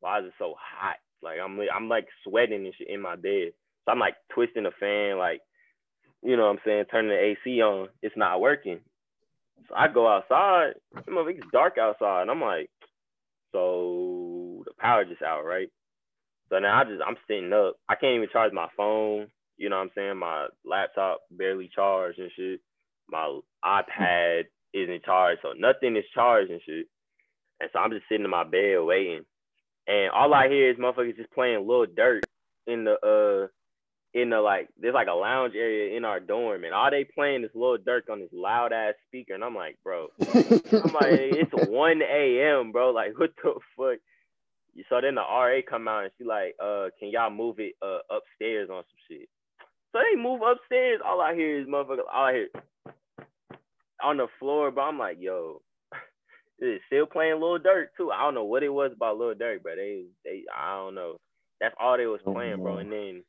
why 0.00 0.20
is 0.20 0.26
it 0.26 0.34
so 0.38 0.54
hot? 0.58 0.96
Like 1.22 1.38
I'm 1.42 1.58
I'm 1.74 1.88
like 1.88 2.06
sweating 2.24 2.64
and 2.66 2.74
shit 2.76 2.90
in 2.90 3.00
my 3.00 3.16
bed. 3.16 3.52
So 3.84 3.92
I'm 3.92 3.98
like 3.98 4.16
twisting 4.32 4.64
the 4.64 4.72
fan, 4.78 5.18
like, 5.18 5.40
you 6.22 6.36
know 6.36 6.44
what 6.44 6.52
I'm 6.52 6.58
saying, 6.64 6.84
turning 6.90 7.10
the 7.10 7.16
AC 7.18 7.62
on. 7.62 7.88
It's 8.02 8.16
not 8.16 8.40
working. 8.40 8.80
So 9.68 9.74
I 9.74 9.88
go 9.88 10.08
outside. 10.08 10.74
It's 10.96 11.46
dark 11.52 11.78
outside. 11.78 12.22
And 12.22 12.30
I'm 12.30 12.40
like, 12.40 12.70
so 13.52 14.62
the 14.66 14.72
power 14.78 15.04
just 15.04 15.22
out, 15.22 15.44
right? 15.44 15.68
So 16.50 16.58
now 16.58 16.80
I 16.80 16.84
just 16.84 17.02
I'm 17.06 17.16
sitting 17.26 17.52
up. 17.52 17.76
I 17.88 17.94
can't 17.94 18.16
even 18.16 18.28
charge 18.32 18.52
my 18.52 18.68
phone. 18.76 19.28
You 19.56 19.70
know 19.70 19.76
what 19.76 19.84
I'm 19.84 19.90
saying? 19.94 20.18
My 20.18 20.48
laptop 20.64 21.20
barely 21.30 21.70
charged 21.74 22.18
and 22.18 22.30
shit. 22.36 22.60
My 23.08 23.40
iPad 23.64 24.44
isn't 24.74 25.04
charged, 25.04 25.40
so 25.42 25.52
nothing 25.56 25.96
is 25.96 26.04
charged 26.14 26.50
and 26.50 26.60
shit. 26.66 26.86
And 27.60 27.70
so 27.72 27.78
I'm 27.78 27.90
just 27.90 28.04
sitting 28.08 28.24
in 28.24 28.30
my 28.30 28.44
bed 28.44 28.78
waiting. 28.80 29.24
And 29.86 30.10
all 30.10 30.34
I 30.34 30.48
hear 30.48 30.70
is 30.70 30.76
motherfuckers 30.78 31.16
just 31.16 31.32
playing 31.32 31.66
Lil 31.66 31.86
Durk 31.86 32.22
in 32.66 32.84
the 32.84 32.94
uh 33.00 33.48
in 34.18 34.30
the 34.30 34.40
like 34.40 34.68
there's 34.80 34.94
like 34.94 35.08
a 35.08 35.12
lounge 35.14 35.54
area 35.54 35.96
in 35.96 36.04
our 36.04 36.20
dorm 36.20 36.64
and 36.64 36.74
all 36.74 36.90
they 36.90 37.04
playing 37.04 37.44
is 37.44 37.50
Lil 37.54 37.78
Durk 37.78 38.10
on 38.10 38.20
this 38.20 38.30
loud 38.32 38.72
ass 38.72 38.94
speaker 39.06 39.34
and 39.34 39.44
I'm 39.44 39.54
like, 39.54 39.78
bro, 39.84 40.08
I'm 40.20 40.92
like, 40.92 41.12
it's 41.12 41.52
1 41.68 42.02
a.m. 42.02 42.72
bro. 42.72 42.90
Like 42.90 43.18
what 43.18 43.30
the 43.42 43.54
fuck? 43.76 43.98
So 44.90 45.00
then 45.00 45.14
the 45.14 45.22
RA 45.22 45.60
come 45.68 45.88
out 45.88 46.04
and 46.04 46.12
she 46.18 46.24
like, 46.24 46.54
uh, 46.62 46.88
can 46.98 47.10
y'all 47.10 47.30
move 47.30 47.60
it 47.60 47.74
uh 47.80 47.98
upstairs 48.10 48.68
on 48.70 48.82
some 48.82 48.98
shit? 49.08 49.28
So 49.96 50.02
they 50.02 50.20
move 50.20 50.42
upstairs. 50.42 51.00
All 51.04 51.22
I 51.22 51.34
hear 51.34 51.58
is 51.58 51.66
motherfucker. 51.66 52.00
All 52.12 52.26
I 52.26 52.32
hear 52.32 52.48
on 54.04 54.18
the 54.18 54.26
floor, 54.38 54.70
but 54.70 54.82
I'm 54.82 54.98
like, 54.98 55.16
yo, 55.18 55.62
it's 56.58 56.84
still 56.86 57.06
playing 57.06 57.40
Lil 57.40 57.58
Durk 57.60 57.86
too. 57.96 58.10
I 58.10 58.22
don't 58.22 58.34
know 58.34 58.44
what 58.44 58.62
it 58.62 58.68
was 58.68 58.92
about 58.94 59.16
Lil 59.16 59.34
Durk, 59.34 59.62
but 59.62 59.76
they 59.76 60.04
they 60.22 60.42
I 60.54 60.76
don't 60.76 60.94
know. 60.94 61.16
That's 61.62 61.74
all 61.80 61.96
they 61.96 62.04
was 62.04 62.20
oh, 62.26 62.34
playing, 62.34 62.62
bro. 62.62 62.76
And 62.76 62.92
then 62.92 63.24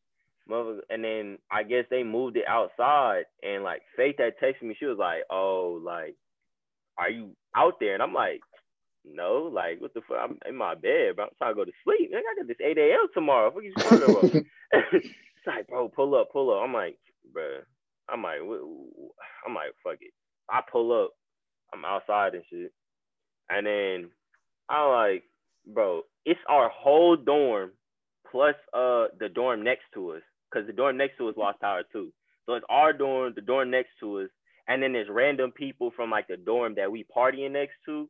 mother, 0.50 0.82
and 0.90 1.06
then 1.06 1.38
I 1.50 1.64
guess 1.64 1.86
they 1.90 2.04
moved 2.04 2.36
it 2.36 2.44
outside, 2.50 3.24
and 3.42 3.64
like 3.64 3.82
Faith 3.96 4.16
had 4.20 4.34
texted 4.44 4.64
me, 4.68 4.76
she 4.78 4.88
was 4.88 4.98
like, 4.98 5.24
"Oh, 5.32 5.80
like, 5.82 6.16
are 6.98 7.10
you 7.10 7.30
out 7.56 7.76
there?" 7.80 7.94
And 7.94 8.04
I'm 8.04 8.14
like, 8.14 8.42
"No, 9.06 9.50
like, 9.54 9.80
what 9.80 9.94
the 9.94 10.02
fuck? 10.02 10.18
I'm 10.22 10.38
in 10.46 10.58
my 10.58 10.76
bed, 10.76 11.16
bro. 11.16 11.26
I'm 11.26 11.32
trying 11.38 11.52
to 11.52 11.56
go 11.56 11.64
to 11.64 11.72
sleep. 11.86 12.12
Man, 12.12 12.24
I 12.30 12.42
got 12.42 12.48
this 12.50 12.58
8 12.62 12.78
a.m. 12.78 13.08
tomorrow. 13.14 13.52
What 13.52 13.64
are 13.64 13.68
you 13.68 13.74
talking 13.74 14.04
about?" 14.04 15.04
like, 15.48 15.68
bro, 15.68 15.90
pull 15.90 16.16
up, 16.16 16.32
pull 16.32 16.54
up. 16.54 16.64
I'm 16.64 16.74
like, 16.74 16.98
bro, 17.34 17.60
I'm 18.10 18.24
like, 18.24 18.40
I'm 18.42 19.56
like, 19.56 19.72
fuck 19.84 19.98
it. 20.02 20.14
I 20.50 20.62
pull 20.72 21.04
up. 21.04 21.12
I'm 21.74 21.86
outside 21.86 22.34
and 22.36 22.44
shit. 22.50 22.72
And 23.50 23.66
then 23.66 24.10
I'm 24.70 24.90
like, 24.92 25.24
bro, 25.66 26.02
it's 26.26 26.40
our 26.50 26.70
whole 26.70 27.16
dorm 27.16 27.72
plus 28.32 28.56
uh 28.74 29.08
the 29.20 29.30
dorm 29.34 29.64
next 29.64 29.86
to 29.94 30.12
us. 30.12 30.22
Cause 30.54 30.64
the 30.66 30.74
dorm 30.74 30.98
next 30.98 31.18
to 31.18 31.28
us 31.28 31.36
lost 31.38 31.60
power 31.60 31.84
too. 31.92 32.12
So 32.46 32.54
it's 32.54 32.66
our 32.70 32.94
dorm, 32.94 33.34
the 33.36 33.42
dorm 33.42 33.70
next 33.70 33.90
to 34.00 34.20
us, 34.22 34.30
and 34.68 34.82
then 34.82 34.94
there's 34.94 35.10
random 35.10 35.52
people 35.52 35.92
from 35.96 36.10
like 36.10 36.28
the 36.28 36.38
dorm 36.38 36.76
that 36.76 36.92
we 36.92 37.06
partying 37.16 37.52
next 37.52 37.76
to. 37.86 38.10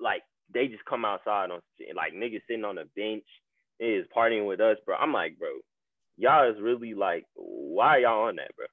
Like 0.00 0.22
they 0.52 0.68
just 0.68 0.84
come 0.86 1.04
outside 1.04 1.50
on 1.50 1.60
like 1.94 2.14
niggas 2.14 2.42
sitting 2.46 2.64
on 2.64 2.78
a 2.78 2.84
bench 2.96 3.24
is 3.80 4.06
partying 4.16 4.46
with 4.46 4.60
us, 4.60 4.78
bro. 4.86 4.96
I'm 4.96 5.12
like, 5.12 5.38
bro, 5.38 5.48
y'all 6.16 6.50
is 6.50 6.60
really 6.60 6.94
like, 6.94 7.26
why 7.34 7.98
y'all 7.98 8.28
on 8.28 8.36
that, 8.36 8.52
bro? 8.56 8.66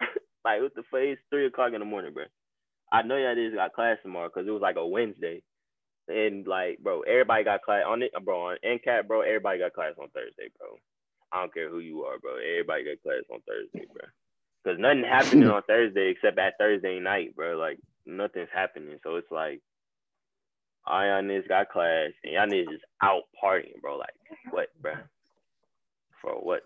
like, 0.44 0.62
what 0.62 0.74
the 0.74 0.82
fuck? 0.90 1.00
It's 1.00 1.20
three 1.30 1.46
o'clock 1.46 1.72
in 1.74 1.80
the 1.80 1.84
morning, 1.86 2.14
bro. 2.14 2.24
I 2.92 3.02
know 3.02 3.16
y'all 3.16 3.34
just 3.34 3.56
got 3.56 3.74
class 3.74 3.98
tomorrow 4.02 4.28
because 4.32 4.48
it 4.48 4.52
was 4.52 4.62
like 4.62 4.76
a 4.76 4.86
Wednesday. 4.86 5.42
And 6.08 6.46
like, 6.46 6.78
bro, 6.78 7.02
everybody 7.02 7.44
got 7.44 7.62
class 7.62 7.84
on 7.86 8.02
it, 8.02 8.12
bro. 8.24 8.48
On 8.48 8.56
NCAT, 8.64 9.06
bro, 9.06 9.20
everybody 9.20 9.58
got 9.58 9.74
class 9.74 9.92
on 10.00 10.08
Thursday, 10.10 10.48
bro. 10.58 10.78
I 11.32 11.40
don't 11.40 11.52
care 11.52 11.68
who 11.68 11.80
you 11.80 12.04
are, 12.04 12.18
bro. 12.18 12.36
Everybody 12.36 12.84
got 12.84 13.02
class 13.02 13.24
on 13.30 13.40
Thursday, 13.46 13.86
bro. 13.92 14.06
Cause 14.64 14.80
nothing 14.80 15.04
happening 15.04 15.48
on 15.50 15.62
Thursday 15.68 16.10
except 16.10 16.38
at 16.38 16.54
Thursday 16.58 16.98
night, 16.98 17.36
bro. 17.36 17.58
Like 17.58 17.78
nothing's 18.06 18.48
happening. 18.54 18.98
So 19.02 19.16
it's 19.16 19.30
like, 19.30 19.60
all 20.86 21.04
y'all 21.04 21.22
niggas 21.22 21.48
got 21.48 21.68
class 21.68 22.10
and 22.24 22.32
y'all 22.32 22.46
niggas 22.46 22.72
just 22.72 22.84
out 23.02 23.24
partying, 23.42 23.80
bro. 23.82 23.98
Like 23.98 24.14
what, 24.50 24.68
bro? 24.80 24.94
For 26.22 26.32
what? 26.32 26.62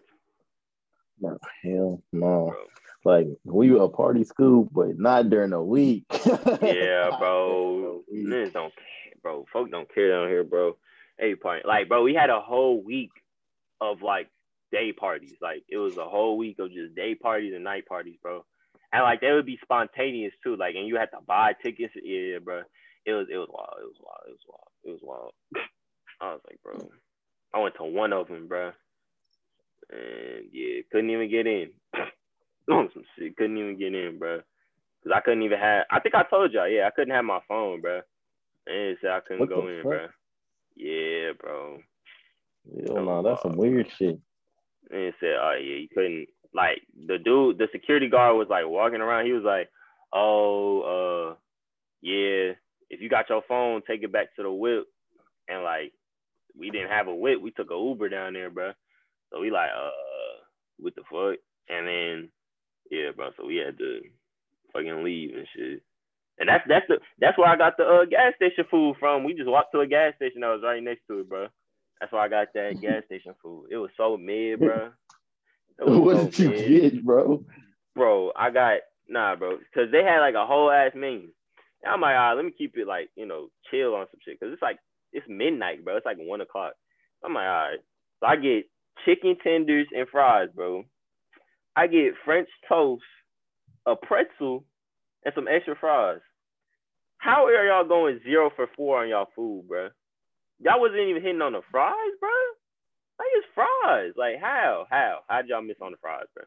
No, 1.23 1.39
hell 1.63 2.03
no. 2.13 2.51
Bro. 2.51 2.65
Like 3.05 3.27
we 3.45 3.71
were 3.71 3.85
a 3.85 3.89
party 3.89 4.25
school, 4.25 4.69
but 4.73 4.99
not 4.99 5.31
during 5.31 5.51
the 5.51 5.63
week. 5.63 6.05
yeah, 6.63 7.11
bro. 7.19 8.03
Niggas 8.13 8.53
don't 8.53 8.75
care, 8.75 9.15
bro. 9.23 9.45
Folk 9.53 9.71
don't 9.71 9.93
care 9.93 10.11
down 10.11 10.29
here, 10.29 10.45
bro. 10.45 10.77
Hey, 11.19 11.37
party. 11.37 11.63
Like, 11.67 11.89
bro, 11.89 12.03
we 12.03 12.15
had 12.15 12.31
a 12.31 12.41
whole 12.41 12.83
week 12.83 13.11
of 13.81 14.03
like 14.03 14.29
day 14.73 14.93
parties. 14.93 15.37
Like 15.41 15.63
it 15.69 15.77
was 15.77 15.97
a 15.97 16.05
whole 16.05 16.37
week 16.37 16.59
of 16.59 16.73
just 16.73 16.95
day 16.97 17.15
parties 17.15 17.55
and 17.55 17.65
night 17.65 17.87
parties, 17.87 18.17
bro. 18.21 18.45
And 18.93 19.03
like 19.03 19.21
they 19.21 19.31
would 19.33 19.47
be 19.47 19.59
spontaneous 19.63 20.33
too. 20.43 20.57
Like, 20.57 20.75
and 20.75 20.87
you 20.87 20.97
had 20.97 21.11
to 21.13 21.19
buy 21.27 21.55
tickets. 21.63 21.95
Yeah, 22.03 22.39
bro. 22.43 22.63
It 23.07 23.13
was 23.13 23.27
it 23.31 23.37
was 23.37 23.49
wild. 23.51 23.79
It 23.81 23.87
was 23.87 24.01
wild. 24.01 24.23
It 24.27 24.33
was 24.33 24.47
wild. 24.49 24.71
It 24.85 24.91
was 24.91 25.01
wild. 25.03 25.33
I 26.21 26.33
was 26.33 26.41
like, 26.49 26.61
bro. 26.63 26.89
I 27.55 27.61
went 27.61 27.75
to 27.77 27.85
one 27.85 28.13
of 28.13 28.29
them, 28.29 28.49
bro. 28.49 28.73
And 29.93 30.47
yeah, 30.51 30.81
couldn't 30.91 31.11
even 31.11 31.31
get 31.31 31.47
in. 31.47 31.71
Doing 32.69 32.89
some 32.95 33.05
shit, 33.19 33.37
couldn't 33.37 33.59
even 33.59 33.79
get 33.79 33.95
in, 33.95 34.19
bro. 34.19 34.41
Cause 35.03 35.13
I 35.15 35.21
couldn't 35.21 35.43
even 35.43 35.59
have. 35.59 35.85
I 35.91 36.01
think 36.01 36.15
I 36.15 36.23
told 36.23 36.53
y'all, 36.53 36.69
yeah, 36.69 36.87
I 36.87 36.91
couldn't 36.91 37.15
have 37.15 37.25
my 37.25 37.41
phone, 37.49 37.81
bro. 37.81 38.01
And 38.67 38.97
said 39.01 39.11
I 39.11 39.21
couldn't 39.21 39.41
what 39.41 39.49
go 39.49 39.67
in, 39.67 39.79
fuck? 39.79 39.85
bro. 39.85 40.07
Yeah, 40.77 41.33
bro. 41.39 41.79
Hell 42.87 43.05
no, 43.05 43.23
that's 43.23 43.43
some 43.43 43.57
weird 43.57 43.89
shit. 43.99 44.19
And 44.91 45.01
it 45.01 45.15
said, 45.21 45.37
oh 45.41 45.57
yeah, 45.61 45.77
you 45.77 45.89
couldn't. 45.93 46.29
Like 46.55 46.83
the 47.07 47.19
dude, 47.19 47.59
the 47.59 47.69
security 47.73 48.09
guard 48.09 48.37
was 48.37 48.49
like 48.49 48.67
walking 48.67 49.01
around. 49.01 49.27
He 49.27 49.33
was 49.33 49.45
like, 49.45 49.69
oh, 50.13 50.81
uh, 50.83 51.35
yeah, 52.03 52.53
if 52.91 53.01
you 53.01 53.09
got 53.09 53.29
your 53.29 53.43
phone, 53.49 53.83
take 53.87 54.03
it 54.03 54.13
back 54.13 54.37
to 54.37 54.43
the 54.43 54.53
whip. 54.53 54.87
And 55.49 55.65
like, 55.65 55.93
we 56.57 56.71
didn't 56.71 56.91
have 56.91 57.09
a 57.09 57.15
whip. 57.15 57.41
We 57.41 57.51
took 57.51 57.71
a 57.71 57.75
Uber 57.75 58.09
down 58.11 58.35
there, 58.35 58.51
bro. 58.51 58.73
So 59.33 59.41
we 59.41 59.51
like, 59.51 59.71
uh, 59.75 59.91
what 60.79 60.95
the 60.95 61.03
fuck? 61.11 61.39
And 61.69 61.87
then, 61.89 62.29
yeah, 62.91 63.11
bro. 63.17 63.31
So 63.37 63.47
we 63.47 63.57
had 63.57 63.79
to 63.79 64.01
fucking 64.73 65.03
leave 65.03 65.35
and 65.35 65.47
shit. 65.57 65.83
And 66.39 66.49
that's 66.49 66.65
that's 66.69 66.87
the 66.89 66.99
that's 67.19 67.39
where 67.39 67.49
I 67.49 67.57
got 67.57 67.77
the 67.77 67.85
uh, 67.85 68.05
gas 68.05 68.33
station 68.37 68.65
food 68.71 68.97
from. 68.99 69.25
We 69.25 69.35
just 69.35 69.49
walked 69.49 69.73
to 69.73 69.81
a 69.81 69.87
gas 69.87 70.15
station 70.17 70.41
that 70.41 70.49
was 70.49 70.63
right 70.65 70.83
next 70.83 71.03
to 71.09 71.21
it, 71.21 71.29
bro. 71.29 71.47
That's 72.01 72.13
where 72.13 72.23
I 72.23 72.29
got 72.29 72.49
that 72.55 72.79
gas 72.83 73.05
station 73.07 73.35
food. 73.43 73.67
It 73.71 73.77
was 73.77 73.91
so 73.97 74.17
mid, 74.17 74.61
bro. 74.61 74.91
what 75.79 76.17
so 76.17 76.31
did 76.31 76.39
you 76.39 76.81
get, 76.81 77.05
bro? 77.05 77.45
Bro, 77.95 78.33
I 78.35 78.51
got 78.51 78.79
nah, 79.09 79.37
bro, 79.37 79.59
because 79.59 79.93
they 79.93 80.03
had 80.03 80.21
like 80.21 80.35
a 80.35 80.47
whole 80.47 80.71
ass 80.71 80.93
menu. 80.95 81.29
And 81.85 81.93
I'm 81.93 82.01
like, 82.01 82.15
all 82.15 82.31
right, 82.31 82.35
let 82.35 82.45
me 82.45 82.53
keep 82.57 82.77
it 82.77 82.87
like 82.87 83.11
you 83.15 83.27
know 83.27 83.49
chill 83.71 83.95
on 83.95 84.07
some 84.11 84.21
shit, 84.25 84.41
cause 84.41 84.51
it's 84.53 84.63
like 84.63 84.79
it's 85.13 85.27
midnight, 85.29 85.85
bro. 85.85 85.97
It's 85.97 86.07
like 86.07 86.17
one 86.19 86.41
o'clock. 86.41 86.73
I'm 87.25 87.35
like, 87.35 87.47
all 87.47 87.69
right. 87.71 87.79
So 88.21 88.27
I 88.27 88.37
get 88.37 88.65
chicken 89.05 89.37
tenders 89.43 89.87
and 89.97 90.09
fries, 90.09 90.49
bro. 90.55 90.85
I 91.77 91.87
get 91.87 92.15
French 92.25 92.49
toast, 92.69 93.03
a 93.87 93.97
pretzel, 93.97 94.65
and 95.25 95.35
some 95.35 95.49
extra 95.49 95.77
fries. 95.79 96.21
How 97.19 97.47
are 97.47 97.67
y'all 97.67 97.89
going 97.89 98.21
zero 98.25 98.51
for 98.55 98.67
four 98.77 99.03
on 99.03 99.09
y'all 99.09 99.29
food, 99.37 99.67
bro? 99.69 99.89
Y'all 100.61 100.81
wasn't 100.81 101.01
even 101.01 101.23
hitting 101.23 101.43
on 101.43 101.53
the 101.53 101.63
fries, 101.71 101.95
bro. 102.21 102.31
Like 103.19 103.29
it's 103.35 103.47
fries. 103.55 104.13
Like 104.17 104.41
how? 104.41 104.87
How? 104.91 105.21
How'd 105.29 105.49
y'all 105.49 105.63
miss 105.63 105.77
on 105.83 105.93
the 105.93 105.99
fries, 105.99 106.27
bro? 106.35 106.45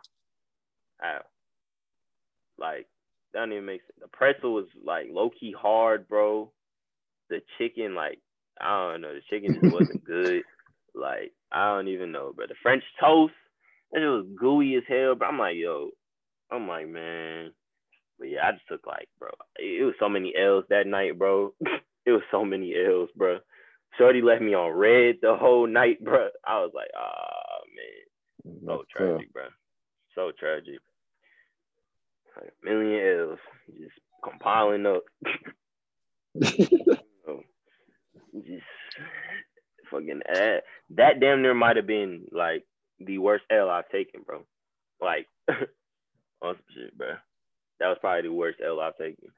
How? 1.00 1.22
Like 2.58 2.88
that 3.34 3.40
don't 3.42 3.54
even 3.54 3.66
make 3.66 3.82
sense. 3.82 4.00
The 4.02 4.08
pretzel 4.10 4.54
was 4.54 4.68
like 4.86 5.08
low 5.12 5.30
key 5.30 5.56
hard, 5.58 6.08
bro. 6.08 6.52
The 7.30 7.42
chicken, 7.58 7.96
like 7.96 8.20
I 8.62 8.92
don't 8.92 9.02
know, 9.02 9.14
the 9.14 9.22
chicken 9.30 9.54
just 9.54 9.70
wasn't 9.70 10.04
good. 10.06 10.44
Like 10.96 11.34
I 11.52 11.76
don't 11.76 11.88
even 11.88 12.12
know, 12.12 12.34
bro. 12.36 12.48
The 12.48 12.56
French 12.62 12.84
toast, 13.00 13.34
that 13.92 14.00
was 14.02 14.26
gooey 14.38 14.76
as 14.76 14.84
hell. 14.88 15.16
But 15.16 15.28
I'm 15.28 15.40
like, 15.40 15.56
yo, 15.56 15.90
I'm 16.52 16.68
like, 16.68 16.88
man. 16.88 17.52
But 18.18 18.30
yeah, 18.30 18.48
I 18.48 18.52
just 18.54 18.68
took 18.68 18.86
like, 18.88 19.10
bro, 19.20 19.30
it 19.58 19.84
was 19.84 19.96
so 20.00 20.08
many 20.08 20.34
L's 20.36 20.64
that 20.70 20.88
night, 20.88 21.18
bro. 21.18 21.54
it 22.06 22.12
was 22.12 22.22
so 22.32 22.46
many 22.46 22.74
L's, 22.76 23.10
bro. 23.16 23.40
Shorty 23.98 24.22
left 24.22 24.42
me 24.42 24.54
on 24.54 24.72
red 24.72 25.16
the 25.22 25.36
whole 25.36 25.68
night, 25.68 26.04
bro. 26.04 26.30
I 26.46 26.60
was 26.60 26.72
like, 26.74 26.90
ah, 26.98 27.02
oh, 27.02 27.64
man, 27.76 28.60
so 28.66 28.78
That's 28.78 28.90
tragic, 28.90 29.28
tough. 29.28 29.34
bro. 29.34 29.44
So 30.16 30.32
tragic. 30.38 30.80
Like 32.36 32.52
a 32.62 32.66
million 32.66 33.30
L's, 33.30 33.40
just 33.80 34.00
compiling 34.24 34.86
up. 34.86 35.04
just 38.44 38.64
that, 40.00 40.64
that 40.92 41.20
damn 41.20 41.42
near 41.42 41.54
might 41.54 41.76
have 41.76 41.88
been 41.88 42.26
like 42.32 42.64
the 43.00 43.18
worst 43.18 43.46
L 43.50 43.70
I've 43.70 43.90
taken, 43.90 44.22
bro. 44.26 44.44
Like 45.02 45.28
on 45.50 46.56
some 46.56 46.58
shit, 46.74 46.98
bro. 46.98 47.14
That 47.80 47.88
was 47.88 47.98
probably 48.00 48.24
the 48.24 48.34
worst 48.34 48.60
L 48.66 48.80
I've 48.80 48.98
taken. 48.98 49.30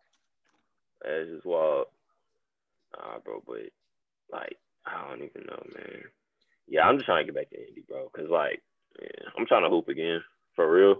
That's 1.04 1.30
just 1.30 1.46
wild. 1.46 1.88
Nah, 2.96 3.20
bro, 3.24 3.44
but 3.46 3.70
like 4.32 4.58
I 4.86 5.08
don't 5.10 5.24
even 5.24 5.46
know, 5.48 5.64
man. 5.76 6.04
Yeah, 6.68 6.82
I'm 6.82 6.98
just 6.98 7.06
trying 7.06 7.26
to 7.26 7.32
get 7.32 7.36
back 7.36 7.50
to 7.52 7.68
Indy, 7.68 7.84
bro. 7.88 8.10
Cause 8.16 8.28
like, 8.30 8.62
yeah, 9.02 9.30
I'm 9.38 9.46
trying 9.46 9.64
to 9.64 9.70
hoop 9.70 9.88
again 9.88 10.22
for 10.56 10.72
real. 10.72 10.96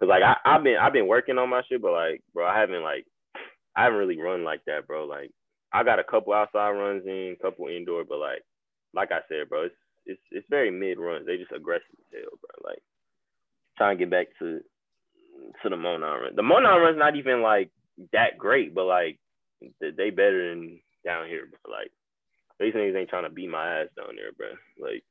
Cause 0.00 0.08
like 0.08 0.22
I, 0.22 0.36
I've 0.44 0.62
been 0.64 0.76
I've 0.80 0.92
been 0.92 1.08
working 1.08 1.38
on 1.38 1.50
my 1.50 1.62
shit, 1.68 1.82
but 1.82 1.92
like, 1.92 2.22
bro, 2.32 2.46
I 2.46 2.58
haven't 2.58 2.82
like 2.82 3.06
I 3.76 3.84
haven't 3.84 3.98
really 3.98 4.20
run 4.20 4.44
like 4.44 4.64
that, 4.66 4.86
bro. 4.86 5.04
Like 5.04 5.30
I 5.72 5.82
got 5.82 5.98
a 5.98 6.04
couple 6.04 6.32
outside 6.32 6.70
runs 6.70 7.04
in, 7.06 7.36
a 7.38 7.42
couple 7.42 7.66
indoor, 7.68 8.04
but 8.04 8.18
like 8.18 8.42
like 8.94 9.12
I 9.12 9.20
said, 9.28 9.48
bro, 9.48 9.64
it's 9.64 9.74
it's 10.06 10.20
it's 10.30 10.46
very 10.50 10.70
mid 10.70 10.98
runs. 10.98 11.26
They 11.26 11.36
just 11.36 11.52
aggressive 11.52 11.86
as 11.90 12.20
hell, 12.20 12.38
bro. 12.40 12.70
Like 12.70 12.82
trying 13.76 13.98
to 13.98 14.04
get 14.04 14.10
back 14.10 14.28
to 14.38 14.60
to 15.62 15.68
the 15.68 15.76
Monon 15.76 16.20
run. 16.20 16.36
The 16.36 16.42
Monon 16.42 16.80
run's 16.80 16.98
not 16.98 17.16
even 17.16 17.42
like 17.42 17.70
that 18.12 18.38
great, 18.38 18.74
but 18.74 18.84
like 18.84 19.18
they 19.80 20.10
better 20.10 20.50
than 20.50 20.80
down 21.04 21.28
here, 21.28 21.46
bro. 21.46 21.72
Like 21.72 21.90
these 22.60 22.74
niggas 22.74 22.96
ain't 22.96 23.10
trying 23.10 23.24
to 23.24 23.30
beat 23.30 23.50
my 23.50 23.80
ass 23.80 23.88
down 23.96 24.16
there, 24.16 24.32
bro. 24.32 24.50
Like 24.78 25.04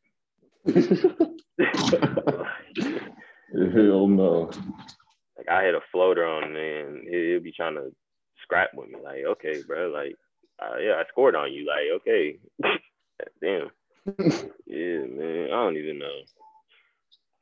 hell 3.75 4.07
no. 4.07 4.49
Like 5.37 5.49
I 5.49 5.63
had 5.63 5.75
a 5.75 5.81
floater 5.91 6.25
on 6.25 6.55
and 6.55 7.07
he'll 7.07 7.41
be 7.41 7.51
trying 7.51 7.75
to 7.75 7.91
scrap 8.43 8.73
with 8.73 8.89
me. 8.89 8.99
Like, 9.03 9.25
okay, 9.25 9.61
bro, 9.67 9.89
like 9.89 10.15
uh, 10.61 10.77
yeah, 10.77 10.93
I 10.93 11.03
scored 11.09 11.35
on 11.35 11.51
you. 11.51 11.67
Like, 11.67 11.89
okay. 12.01 12.39
Damn. 13.43 13.69
yeah, 14.65 15.03
man. 15.05 15.47
I 15.51 15.55
don't 15.63 15.77
even 15.77 15.99
know. 15.99 16.21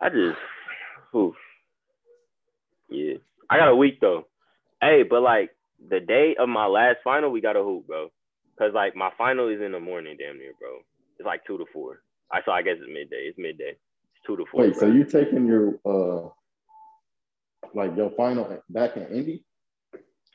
I 0.01 0.09
just, 0.09 0.37
oof. 1.15 1.35
Yeah. 2.89 3.15
I 3.49 3.57
got 3.57 3.67
a 3.67 3.75
week 3.75 3.99
though. 4.01 4.25
Hey, 4.81 5.03
but 5.07 5.21
like 5.21 5.51
the 5.89 5.99
day 5.99 6.35
of 6.39 6.49
my 6.49 6.65
last 6.65 6.97
final, 7.03 7.29
we 7.29 7.39
got 7.39 7.55
a 7.55 7.63
hoop, 7.63 7.85
bro. 7.85 8.09
Cause 8.57 8.71
like 8.73 8.95
my 8.95 9.11
final 9.17 9.47
is 9.47 9.61
in 9.61 9.71
the 9.71 9.79
morning, 9.79 10.17
damn 10.19 10.37
near, 10.37 10.53
bro. 10.59 10.79
It's 11.19 11.25
like 11.25 11.45
two 11.45 11.57
to 11.57 11.65
four. 11.71 12.01
I 12.31 12.39
so 12.45 12.51
I 12.51 12.61
guess 12.63 12.77
it's 12.79 12.91
midday. 12.91 13.27
It's 13.27 13.37
midday. 13.37 13.71
It's 13.71 14.25
two 14.25 14.37
to 14.37 14.45
four. 14.51 14.61
Wait, 14.61 14.73
bro. 14.73 14.89
so 14.89 14.93
you 14.93 15.03
taking 15.03 15.45
your 15.45 15.79
uh 15.85 16.29
like 17.75 17.95
your 17.95 18.11
final 18.11 18.61
back 18.69 18.97
in 18.97 19.05
Indy? 19.07 19.43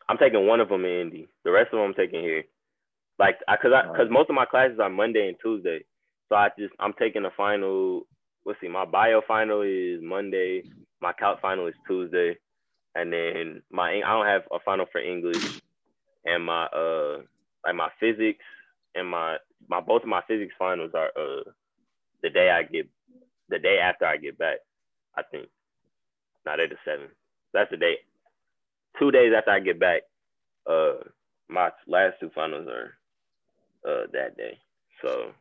I'm 0.08 0.18
taking 0.18 0.46
one 0.46 0.60
of 0.60 0.68
them 0.68 0.84
in 0.84 1.00
Indy. 1.00 1.28
The 1.44 1.50
rest 1.50 1.72
of 1.72 1.78
them 1.78 1.88
I'm 1.88 1.94
taking 1.94 2.20
here. 2.20 2.44
Like, 3.18 3.36
I, 3.48 3.56
cause 3.56 3.72
I, 3.74 3.86
cause 3.96 4.08
most 4.10 4.30
of 4.30 4.36
my 4.36 4.46
classes 4.46 4.78
are 4.80 4.90
Monday 4.90 5.28
and 5.28 5.36
Tuesday, 5.42 5.84
so 6.28 6.36
I 6.36 6.48
just 6.58 6.74
I'm 6.80 6.94
taking 6.98 7.22
the 7.22 7.30
final. 7.36 8.02
Let's 8.44 8.60
see, 8.60 8.68
my 8.68 8.84
bio 8.84 9.22
final 9.26 9.62
is 9.62 10.00
Monday. 10.02 10.64
My 11.00 11.12
calc 11.12 11.40
final 11.40 11.66
is 11.68 11.74
Tuesday. 11.86 12.36
and 12.96 13.12
then 13.12 13.62
my 13.70 13.90
I 14.04 14.10
don't 14.12 14.26
have 14.26 14.42
a 14.52 14.58
final 14.64 14.86
for 14.90 15.00
English, 15.00 15.60
and 16.24 16.44
my 16.44 16.64
uh 16.66 17.18
like 17.64 17.76
my 17.76 17.88
physics 18.00 18.44
and 18.94 19.08
my 19.08 19.36
my 19.68 19.80
both 19.80 20.02
of 20.02 20.08
my 20.08 20.22
physics 20.26 20.54
finals 20.58 20.92
are 20.94 21.10
uh 21.16 21.42
the 22.22 22.30
day 22.30 22.50
I 22.50 22.62
get 22.64 22.88
the 23.50 23.58
day 23.58 23.78
after 23.78 24.06
I 24.06 24.16
get 24.16 24.38
back. 24.38 24.58
I 25.16 25.22
think. 25.30 25.48
Not 26.46 26.60
at 26.60 26.70
the 26.70 26.76
seventh. 26.84 27.12
That's 27.52 27.70
the 27.70 27.76
day. 27.76 27.96
Two 28.98 29.10
days 29.10 29.32
after 29.36 29.50
I 29.50 29.60
get 29.60 29.80
back, 29.80 30.02
uh, 30.70 30.94
my 31.48 31.70
last 31.86 32.16
two 32.20 32.30
finals 32.34 32.68
are 32.68 32.94
uh 33.86 34.06
that 34.12 34.36
day. 34.36 34.58
So 35.02 35.32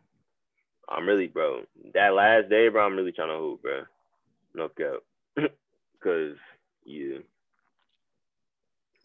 I'm 0.89 1.07
really, 1.07 1.27
bro. 1.27 1.61
That 1.93 2.13
last 2.13 2.49
day, 2.49 2.67
bro, 2.69 2.85
I'm 2.85 2.95
really 2.95 3.11
trying 3.11 3.29
to 3.29 3.37
hoop, 3.37 3.61
bro. 3.61 3.83
No 4.53 4.69
cap. 4.69 5.01
Cause 6.03 6.35
yeah. 6.85 7.17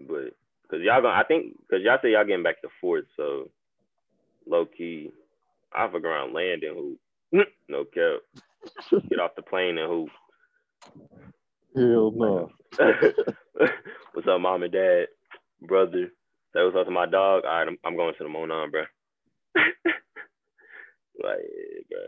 But 0.01 0.35
cause 0.71 0.81
y'all 0.83 1.03
gonna 1.03 1.15
I 1.15 1.25
think 1.25 1.57
cause 1.71 1.81
y'all 1.83 1.99
say 2.03 2.13
y'all 2.13 2.25
getting 2.25 2.43
back 2.43 2.61
to 2.63 2.69
fourth, 2.81 3.05
so 3.17 3.51
low 4.47 4.67
key, 4.67 5.11
I 5.73 5.87
fuck 5.89 6.05
around 6.05 6.35
land 6.35 6.63
and 6.63 6.77
hoop. 6.77 7.47
no 7.69 7.85
cap. 7.85 8.21
Get 9.09 9.21
off 9.21 9.33
the 9.37 9.43
plane 9.43 9.79
and 9.79 9.91
hoop. 9.91 10.11
Hell 11.77 12.13
no. 12.15 12.51
what's 14.13 14.29
up, 14.29 14.41
mom 14.41 14.63
and 14.63 14.73
dad, 14.73 15.07
brother? 15.63 16.11
Say 16.53 16.63
what's 16.65 16.77
up 16.77 16.87
to 16.87 16.91
my 16.91 17.07
dog. 17.07 17.45
All 17.45 17.51
right, 17.51 17.69
I'm, 17.69 17.79
I'm 17.85 17.97
going 17.97 18.15
to 18.17 18.25
the 18.25 18.29
Monon, 18.29 18.71
bro. 18.71 18.85
like, 21.23 21.47
bro. 21.91 22.01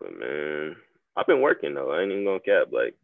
But 0.00 0.18
man, 0.18 0.76
I've 1.16 1.26
been 1.26 1.40
working 1.40 1.74
though. 1.74 1.92
I 1.92 2.02
ain't 2.02 2.12
even 2.12 2.24
gonna 2.24 2.40
cap. 2.40 2.68
Like, 2.72 2.94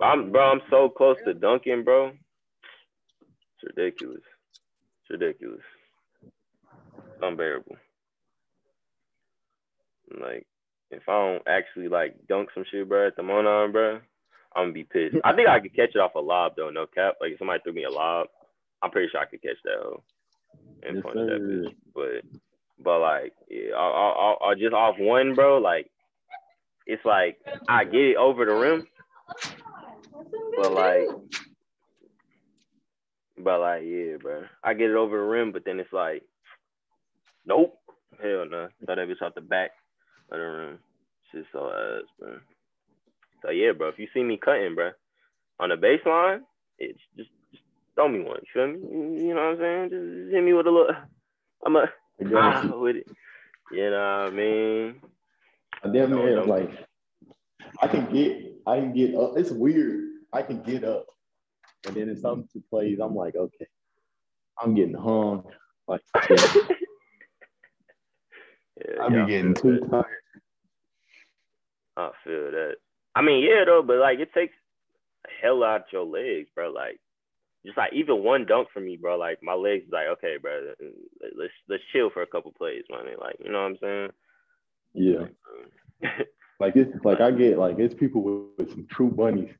I'm 0.00 0.30
bro. 0.30 0.52
I'm 0.52 0.62
so 0.70 0.88
close 0.88 1.16
to 1.24 1.34
dunking, 1.34 1.84
bro. 1.84 2.08
It's 2.08 3.76
ridiculous. 3.76 4.22
It's 5.02 5.10
ridiculous. 5.10 5.62
It's 6.22 7.22
unbearable. 7.22 7.76
Like, 10.20 10.46
if 10.90 11.02
I 11.08 11.12
don't 11.12 11.42
actually 11.48 11.88
like 11.88 12.14
dunk 12.28 12.50
some 12.54 12.64
shit, 12.70 12.88
bro, 12.88 13.08
at 13.08 13.16
the 13.16 13.22
Monon, 13.22 13.72
bro, 13.72 14.00
I'm 14.54 14.64
gonna 14.64 14.72
be 14.72 14.84
pissed. 14.84 15.16
I 15.24 15.34
think 15.34 15.48
I 15.48 15.60
could 15.60 15.74
catch 15.74 15.94
it 15.94 16.00
off 16.00 16.14
a 16.14 16.20
lob 16.20 16.52
though, 16.56 16.70
no 16.70 16.86
cap. 16.86 17.16
Like 17.20 17.32
if 17.32 17.38
somebody 17.38 17.60
threw 17.62 17.72
me 17.72 17.84
a 17.84 17.90
lob, 17.90 18.28
I'm 18.82 18.90
pretty 18.90 19.08
sure 19.10 19.20
I 19.20 19.26
could 19.26 19.42
catch 19.42 19.58
that 19.64 19.78
hoe 19.82 20.02
and 20.82 20.96
yes, 20.96 21.02
punch 21.02 21.16
sir. 21.16 21.26
that 21.26 21.42
bitch. 21.42 21.74
But 21.94 22.40
but 22.82 23.00
like 23.00 23.32
yeah, 23.48 23.74
I, 23.76 23.80
I, 23.80 24.50
I, 24.50 24.54
just 24.54 24.74
off 24.74 24.96
one, 24.98 25.34
bro. 25.34 25.58
Like 25.58 25.90
it's 26.86 27.04
like 27.04 27.38
I 27.68 27.84
get 27.84 27.94
it 27.94 28.16
over 28.16 28.44
the 28.44 28.52
rim, 28.52 28.86
but 30.56 30.72
like 30.72 31.08
but 33.38 33.60
like 33.60 33.82
yeah, 33.84 34.16
bro. 34.20 34.44
I 34.62 34.74
get 34.74 34.90
it 34.90 34.96
over 34.96 35.16
the 35.16 35.24
rim, 35.24 35.52
but 35.52 35.64
then 35.64 35.80
it's 35.80 35.92
like 35.92 36.22
nope, 37.46 37.78
hell 38.22 38.46
no. 38.48 38.68
Thought 38.86 38.96
that 38.96 39.08
bitch 39.08 39.22
off 39.22 39.34
the 39.34 39.40
back 39.40 39.70
of 40.30 40.38
the 40.38 40.44
rim. 40.44 40.78
Shit 41.32 41.46
so 41.52 41.70
ass, 41.70 42.08
bro. 42.18 42.38
So 43.42 43.50
yeah, 43.50 43.72
bro. 43.72 43.88
If 43.88 43.98
you 43.98 44.08
see 44.12 44.22
me 44.22 44.38
cutting, 44.42 44.74
bro, 44.74 44.90
on 45.58 45.70
the 45.70 45.76
baseline, 45.76 46.40
it's 46.78 47.00
just 47.16 47.30
throw 47.96 48.08
me 48.08 48.20
one. 48.20 48.38
You 48.42 48.48
feel 48.52 48.66
me? 48.68 49.26
You 49.26 49.34
know 49.34 49.40
what 49.40 49.54
I'm 49.54 49.58
saying? 49.58 49.90
Just 49.90 50.32
hit 50.32 50.44
me 50.44 50.52
with 50.52 50.66
a 50.66 50.70
little. 50.70 50.94
I'm 51.64 51.76
a 51.76 51.86
ah, 52.36 52.66
with 52.76 52.96
it. 52.96 53.08
You 53.72 53.90
know 53.90 53.96
what 53.96 53.98
I 53.98 54.30
mean? 54.30 55.00
I 55.82 55.88
definitely 55.88 56.34
have, 56.34 56.46
like. 56.46 56.70
I 57.82 57.88
can 57.88 58.06
get. 58.12 58.52
I 58.66 58.76
can 58.78 58.92
get 58.92 59.14
up. 59.14 59.32
It's 59.36 59.50
weird. 59.50 60.04
I 60.32 60.42
can 60.42 60.62
get 60.62 60.84
up, 60.84 61.06
and 61.86 61.96
then 61.96 62.08
in 62.08 62.16
some 62.16 62.46
two 62.52 62.62
plays, 62.70 62.98
I'm 63.00 63.14
like, 63.14 63.36
okay, 63.36 63.66
I'm 64.60 64.74
getting 64.74 64.94
hung. 64.94 65.44
Like, 65.88 66.02
yeah. 66.30 66.36
yeah, 68.76 69.02
I 69.02 69.08
be 69.08 69.26
getting 69.26 69.54
too 69.54 69.80
tired. 69.90 70.04
I 71.96 72.10
feel 72.24 72.50
that. 72.50 72.74
I 73.14 73.22
mean, 73.22 73.42
yeah, 73.42 73.64
though, 73.64 73.82
but 73.82 73.96
like 73.98 74.18
it 74.18 74.34
takes 74.34 74.54
a 75.26 75.30
hell 75.42 75.64
out 75.64 75.92
your 75.92 76.04
legs, 76.04 76.48
bro. 76.54 76.70
Like, 76.70 77.00
just 77.66 77.76
like 77.76 77.92
even 77.92 78.22
one 78.22 78.46
dunk 78.46 78.68
for 78.72 78.80
me, 78.80 78.96
bro. 78.96 79.18
Like 79.18 79.42
my 79.42 79.54
legs, 79.54 79.84
like 79.90 80.06
okay, 80.12 80.36
bro. 80.40 80.72
Let's 81.36 81.52
let's 81.68 81.82
chill 81.92 82.10
for 82.10 82.22
a 82.22 82.26
couple 82.26 82.52
plays, 82.52 82.84
man. 82.90 83.04
Like, 83.20 83.36
you 83.44 83.50
know 83.50 83.62
what 83.62 83.72
I'm 83.72 83.78
saying? 83.82 84.10
Yeah. 84.94 86.10
like 86.60 86.76
it's 86.76 87.04
like 87.04 87.20
I 87.20 87.30
get 87.30 87.58
like 87.58 87.78
it's 87.78 87.94
people 87.94 88.22
with, 88.22 88.44
with 88.58 88.70
some 88.70 88.86
true 88.90 89.10
bunnies 89.10 89.50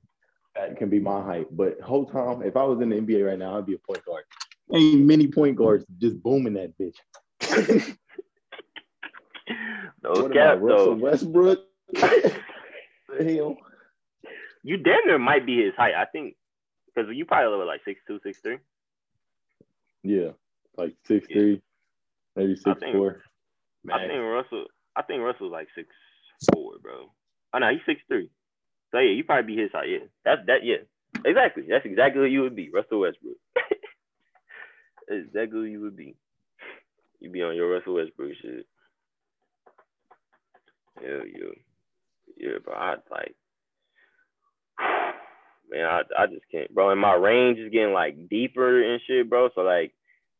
that 0.54 0.76
can 0.76 0.88
be 0.88 1.00
my 1.00 1.22
height, 1.22 1.46
but 1.50 1.80
whole 1.80 2.06
time 2.06 2.42
if 2.42 2.56
I 2.56 2.62
was 2.62 2.80
in 2.80 2.88
the 2.90 2.96
NBA 2.96 3.26
right 3.26 3.38
now, 3.38 3.58
I'd 3.58 3.66
be 3.66 3.74
a 3.74 3.78
point 3.78 4.04
guard. 4.04 4.24
Ain't 4.72 5.04
many 5.04 5.28
point 5.28 5.56
guards 5.56 5.84
just 5.98 6.22
booming 6.22 6.54
that 6.54 6.72
bitch. 6.78 6.96
no 10.02 10.10
what 10.10 10.32
cap, 10.32 10.58
though. 10.60 10.94
Westbrook 10.94 11.60
hell? 11.96 13.56
You 14.62 14.76
damn 14.78 15.06
near 15.06 15.18
might 15.18 15.46
be 15.46 15.64
his 15.64 15.74
height. 15.76 15.94
I 15.94 16.06
think 16.06 16.34
because 16.96 17.10
you 17.14 17.24
probably 17.24 17.56
look 17.56 17.66
like 17.66 17.82
six 17.84 18.00
two, 18.06 18.18
six 18.22 18.38
three. 18.40 18.58
Yeah, 20.02 20.30
like 20.76 20.94
six 21.06 21.26
yeah. 21.28 21.36
three, 21.36 21.62
maybe 22.34 22.56
six 22.56 22.66
I 22.66 22.74
think, 22.74 22.96
four. 22.96 23.22
Max. 23.84 24.00
I 24.02 24.08
think 24.08 24.20
Russell. 24.22 24.64
I 24.96 25.02
think 25.02 25.22
Russell's 25.22 25.52
like 25.52 25.68
six 25.74 25.88
four, 26.52 26.78
bro. 26.80 27.12
Oh 27.52 27.58
no, 27.58 27.70
he's 27.70 27.84
six 27.86 28.00
three. 28.08 28.30
So 28.92 28.98
yeah, 28.98 29.10
you 29.10 29.24
probably 29.24 29.54
be 29.54 29.62
his 29.62 29.72
height. 29.72 29.90
Yeah, 29.90 30.06
that's 30.24 30.40
that. 30.46 30.64
Yeah, 30.64 30.86
exactly. 31.24 31.64
That's 31.68 31.84
exactly 31.84 32.22
who 32.22 32.28
you 32.28 32.42
would 32.42 32.56
be, 32.56 32.70
Russell 32.72 33.00
Westbrook. 33.00 33.36
exactly 35.08 35.58
who 35.58 35.64
you 35.64 35.80
would 35.82 35.96
be. 35.96 36.16
You 37.20 37.30
be 37.30 37.42
on 37.42 37.56
your 37.56 37.70
Russell 37.70 37.94
Westbrook 37.94 38.32
shit. 38.40 38.66
Hell 41.02 41.26
yeah 41.26 41.52
year, 42.36 42.60
bro. 42.60 42.74
I'd 42.74 42.98
like, 43.10 43.34
man, 45.70 45.84
I, 45.84 46.02
I 46.18 46.26
just 46.26 46.44
can't, 46.50 46.72
bro. 46.74 46.90
And 46.90 47.00
my 47.00 47.14
range 47.14 47.58
is 47.58 47.72
getting 47.72 47.92
like 47.92 48.28
deeper 48.28 48.82
and 48.82 49.00
shit, 49.06 49.28
bro. 49.28 49.50
So 49.54 49.62
like, 49.62 49.92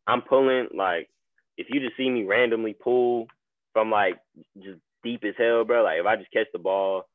I'm 0.06 0.22
pulling 0.22 0.68
like, 0.74 1.08
if 1.56 1.66
you 1.70 1.80
just 1.80 1.96
see 1.96 2.08
me 2.08 2.24
randomly 2.24 2.74
pull 2.74 3.26
from 3.72 3.90
like 3.90 4.18
just 4.62 4.78
deep 5.02 5.24
as 5.24 5.34
hell, 5.38 5.64
bro. 5.64 5.82
Like 5.82 6.00
if 6.00 6.06
I 6.06 6.16
just 6.16 6.32
catch 6.32 6.46
the 6.52 6.58
ball 6.58 7.06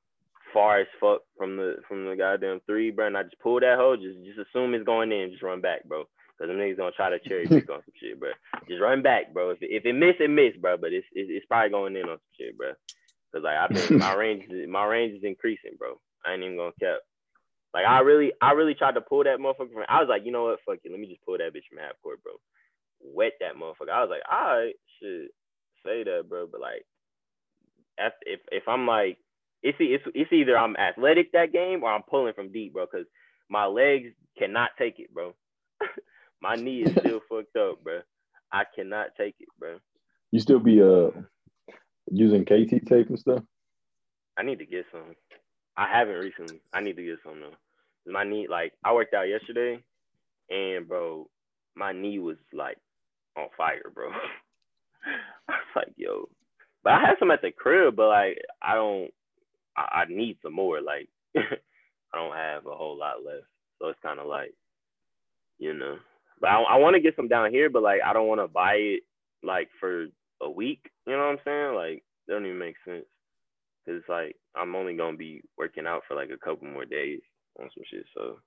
far 0.53 0.82
as 0.82 0.88
fuck 0.99 1.22
from 1.38 1.57
the 1.57 1.78
from 1.88 2.05
the 2.05 2.16
goddamn 2.16 2.62
three, 2.66 2.91
bro, 2.91 3.07
and 3.07 3.18
I 3.18 3.24
just 3.24 3.39
pull 3.39 3.59
that 3.59 3.78
hole, 3.78 3.97
just 3.97 4.24
just 4.26 4.39
assume 4.39 4.74
it's 4.74 4.86
going 4.86 5.12
in, 5.12 5.32
just 5.32 5.43
run 5.43 5.62
back, 5.62 5.84
bro. 5.86 6.05
Cause 6.38 6.47
them 6.47 6.57
niggas 6.57 6.78
gonna 6.78 6.91
try 6.91 7.09
to 7.09 7.20
cherry 7.20 7.45
pick 7.45 7.70
on 7.70 7.82
some 7.86 7.93
shit, 8.01 8.20
bro. 8.20 8.32
Just 8.68 8.82
run 8.82 9.03
back, 9.03 9.32
bro. 9.32 9.51
If 9.51 9.62
it, 9.62 9.70
if 9.70 9.86
it 9.86 9.93
miss, 9.93 10.16
it 10.20 10.30
miss, 10.30 10.55
bro. 10.59 10.78
But 10.78 10.91
it's, 10.91 11.05
it's 11.14 11.30
it's 11.32 11.45
probably 11.45 11.70
going 11.70 11.95
in 11.95 12.03
on 12.03 12.18
some 12.18 12.36
shit, 12.39 12.57
bro. 12.57 12.72
Cause 13.32 13.43
like 13.43 13.57
I've 13.57 13.70
been 13.70 13.99
my 13.99 14.14
range 14.16 14.45
my 14.68 14.86
range 14.86 15.16
is 15.16 15.24
increasing, 15.24 15.78
bro. 15.78 15.99
I 16.26 16.34
ain't 16.34 16.43
even 16.43 16.57
gonna 16.57 16.72
cap. 16.80 16.99
Like 17.74 17.86
I 17.86 18.00
really 18.00 18.34
I 18.42 18.52
really 18.52 18.76
tried 18.76 18.96
to 18.96 19.02
pull 19.02 19.24
that 19.24 19.40
motherfucker 19.40 19.74
from 19.74 19.84
I 19.88 20.00
was 20.00 20.10
like, 20.10 20.26
you 20.26 20.32
know 20.32 20.44
what, 20.44 20.60
fuck 20.66 20.80
it, 20.84 20.92
let 20.92 21.00
me 21.00 21.08
just 21.08 21.24
pull 21.26 21.38
that 21.38 21.54
bitch 21.54 21.68
from 21.70 21.80
half 21.80 22.02
court, 22.04 22.22
bro. 22.24 22.34
Wet 23.02 23.34
that 23.40 23.56
motherfucker. 23.56 23.92
I 23.92 24.02
was 24.02 24.10
like, 24.10 24.24
all 24.30 24.58
right, 24.58 24.76
shit, 25.00 25.32
say 25.86 26.04
that, 26.04 26.28
bro. 26.28 26.48
But 26.52 26.62
like 26.62 26.86
if 28.26 28.40
if 28.52 28.64
I'm 28.68 28.88
like 28.88 29.18
it's 29.64 29.78
it's 29.80 30.04
it's 30.16 30.34
either 30.34 30.58
I'm 30.58 30.76
athletic 30.76 31.32
that 31.34 31.54
game 31.54 31.84
or 31.84 31.92
I'm 31.92 32.04
pulling 32.04 32.34
from 32.34 32.52
deep, 32.52 32.74
bro, 32.74 32.86
because 32.92 33.08
my 33.50 33.66
legs 33.66 34.12
cannot 34.38 34.72
take 34.78 35.00
it, 35.00 35.14
bro. 35.14 35.34
my 36.42 36.56
knee 36.56 36.84
is 36.84 36.92
still 36.92 37.22
fucked 37.30 37.56
up, 37.56 37.84
bro. 37.84 38.02
I 38.52 38.64
cannot 38.76 39.10
take 39.18 39.36
it, 39.40 39.50
bro. 39.60 39.78
You 40.32 40.40
still 40.40 40.60
be 40.60 40.82
uh 40.82 41.12
using 42.12 42.44
KT 42.44 42.86
tape 42.86 43.10
and 43.10 43.20
stuff? 43.20 43.44
I 44.38 44.44
need 44.44 44.60
to 44.60 44.66
get 44.66 44.86
some. 44.92 45.16
I 45.82 45.88
haven't 45.92 46.16
recently. 46.16 46.62
I 46.74 46.82
need 46.82 46.96
to 46.98 47.04
get 47.04 47.18
some 47.26 47.40
though. 47.40 48.12
My 48.12 48.24
knee, 48.24 48.48
like, 48.50 48.74
I 48.84 48.94
worked 48.94 49.16
out 49.16 49.28
yesterday, 49.30 49.80
and 50.52 50.88
bro, 50.88 51.28
my 51.76 51.92
knee 51.92 52.20
was 52.20 52.38
like 52.54 52.78
on 53.36 53.48
fire, 53.58 53.92
bro. 53.94 54.10
I 55.50 55.54
was 55.54 55.76
like, 55.76 55.94
yo, 55.98 56.30
but 56.84 56.94
I 56.94 57.00
had 57.02 57.16
some 57.20 57.32
at 57.32 57.42
the 57.42 57.52
crib, 57.52 57.96
but 57.96 58.10
like, 58.10 58.38
I 58.62 58.76
don't. 58.76 59.10
I, 59.76 60.04
I 60.04 60.06
need 60.08 60.38
some 60.44 60.54
more. 60.54 60.82
Like, 60.82 61.10
I 61.38 61.42
don't 62.18 62.36
have 62.36 62.68
a 62.68 62.76
whole 62.76 62.98
lot 63.00 63.26
left, 63.26 63.48
so 63.80 63.88
it's 63.90 64.00
kind 64.04 64.20
of 64.20 64.28
like, 64.28 64.54
you 65.58 65.74
know. 65.74 65.98
But 66.40 66.52
I, 66.52 66.62
I 66.62 66.78
want 66.78 66.96
to 66.96 67.02
get 67.02 67.16
some 67.16 67.28
down 67.28 67.52
here, 67.52 67.72
but 67.72 67.84
like, 67.84 68.02
I 68.06 68.14
don't 68.14 68.28
want 68.28 68.42
to 68.42 68.48
buy 68.48 68.76
it 68.76 69.04
like 69.44 69.70
for 69.80 70.08
a 70.44 70.50
week. 70.52 70.92
You 71.08 71.14
know 71.14 71.20
what 71.20 71.26
I'm 71.26 71.40
saying? 71.44 71.76
Like, 71.76 72.04
that 72.28 72.34
don't 72.36 72.46
even 72.46 72.60
make 72.60 72.76
sense. 72.86 73.06
Cause 73.86 73.96
it's 73.98 74.10
like 74.10 74.36
I'm 74.56 74.76
only 74.76 74.96
gonna 74.96 75.18
be 75.18 75.42
working 75.58 75.88
out 75.88 76.04
for 76.08 76.16
like 76.16 76.30
a 76.30 76.38
couple 76.38 76.68
more 76.68 76.86
days 76.86 77.22
on 77.60 77.70
some 77.74 77.84
shit. 77.90 78.06
So, 78.16 78.40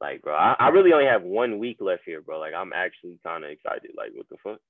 like, 0.00 0.22
bro, 0.22 0.34
I, 0.34 0.54
I 0.58 0.68
really 0.68 0.92
only 0.92 1.06
have 1.06 1.22
one 1.22 1.58
week 1.58 1.78
left 1.80 2.02
here, 2.04 2.20
bro. 2.20 2.38
Like, 2.38 2.54
I'm 2.54 2.72
actually 2.72 3.18
kind 3.24 3.44
of 3.44 3.50
excited. 3.50 3.92
Like, 3.96 4.10
what 4.14 4.28
the 4.28 4.36
fuck? 4.42 4.60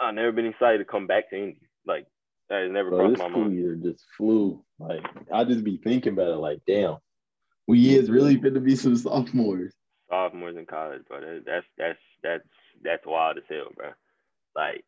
I've 0.00 0.14
never 0.14 0.32
been 0.32 0.46
excited 0.46 0.78
to 0.78 0.84
come 0.84 1.06
back 1.06 1.30
to 1.30 1.36
Indy. 1.36 1.68
Like, 1.86 2.06
that 2.48 2.62
has 2.62 2.72
never 2.72 2.90
bro, 2.90 3.14
crossed 3.14 3.30
my 3.32 3.38
mind. 3.40 3.54
Year 3.54 3.76
just 3.76 4.04
flew. 4.16 4.62
Like, 4.78 5.04
I 5.32 5.44
just 5.44 5.64
be 5.64 5.78
thinking 5.78 6.12
about 6.12 6.30
it. 6.30 6.36
Like, 6.36 6.60
damn, 6.66 6.96
We 7.66 7.94
is 7.94 8.10
really 8.10 8.38
to 8.38 8.60
be 8.60 8.76
some 8.76 8.96
sophomores. 8.96 9.72
Sophomores 10.10 10.56
in 10.56 10.66
college, 10.66 11.02
bro. 11.08 11.40
That's 11.46 11.66
that's 11.78 11.98
that's 12.22 12.44
that's 12.82 13.06
wild 13.06 13.38
as 13.38 13.44
hell, 13.48 13.68
bro. 13.74 13.90
Like, 14.54 14.84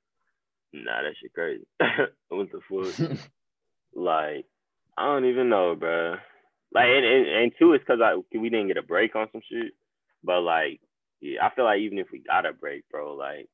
nah, 0.73 1.03
that 1.03 1.15
shit 1.21 1.33
crazy. 1.33 1.67
what 2.29 2.49
the 2.51 2.61
fuck? 2.69 3.19
like, 3.95 4.47
I 4.97 5.07
don't 5.07 5.27
even 5.27 5.49
know, 5.49 5.75
bro. 5.75 6.17
Like, 6.73 6.87
and, 6.87 7.05
and, 7.05 7.27
and 7.27 7.53
two 7.59 7.73
is 7.75 7.81
because 7.81 8.01
I 8.03 8.17
we 8.37 8.49
didn't 8.49 8.69
get 8.69 8.77
a 8.77 8.83
break 8.83 9.15
on 9.15 9.29
some 9.33 9.43
shit. 9.49 9.73
But 10.23 10.41
like, 10.41 10.81
yeah, 11.21 11.45
I 11.45 11.55
feel 11.55 11.65
like 11.65 11.81
even 11.81 11.99
if 11.99 12.09
we 12.13 12.19
got 12.19 12.47
a 12.47 12.53
break, 12.53 12.85
bro, 12.91 13.15
like, 13.15 13.49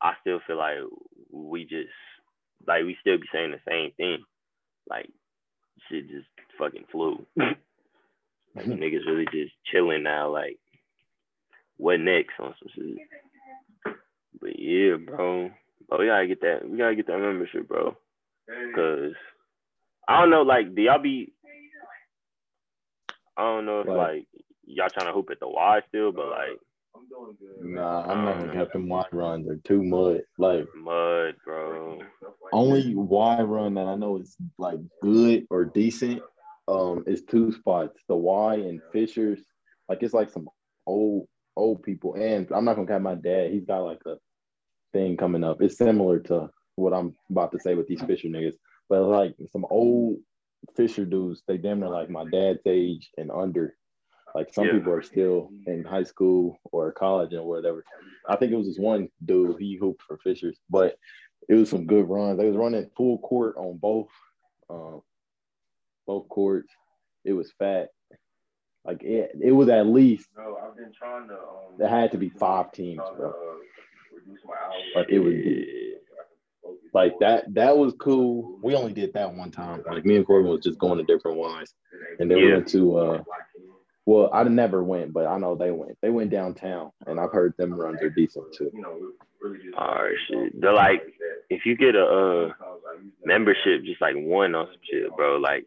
I 0.00 0.12
still 0.20 0.40
feel 0.46 0.56
like 0.56 0.78
we 1.30 1.64
just 1.64 1.90
like 2.66 2.84
we 2.84 2.96
still 3.00 3.18
be 3.18 3.26
saying 3.32 3.52
the 3.52 3.60
same 3.68 3.92
thing. 3.96 4.24
Like, 4.88 5.08
shit 5.88 6.08
just 6.08 6.26
fucking 6.58 6.84
flew. 6.92 7.26
like, 7.36 7.56
mm-hmm. 8.56 8.72
niggas 8.72 9.06
really 9.06 9.26
just 9.32 9.52
chilling 9.70 10.02
now. 10.02 10.30
Like, 10.32 10.58
what 11.76 12.00
next 12.00 12.34
on 12.38 12.54
some 12.58 12.68
shit? 12.74 12.98
But 14.40 14.58
yeah, 14.58 14.96
bro. 14.96 15.50
But 15.88 16.00
we 16.00 16.06
gotta 16.06 16.26
get 16.26 16.40
that. 16.42 16.68
We 16.68 16.78
gotta 16.78 16.94
get 16.94 17.06
that 17.08 17.18
membership, 17.18 17.68
bro. 17.68 17.96
Cause 18.74 19.12
I 20.08 20.20
don't 20.20 20.30
know. 20.30 20.42
Like, 20.42 20.74
do 20.74 20.82
y'all 20.82 21.00
be? 21.00 21.32
I 23.36 23.42
don't 23.42 23.66
know 23.66 23.80
if 23.80 23.88
like 23.88 24.26
y'all 24.64 24.88
trying 24.88 25.06
to 25.06 25.12
hoop 25.12 25.28
at 25.30 25.40
the 25.40 25.48
Y 25.48 25.80
still, 25.88 26.12
but 26.12 26.26
like. 26.28 26.58
i'm 26.94 27.08
going 27.08 27.36
Nah, 27.74 28.02
I'm 28.02 28.24
not 28.24 28.38
gonna 28.38 28.54
have 28.54 28.72
them 28.72 28.88
Y 28.88 29.04
runs. 29.12 29.46
They're 29.46 29.56
too 29.56 29.82
mud. 29.82 30.22
Like 30.38 30.66
mud, 30.74 31.34
bro. 31.44 32.00
Only 32.52 32.94
Y 32.94 33.42
run 33.42 33.74
that 33.74 33.86
I 33.86 33.94
know 33.94 34.18
is 34.18 34.36
like 34.58 34.78
good 35.00 35.46
or 35.50 35.64
decent. 35.64 36.22
Um, 36.68 37.04
is 37.06 37.22
two 37.22 37.52
spots. 37.52 37.98
The 38.08 38.16
Y 38.16 38.54
and 38.54 38.80
Fishers. 38.92 39.40
Like 39.88 40.02
it's 40.02 40.14
like 40.14 40.30
some 40.30 40.48
old 40.86 41.28
old 41.56 41.82
people. 41.82 42.14
And 42.14 42.50
I'm 42.52 42.64
not 42.64 42.74
gonna 42.74 42.88
count 42.88 43.02
my 43.02 43.14
dad. 43.14 43.52
He's 43.52 43.64
got 43.64 43.80
like 43.80 44.02
a 44.06 44.16
thing 44.92 45.16
coming 45.16 45.44
up. 45.44 45.62
It's 45.62 45.78
similar 45.78 46.18
to 46.20 46.50
what 46.82 46.94
I'm 46.94 47.14
about 47.30 47.52
to 47.52 47.60
say 47.60 47.74
with 47.74 47.88
these 47.88 48.02
Fisher 48.02 48.28
niggas, 48.28 48.56
but 48.88 49.02
like 49.02 49.34
some 49.50 49.66
old 49.70 50.18
Fisher 50.76 51.04
dudes. 51.04 51.42
They 51.46 51.58
damn 51.58 51.80
near 51.80 51.88
like 51.88 52.10
my 52.10 52.24
dad's 52.30 52.60
age 52.66 53.10
and 53.16 53.30
under. 53.30 53.74
Like 54.34 54.52
some 54.52 54.64
yeah. 54.64 54.72
people 54.72 54.92
are 54.92 55.02
still 55.02 55.50
in 55.66 55.84
high 55.84 56.04
school 56.04 56.58
or 56.64 56.92
college 56.92 57.32
and 57.32 57.44
whatever. 57.44 57.84
I 58.28 58.36
think 58.36 58.52
it 58.52 58.56
was 58.56 58.66
this 58.66 58.78
one 58.78 59.08
dude, 59.24 59.58
he 59.58 59.76
hooped 59.76 60.02
for 60.02 60.18
Fishers, 60.18 60.58
but 60.70 60.96
it 61.48 61.54
was 61.54 61.70
some 61.70 61.86
good 61.86 62.08
runs. 62.08 62.38
They 62.38 62.46
was 62.46 62.56
running 62.56 62.88
full 62.96 63.18
court 63.18 63.56
on 63.56 63.76
both 63.76 64.08
um, 64.70 65.02
both 66.06 66.28
courts. 66.28 66.72
It 67.24 67.32
was 67.32 67.52
fat. 67.58 67.88
Like 68.84 69.02
it, 69.02 69.32
it 69.40 69.52
was 69.52 69.68
at 69.68 69.86
least. 69.86 70.28
No, 70.36 70.58
I've 70.62 70.76
been 70.76 70.92
trying 70.92 71.28
to. 71.28 71.34
Um, 71.34 71.78
there 71.78 71.88
had 71.88 72.12
to 72.12 72.18
be 72.18 72.30
five 72.30 72.72
teams, 72.72 73.00
bro. 73.16 73.30
Uh, 73.30 74.98
like 74.98 75.10
it 75.10 75.18
was. 75.18 75.34
Like 76.92 77.14
that. 77.20 77.52
That 77.54 77.76
was 77.76 77.94
cool. 77.98 78.58
We 78.62 78.74
only 78.74 78.92
did 78.92 79.14
that 79.14 79.32
one 79.34 79.50
time. 79.50 79.82
Like 79.90 80.04
me 80.04 80.16
and 80.16 80.26
Corbin 80.26 80.50
was 80.50 80.62
just 80.62 80.78
going 80.78 80.98
to 80.98 81.04
different 81.04 81.38
ones, 81.38 81.74
and 82.18 82.30
then 82.30 82.38
yeah. 82.38 82.44
we 82.44 82.52
went 82.52 82.68
to. 82.68 82.98
uh 82.98 83.22
well, 84.04 84.30
I 84.32 84.42
never 84.44 84.82
went, 84.82 85.12
but 85.12 85.26
I 85.26 85.38
know 85.38 85.54
they 85.54 85.70
went. 85.70 85.96
They 86.02 86.10
went 86.10 86.30
downtown, 86.30 86.90
and 87.06 87.20
I've 87.20 87.30
heard 87.30 87.54
them 87.56 87.72
runs 87.72 88.02
are 88.02 88.10
decent 88.10 88.52
too. 88.52 88.70
All 89.78 89.94
right, 89.94 90.14
shit. 90.28 90.60
They're 90.60 90.72
like, 90.72 91.02
if 91.50 91.64
you 91.64 91.76
get 91.76 91.94
a 91.94 92.04
uh, 92.04 92.52
membership, 93.24 93.84
just 93.84 94.00
like 94.00 94.16
one 94.16 94.54
on 94.54 94.66
some 94.66 94.80
shit, 94.90 95.16
bro. 95.16 95.36
Like, 95.36 95.66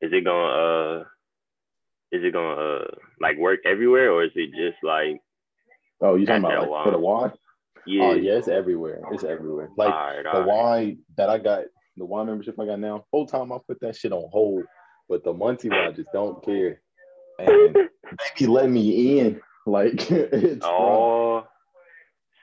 is 0.00 0.12
it 0.12 0.24
gonna 0.24 1.00
uh, 1.00 1.04
is 2.12 2.22
it 2.22 2.32
gonna 2.32 2.54
uh, 2.54 2.84
like 3.20 3.38
work 3.38 3.60
everywhere, 3.64 4.12
or 4.12 4.24
is 4.24 4.32
it 4.36 4.50
just 4.50 4.82
like? 4.84 5.20
Oh, 6.00 6.14
you 6.14 6.26
talking 6.26 6.44
about 6.44 6.70
like, 6.70 6.84
for 6.84 6.90
the 6.92 6.98
Y? 6.98 7.30
Yeah. 7.86 8.02
Oh, 8.02 8.14
yeah, 8.14 8.32
it's 8.32 8.48
everywhere. 8.48 9.00
It's 9.12 9.24
everywhere. 9.24 9.68
Like 9.76 9.92
right, 9.92 10.22
the 10.22 10.40
right. 10.40 10.46
Y 10.46 10.96
that 11.16 11.28
I 11.28 11.38
got, 11.38 11.64
the 11.96 12.04
Y 12.04 12.24
membership 12.24 12.58
I 12.58 12.66
got 12.66 12.80
now. 12.80 13.04
Whole 13.12 13.26
time 13.26 13.52
I 13.52 13.58
put 13.66 13.80
that 13.80 13.96
shit 13.96 14.12
on 14.12 14.28
hold, 14.30 14.64
but 15.08 15.24
the 15.24 15.32
Monty 15.32 15.68
one 15.68 15.78
I 15.78 15.92
just 15.92 16.12
don't 16.12 16.42
care 16.44 16.80
and 17.38 17.74
they 17.74 17.84
be 18.38 18.46
letting 18.46 18.72
me 18.74 19.20
in. 19.20 19.40
Like, 19.66 20.10
oh, 20.62 21.46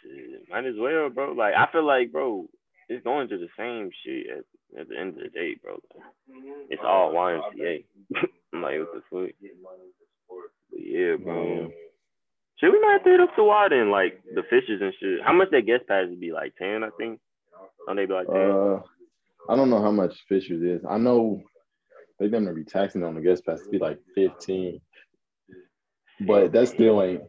shit, 0.01 0.49
might 0.49 0.65
as 0.65 0.75
well, 0.77 1.09
bro. 1.09 1.33
Like, 1.33 1.53
I 1.53 1.71
feel 1.71 1.85
like, 1.85 2.11
bro, 2.11 2.47
it's 2.89 3.03
going 3.03 3.29
to 3.29 3.37
the 3.37 3.47
same 3.57 3.91
shit 4.03 4.25
at, 4.29 4.81
at 4.81 4.89
the 4.89 4.97
end 4.97 5.17
of 5.17 5.23
the 5.23 5.29
day, 5.29 5.55
bro. 5.61 5.79
It's 6.69 6.81
all 6.83 7.13
YMCA. 7.13 7.85
I'm 8.53 8.61
like, 8.61 8.79
what 8.79 8.93
the 8.93 9.01
fuck? 9.11 9.35
But 10.71 10.79
yeah, 10.79 11.15
bro. 11.15 11.33
Mm. 11.33 11.71
Should 12.61 12.73
we 12.73 12.79
might 12.79 12.99
hit 13.03 13.19
up 13.19 13.35
to 13.35 13.43
why 13.43 13.67
then, 13.69 13.89
like 13.89 14.21
the 14.35 14.43
Fishers 14.43 14.81
and 14.81 14.93
shit. 14.99 15.25
How 15.25 15.33
much 15.33 15.49
that 15.51 15.65
guest 15.65 15.87
pass 15.87 16.05
would 16.07 16.19
be? 16.19 16.31
Like 16.31 16.55
ten, 16.57 16.83
I 16.83 16.89
think. 16.97 17.19
Don't 17.87 17.95
they 17.95 18.05
be 18.05 18.13
like 18.13 18.27
ten? 18.27 18.37
Uh, 18.37 18.79
I 19.49 19.55
don't 19.55 19.71
know 19.71 19.81
how 19.81 19.91
much 19.91 20.13
Fishers 20.29 20.61
is. 20.61 20.85
I 20.87 20.97
know 20.97 21.41
they 22.19 22.27
are 22.27 22.29
gonna 22.29 22.53
be 22.53 22.63
taxing 22.63 23.03
on 23.03 23.15
the 23.15 23.21
guest 23.21 23.45
pass 23.47 23.63
to 23.63 23.69
be 23.69 23.79
like 23.79 23.99
15. 24.13 24.79
But 26.27 26.51
that 26.51 26.67
still 26.67 27.01
ain't 27.01 27.23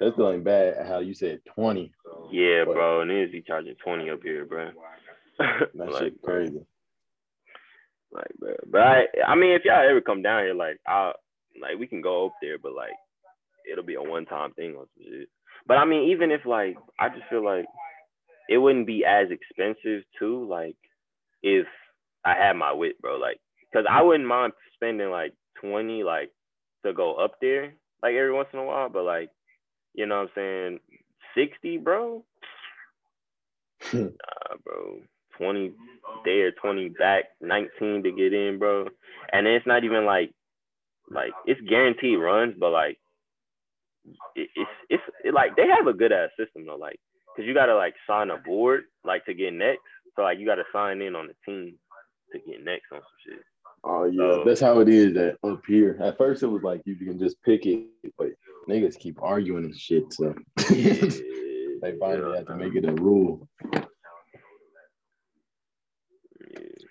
that 0.00 0.14
still 0.14 0.32
ain't 0.32 0.44
bad 0.44 0.86
how 0.86 1.00
you 1.00 1.12
said 1.12 1.40
20. 1.54 1.92
Yeah, 2.32 2.64
but, 2.64 2.72
bro. 2.72 3.00
And 3.02 3.10
then 3.10 3.30
be 3.30 3.42
charging 3.42 3.74
20 3.84 4.08
up 4.08 4.22
here, 4.22 4.46
bro. 4.46 4.70
that 5.38 5.68
like, 5.74 6.02
shit 6.02 6.22
crazy. 6.22 6.64
Like, 8.12 8.32
bro. 8.38 8.54
But 8.66 8.80
I 8.80 9.04
I 9.26 9.34
mean 9.34 9.50
if 9.50 9.66
y'all 9.66 9.86
ever 9.86 10.00
come 10.00 10.22
down 10.22 10.44
here, 10.44 10.54
like 10.54 10.80
I 10.86 11.12
like 11.60 11.78
we 11.78 11.86
can 11.86 12.00
go 12.00 12.26
up 12.26 12.32
there, 12.40 12.56
but 12.58 12.72
like 12.72 12.94
it'll 13.70 13.84
be 13.84 13.94
a 13.94 14.02
one 14.02 14.26
time 14.26 14.52
thing 14.52 14.74
or 14.76 14.86
some 14.96 15.04
shit. 15.04 15.28
But 15.66 15.78
I 15.78 15.84
mean, 15.84 16.10
even 16.10 16.30
if 16.30 16.44
like 16.46 16.76
I 16.98 17.08
just 17.08 17.28
feel 17.30 17.44
like 17.44 17.66
it 18.48 18.58
wouldn't 18.58 18.86
be 18.86 19.04
as 19.04 19.28
expensive 19.30 20.02
too, 20.18 20.46
like 20.48 20.76
if 21.42 21.66
I 22.24 22.34
had 22.34 22.54
my 22.54 22.72
wit, 22.72 23.00
bro. 23.00 23.16
Like 23.16 23.40
Cause 23.74 23.84
I 23.90 24.02
wouldn't 24.02 24.28
mind 24.28 24.52
spending 24.74 25.10
like 25.10 25.34
20 25.60 26.04
like 26.04 26.30
to 26.84 26.92
go 26.92 27.16
up 27.16 27.32
there 27.40 27.74
like 28.04 28.14
every 28.14 28.32
once 28.32 28.48
in 28.52 28.60
a 28.60 28.64
while, 28.64 28.88
but 28.88 29.02
like, 29.02 29.30
you 29.94 30.06
know 30.06 30.20
what 30.20 30.30
I'm 30.36 30.78
saying? 30.78 30.80
60, 31.34 31.78
bro. 31.78 32.24
Hmm. 33.82 33.98
nah, 33.98 34.56
bro. 34.64 35.00
20 35.38 35.72
there, 36.24 36.52
20 36.52 36.90
back, 36.90 37.24
19 37.40 38.04
to 38.04 38.12
get 38.12 38.32
in, 38.32 38.58
bro. 38.60 38.86
And 39.32 39.48
it's 39.48 39.66
not 39.66 39.82
even 39.82 40.04
like 40.04 40.30
like 41.10 41.32
it's 41.44 41.60
guaranteed 41.68 42.20
runs, 42.20 42.54
but 42.56 42.70
like 42.70 42.98
it, 44.34 44.48
it's 44.54 44.70
it's 44.90 45.02
it, 45.24 45.34
like 45.34 45.56
they 45.56 45.66
have 45.66 45.86
a 45.86 45.92
good 45.92 46.12
ass 46.12 46.30
system 46.38 46.66
though, 46.66 46.76
like 46.76 46.98
because 47.34 47.46
you 47.46 47.54
gotta 47.54 47.74
like 47.74 47.94
sign 48.06 48.30
a 48.30 48.38
board 48.38 48.84
like 49.04 49.24
to 49.26 49.34
get 49.34 49.52
next. 49.52 49.82
So 50.16 50.22
like 50.22 50.38
you 50.38 50.46
gotta 50.46 50.64
sign 50.72 51.02
in 51.02 51.16
on 51.16 51.28
the 51.28 51.34
team 51.44 51.76
to 52.32 52.38
get 52.38 52.64
next 52.64 52.92
on 52.92 53.00
some 53.00 53.18
shit. 53.26 53.42
Oh 53.86 54.04
yeah, 54.04 54.42
that's 54.46 54.60
how 54.60 54.80
it 54.80 54.88
is 54.88 55.16
at, 55.16 55.36
up 55.48 55.62
here. 55.66 55.98
At 56.00 56.16
first, 56.16 56.42
it 56.42 56.46
was 56.46 56.62
like 56.62 56.82
you 56.84 56.96
can 56.96 57.18
just 57.18 57.42
pick 57.42 57.66
it, 57.66 57.86
but 58.16 58.28
niggas 58.68 58.98
keep 58.98 59.22
arguing 59.22 59.64
and 59.64 59.76
shit. 59.76 60.12
So 60.12 60.34
they 60.56 61.96
finally 62.00 62.38
had 62.38 62.46
to 62.46 62.56
make 62.56 62.74
it 62.74 62.88
a 62.88 62.92
rule. 62.92 63.46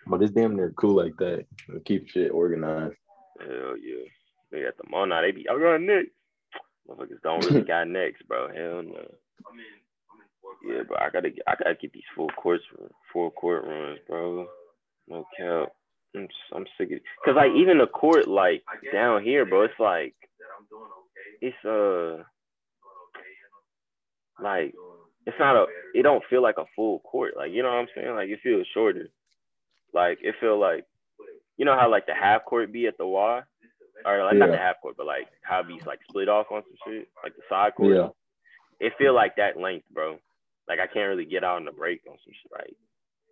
But 0.06 0.22
it's 0.22 0.32
damn 0.32 0.56
near 0.56 0.72
cool 0.78 0.96
like 0.96 1.16
that. 1.18 1.46
keep 1.86 2.10
shit 2.10 2.32
organized. 2.32 2.96
Hell 3.40 3.78
yeah. 3.82 4.06
They 4.52 4.62
got 4.62 4.78
the 4.78 5.06
now. 5.06 5.22
They 5.22 5.32
be 5.32 5.48
oh, 5.50 5.56
I'm 5.56 5.60
going 5.60 5.86
next. 5.88 6.12
Motherfuckers 6.88 7.22
don't 7.24 7.46
really 7.46 7.62
got 7.62 7.88
next, 7.88 8.28
bro. 8.28 8.48
Hell 8.48 8.84
no. 8.84 9.08
Yeah, 10.66 10.84
but 10.88 11.02
I 11.02 11.10
gotta 11.10 11.30
I 11.48 11.56
gotta 11.56 11.76
get 11.76 11.94
these 11.94 12.04
full 12.16 12.30
courts 12.30 12.64
full 13.12 13.32
court 13.32 13.66
runs, 13.66 14.00
bro. 14.08 14.48
No 15.08 15.26
cap. 15.38 15.74
I'm, 16.16 16.28
I'm 16.54 16.66
sick 16.78 16.88
of 16.88 16.98
it. 16.98 17.04
Cause 17.26 17.36
like 17.36 17.52
even 17.56 17.80
the 17.80 17.88
court 17.88 18.28
like 18.28 18.64
down 18.92 19.24
here, 19.24 19.46
bro, 19.46 19.64
it's 19.64 19.74
like 19.80 20.14
it's 21.42 21.66
uh 21.66 22.24
like 24.42 24.74
it's 25.26 25.40
not 25.40 25.56
a 25.56 25.66
it 25.94 26.04
don't 26.04 26.24
feel 26.30 26.42
like 26.42 26.58
a 26.58 26.66
full 26.76 27.00
court. 27.00 27.34
Like 27.36 27.52
you 27.52 27.64
know 27.64 27.70
what 27.70 27.80
I'm 27.80 27.88
saying? 27.96 28.16
Like 28.16 28.30
it 28.30 28.40
feels 28.44 28.68
shorter. 28.74 29.10
Like 29.94 30.20
it 30.22 30.36
feel 30.40 30.60
like 30.60 30.86
you 31.58 31.66
know 31.66 31.78
how 31.78 31.90
like 31.90 32.06
the 32.06 32.14
half 32.14 32.46
court 32.46 32.72
be 32.72 32.88
at 32.88 32.98
the 32.98 33.06
Y? 33.06 33.42
Or 34.06 34.24
like 34.24 34.34
yeah. 34.34 34.40
not 34.40 34.52
the 34.52 34.58
half 34.58 34.82
court, 34.82 34.96
but 34.98 35.06
like 35.06 35.28
how 35.44 35.64
be 35.64 35.80
like 35.86 36.00
split 36.10 36.30
off 36.30 36.48
on 36.52 36.64
some 36.64 36.94
shit, 36.94 37.08
like 37.24 37.36
the 37.36 37.42
side 37.50 37.76
court. 37.76 37.96
Yeah. 37.96 38.10
It 38.80 38.94
feel 38.98 39.14
like 39.14 39.36
that 39.38 39.58
length, 39.58 39.86
bro. 39.94 40.18
Like 40.68 40.80
I 40.80 40.88
can't 40.88 41.10
really 41.10 41.26
get 41.26 41.44
out 41.44 41.58
on 41.58 41.66
the 41.66 41.72
break 41.72 42.02
on 42.08 42.18
some 42.24 42.34
shit, 42.34 42.52
right? 42.52 42.76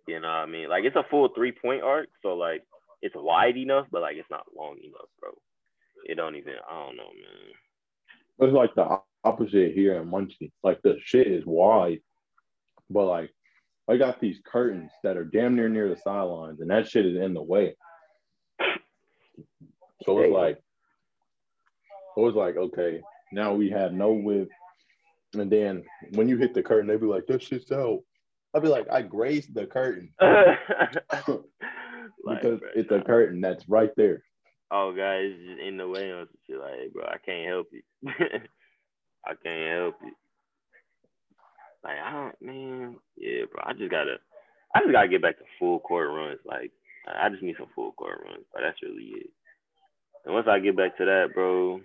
You 0.06 0.20
know 0.20 0.28
what 0.28 0.34
I 0.34 0.46
mean? 0.46 0.68
Like 0.68 0.84
it's 0.84 0.96
a 0.96 1.04
full 1.10 1.28
three 1.34 1.52
point 1.52 1.82
arc, 1.82 2.08
so 2.22 2.34
like 2.34 2.62
it's 3.02 3.14
wide 3.16 3.56
enough, 3.56 3.86
but 3.90 4.02
like 4.02 4.16
it's 4.16 4.30
not 4.30 4.46
long 4.56 4.78
enough, 4.82 5.08
bro. 5.20 5.30
It 6.04 6.16
don't 6.16 6.36
even. 6.36 6.54
I 6.68 6.86
don't 6.86 6.96
know, 6.96 7.04
man. 7.04 8.48
It's 8.48 8.54
like 8.54 8.74
the 8.74 9.00
opposite 9.24 9.72
here 9.74 10.00
in 10.00 10.08
Muncie. 10.08 10.52
Like 10.62 10.80
the 10.82 10.96
shit 11.04 11.26
is 11.26 11.44
wide, 11.46 12.00
but 12.90 13.06
like 13.06 13.30
I 13.88 13.96
got 13.96 14.20
these 14.20 14.38
curtains 14.44 14.90
that 15.02 15.16
are 15.16 15.24
damn 15.24 15.54
near 15.56 15.68
near 15.68 15.88
the 15.88 15.96
sidelines, 15.96 16.60
and 16.60 16.70
that 16.70 16.88
shit 16.88 17.06
is 17.06 17.16
in 17.16 17.34
the 17.34 17.42
way. 17.42 17.76
So 20.04 20.18
it's 20.20 20.32
like 20.32 20.58
it 22.16 22.20
was 22.20 22.34
like, 22.34 22.56
okay, 22.56 23.00
now 23.32 23.54
we 23.54 23.70
have 23.70 23.92
no 23.92 24.12
whip. 24.12 24.48
And 25.34 25.50
then 25.50 25.84
when 26.12 26.28
you 26.28 26.36
hit 26.36 26.54
the 26.54 26.62
curtain, 26.62 26.86
they'd 26.86 27.00
be 27.00 27.06
like, 27.06 27.26
that 27.26 27.42
shit's 27.42 27.72
out. 27.72 28.00
I'd 28.54 28.62
be 28.62 28.68
like, 28.68 28.86
I 28.90 29.00
grazed 29.02 29.54
the 29.54 29.66
curtain. 29.66 30.12
because 30.20 31.40
like, 32.22 32.42
it's 32.74 32.92
a 32.92 33.00
curtain 33.00 33.40
that's 33.40 33.66
right 33.68 33.90
there. 33.96 34.22
Oh, 34.70 34.92
guys, 34.92 35.32
just 35.46 35.60
in 35.60 35.76
the 35.78 35.88
way 35.88 36.12
on 36.12 36.28
shit. 36.46 36.58
Like, 36.58 36.74
hey, 36.74 36.88
bro, 36.92 37.04
I 37.04 37.18
can't 37.24 37.48
help 37.48 37.68
you. 37.72 37.82
I 39.24 39.34
can't 39.42 39.80
help 39.80 39.94
you. 40.02 40.12
Like, 41.84 41.98
I 41.98 42.12
don't, 42.12 42.42
man, 42.42 42.96
yeah, 43.16 43.44
bro. 43.50 43.62
I 43.64 43.72
just 43.72 43.90
gotta, 43.90 44.16
I 44.74 44.80
just 44.80 44.92
gotta 44.92 45.08
get 45.08 45.22
back 45.22 45.38
to 45.38 45.44
full 45.58 45.80
court 45.80 46.10
runs. 46.10 46.40
Like, 46.44 46.72
I 47.06 47.28
just 47.28 47.42
need 47.42 47.56
some 47.58 47.68
full 47.74 47.92
court 47.92 48.22
runs, 48.24 48.44
but 48.52 48.62
that's 48.62 48.82
really 48.82 49.12
it. 49.16 49.30
And 50.24 50.34
once 50.34 50.46
I 50.48 50.58
get 50.60 50.76
back 50.76 50.96
to 50.98 51.04
that, 51.04 51.30
bro, 51.34 51.80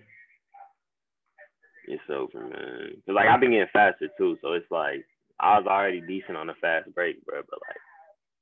it's 1.86 2.02
over, 2.10 2.40
man. 2.40 2.90
Cause 3.06 3.14
like 3.14 3.26
I've 3.28 3.40
been 3.40 3.50
getting 3.50 3.66
faster 3.72 4.08
too, 4.16 4.36
so 4.42 4.52
it's 4.52 4.70
like 4.70 5.04
I 5.40 5.58
was 5.58 5.66
already 5.66 6.00
decent 6.02 6.36
on 6.36 6.46
the 6.46 6.54
fast 6.60 6.94
break, 6.94 7.24
bro. 7.24 7.40
But 7.48 7.58
like 7.66 7.76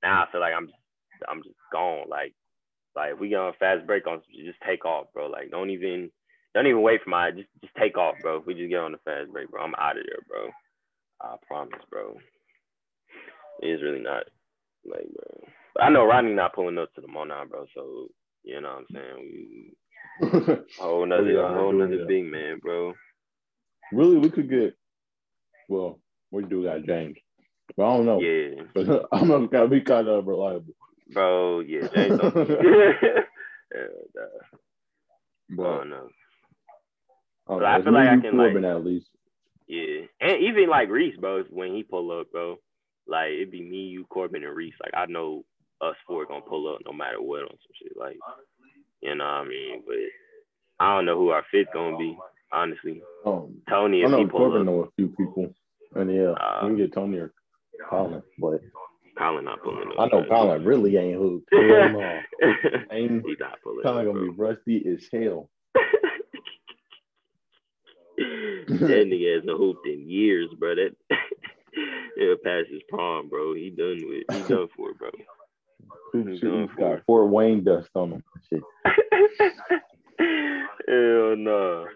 now 0.03 0.25
I 0.25 0.33
feel 0.33 0.41
like 0.41 0.53
I'm 0.57 0.67
just 0.67 0.79
I'm 1.29 1.43
just 1.43 1.57
gone. 1.73 2.09
Like 2.09 2.35
like 2.95 3.15
if 3.15 3.21
we 3.21 3.29
get 3.29 3.39
on 3.39 3.51
a 3.51 3.59
fast 3.59 3.87
break 3.87 4.07
on 4.07 4.21
just 4.45 4.59
take 4.67 4.85
off, 4.85 5.07
bro. 5.15 5.29
Like 5.29 5.51
don't 5.51 5.71
even 5.71 6.11
don't 6.55 6.67
even 6.67 6.83
wait 6.83 7.01
for 7.03 7.11
my 7.11 7.31
just 7.31 7.49
just 7.63 7.75
take 7.79 7.97
off, 7.97 8.17
bro. 8.23 8.39
If 8.39 8.47
we 8.47 8.55
just 8.55 8.71
get 8.71 8.81
on 8.81 8.93
the 8.93 8.99
fast 9.05 9.31
break, 9.33 9.51
bro, 9.51 9.63
I'm 9.63 9.75
out 9.79 9.99
of 9.99 10.05
there, 10.07 10.25
bro. 10.29 10.51
I 11.21 11.37
promise, 11.47 11.81
bro. 11.91 12.17
It 13.63 13.69
is 13.69 13.83
really 13.83 14.03
not 14.03 14.25
like, 14.85 15.07
bro. 15.15 15.49
But 15.75 15.85
I 15.85 15.89
know 15.91 16.05
Rodney 16.05 16.33
not 16.33 16.55
pulling 16.55 16.79
up 16.79 16.93
to 16.95 17.01
the 17.01 17.09
Monon, 17.09 17.49
bro. 17.49 17.67
So 17.75 18.09
you 18.43 18.61
know 18.61 18.69
what 18.69 18.79
I'm 18.79 18.87
saying. 18.93 19.19
We, 19.21 19.73
whole 20.79 21.03
another, 21.05 21.31
yeah, 21.31 21.55
whole 21.55 21.81
another 21.81 22.05
big 22.07 22.25
man, 22.25 22.59
bro. 22.61 22.95
Really, 23.93 24.19
we 24.19 24.31
could 24.31 24.49
get. 24.49 24.75
Well, 25.69 26.01
we 26.31 26.45
do 26.45 26.65
got 26.65 26.85
James, 26.85 27.17
but 27.77 27.85
I 27.85 27.97
don't 27.97 28.07
know. 28.07 28.21
Yeah, 28.21 28.63
but 28.75 29.09
I'm 29.13 29.29
not 29.29 29.51
gonna 29.51 29.69
be 29.69 29.81
kind 29.81 30.09
of 30.09 30.27
reliable. 30.27 30.75
Bro, 31.13 31.61
yeah, 31.61 31.87
James. 31.95 32.21
yeah, 32.23 32.33
but, 35.51 35.67
I 35.67 35.77
don't 35.77 35.91
know. 35.91 36.09
But 37.47 37.65
I 37.65 37.83
feel 37.83 37.93
like 37.93 38.09
I 38.09 38.17
can 38.19 38.37
like 38.37 38.57
at 38.57 38.85
least. 38.85 39.09
Yeah, 39.69 40.07
and 40.21 40.43
even 40.43 40.69
like 40.69 40.89
Reese, 40.89 41.17
bro, 41.17 41.45
when 41.51 41.75
he 41.75 41.83
pull 41.83 42.19
up, 42.19 42.31
bro, 42.31 42.57
like 43.07 43.31
it'd 43.33 43.51
be 43.51 43.63
me, 43.63 43.89
you, 43.89 44.05
Corbin, 44.07 44.45
and 44.45 44.55
Reese. 44.55 44.75
Like 44.81 44.95
I 44.95 45.07
know 45.11 45.45
us 45.81 45.97
four 46.07 46.27
gonna 46.27 46.41
pull 46.41 46.73
up 46.73 46.81
no 46.85 46.93
matter 46.93 47.21
what 47.21 47.43
on 47.43 47.49
some 47.51 47.75
shit. 47.81 47.97
Like 47.97 48.17
you 49.01 49.15
know 49.15 49.25
what 49.25 49.31
I 49.31 49.45
mean? 49.45 49.83
But 49.87 49.97
I 50.85 50.95
don't 50.95 51.07
know 51.07 51.17
who 51.17 51.31
our 51.31 51.45
fifth 51.51 51.69
gonna 51.73 51.97
be, 51.97 52.17
honestly. 52.53 53.03
Um, 53.25 53.63
Tony, 53.69 54.05
I 54.05 54.09
know 54.09 54.27
Corbin 54.29 54.67
know 54.67 54.83
a 54.83 54.91
few 54.97 55.09
people, 55.09 55.55
and 55.95 56.15
yeah, 56.15 56.31
uh, 56.33 56.61
we 56.63 56.69
can 56.69 56.77
get 56.77 56.93
Tony 56.93 57.19
or 57.19 57.33
Colin, 57.89 58.23
but 58.39 58.61
Colin 59.17 59.45
not 59.45 59.63
pulling 59.63 59.89
up. 59.89 59.95
I 59.99 60.07
know 60.07 60.25
Colin 60.29 60.65
really 60.65 60.97
ain't 60.97 61.19
hooped. 61.19 61.49
ain't 61.55 63.27
he 63.27 63.37
not 63.41 63.59
pulling 63.63 63.83
Colin 63.83 64.07
gonna 64.07 64.21
be 64.21 64.29
rusty 64.29 64.85
as 64.87 65.07
hell. 65.13 65.51
that 68.17 69.07
nigga 69.07 69.37
hasn't 69.37 69.57
hooped 69.57 69.87
in 69.87 70.09
years, 70.09 70.49
bro. 70.59 70.75
That 70.75 70.97
it'll 72.21 72.37
pass 72.45 72.65
his 72.71 72.83
prom, 72.89 73.29
bro. 73.29 73.55
He 73.55 73.71
done 73.71 74.01
with. 74.05 74.25
He 74.31 74.49
done 74.49 74.69
for, 74.77 74.95
bro. 74.95 75.11
Got 76.79 77.05
Fort 77.07 77.29
Wayne 77.31 77.65
dust 77.65 77.91
on 77.95 78.13
him. 78.13 78.25
Shit. 78.49 78.63
Hell 80.19 81.37
no, 81.37 81.87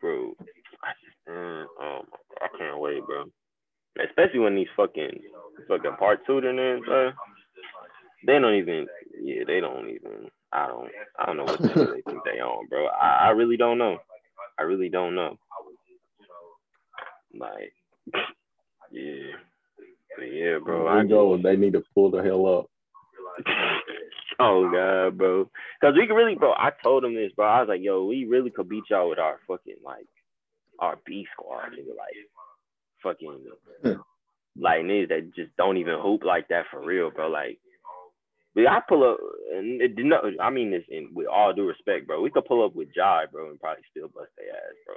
bro. 0.00 0.34
I 0.82 1.30
man, 1.30 1.36
mm, 1.36 1.66
oh 1.80 2.00
I 2.40 2.48
can't 2.58 2.80
wait, 2.80 3.04
bro. 3.06 3.24
Especially 4.04 4.40
when 4.40 4.56
these 4.56 4.68
fucking 4.76 5.20
fucking 5.68 5.96
part 5.98 6.26
tutoring 6.26 6.58
in, 6.58 6.82
bro. 6.84 7.12
They 8.26 8.38
don't 8.38 8.54
even, 8.54 8.86
yeah, 9.22 9.44
they 9.46 9.60
don't 9.60 9.88
even. 9.90 10.30
I 10.52 10.66
don't, 10.66 10.90
I 11.18 11.26
don't 11.26 11.36
know 11.36 11.44
what 11.44 11.62
they 11.62 12.02
think 12.02 12.24
they 12.24 12.40
on, 12.40 12.66
bro. 12.68 12.86
I, 12.86 13.28
I 13.28 13.30
really 13.30 13.56
don't 13.56 13.78
know. 13.78 13.98
I 14.58 14.62
really 14.62 14.88
don't 14.88 15.14
know. 15.14 15.38
Like, 17.38 17.72
yeah, 18.90 19.32
but 20.18 20.24
yeah, 20.24 20.58
bro. 20.62 20.88
I 20.88 21.04
go. 21.04 21.36
They 21.36 21.56
need 21.56 21.74
to 21.74 21.82
pull 21.94 22.10
the 22.10 22.22
hell 22.22 22.46
up. 22.46 22.66
Oh 24.38 24.70
god, 24.70 25.18
bro. 25.18 25.50
Cause 25.80 25.94
we 25.96 26.06
could 26.06 26.14
really, 26.14 26.34
bro. 26.34 26.52
I 26.52 26.70
told 26.82 27.04
him 27.04 27.14
this, 27.14 27.32
bro. 27.36 27.46
I 27.46 27.60
was 27.60 27.68
like, 27.68 27.80
yo, 27.82 28.04
we 28.04 28.24
really 28.24 28.50
could 28.50 28.68
beat 28.68 28.84
y'all 28.90 29.10
with 29.10 29.18
our 29.18 29.38
fucking 29.46 29.76
like 29.84 30.06
our 30.78 30.98
B 31.06 31.26
squad, 31.32 31.72
nigga. 31.72 31.96
Like 31.96 32.16
fucking 33.02 33.98
like 34.58 34.82
niggas 34.82 35.08
that 35.08 35.34
just 35.34 35.56
don't 35.56 35.76
even 35.76 35.98
hoop 36.00 36.24
like 36.24 36.48
that 36.48 36.64
for 36.70 36.84
real, 36.84 37.10
bro. 37.10 37.28
Like, 37.28 37.58
but 38.54 38.66
I 38.66 38.80
pull 38.88 39.08
up 39.10 39.18
and 39.54 39.80
it 39.80 39.96
did 39.96 40.06
not. 40.06 40.24
I 40.40 40.50
mean 40.50 40.70
this 40.70 40.84
in 40.88 41.10
with 41.14 41.26
all 41.26 41.52
due 41.52 41.68
respect, 41.68 42.06
bro. 42.06 42.20
We 42.20 42.30
could 42.30 42.44
pull 42.44 42.64
up 42.64 42.74
with 42.74 42.94
Jai, 42.94 43.24
bro, 43.30 43.50
and 43.50 43.60
probably 43.60 43.84
still 43.90 44.08
bust 44.08 44.30
their 44.36 44.54
ass, 44.54 44.74
bro. 44.86 44.96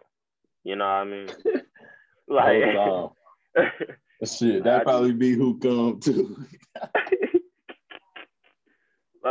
You 0.64 0.76
know 0.78 0.86
what 0.86 0.92
I 0.92 1.04
mean? 1.04 1.28
Oh, 2.30 2.36
like, 2.36 2.64
oh, 2.78 3.14
shit, 4.26 4.64
that 4.64 4.84
probably 4.84 5.12
be 5.12 5.34
who 5.34 5.60
come 5.60 6.00
too. 6.00 6.38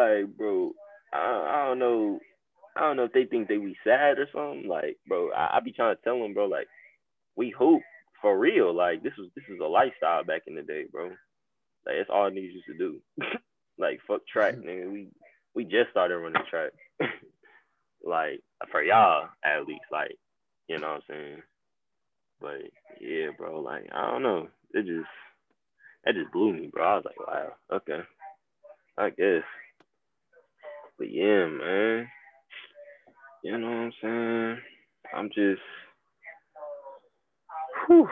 Like, 0.03 0.37
bro, 0.37 0.73
I, 1.13 1.19
I 1.19 1.67
don't 1.69 1.79
know. 1.79 2.21
I 2.77 2.81
don't 2.81 2.97
know 2.97 3.05
if 3.05 3.13
they 3.13 3.25
think 3.25 3.49
they 3.49 3.59
be 3.59 3.77
sad 3.85 4.19
or 4.19 4.27
something. 4.33 4.69
Like, 4.69 4.97
bro, 5.07 5.31
I, 5.31 5.57
I 5.57 5.61
be 5.61 5.73
trying 5.73 5.95
to 5.95 6.03
tell 6.03 6.19
them, 6.21 6.33
bro, 6.35 6.47
like, 6.47 6.69
we 7.37 7.51
hoop 7.57 7.83
for 8.21 8.39
real. 8.39 8.75
Like, 8.75 9.03
this 9.03 9.13
was 9.19 9.29
this 9.35 9.45
is 9.49 9.61
a 9.61 9.67
lifestyle 9.67 10.25
back 10.25 10.43
in 10.47 10.55
the 10.55 10.63
day, 10.63 10.85
bro. 10.91 11.11
Like, 11.87 11.97
it's 11.97 12.11
all 12.11 12.31
niggas 12.31 12.55
used 12.55 12.67
to 12.67 12.79
do. 12.79 13.01
like, 13.79 14.01
fuck 14.07 14.27
track, 14.27 14.55
mm-hmm. 14.55 14.69
nigga. 14.69 14.93
We 14.93 15.09
we 15.55 15.65
just 15.65 15.91
started 15.91 16.19
running 16.19 16.43
track. 16.49 16.73
like, 18.05 18.41
for 18.71 18.83
y'all 18.83 19.29
at 19.45 19.67
least, 19.67 19.85
like, 19.91 20.17
you 20.69 20.79
know 20.79 20.89
what 20.89 20.97
I'm 20.97 21.03
saying? 21.09 21.43
But 22.41 22.63
yeah, 23.01 23.29
bro, 23.37 23.61
like, 23.61 23.89
I 23.93 24.11
don't 24.11 24.23
know. 24.23 24.49
It 24.75 24.87
just 24.87 25.09
that 26.05 26.15
just 26.15 26.33
blew 26.33 26.53
me, 26.53 26.69
bro. 26.73 26.85
I 26.85 26.95
was 26.97 27.05
like, 27.05 27.21
wow, 27.21 27.53
okay. 27.77 28.01
I 28.99 29.11
guess. 29.11 29.45
But 30.99 31.11
yeah, 31.11 31.47
man. 31.47 32.09
You 33.45 33.59
know 33.59 33.67
what 33.67 33.77
I'm 33.77 33.93
saying? 34.01 34.59
I'm 35.15 35.29
just, 35.29 35.63
whew, 37.87 38.09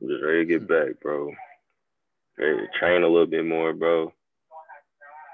I'm 0.00 0.08
just 0.08 0.22
ready 0.22 0.38
to 0.40 0.44
get 0.44 0.68
back, 0.68 1.00
bro. 1.02 1.30
Ready 2.38 2.58
to 2.58 2.66
train 2.78 3.02
a 3.02 3.08
little 3.08 3.26
bit 3.26 3.44
more, 3.44 3.72
bro. 3.72 4.12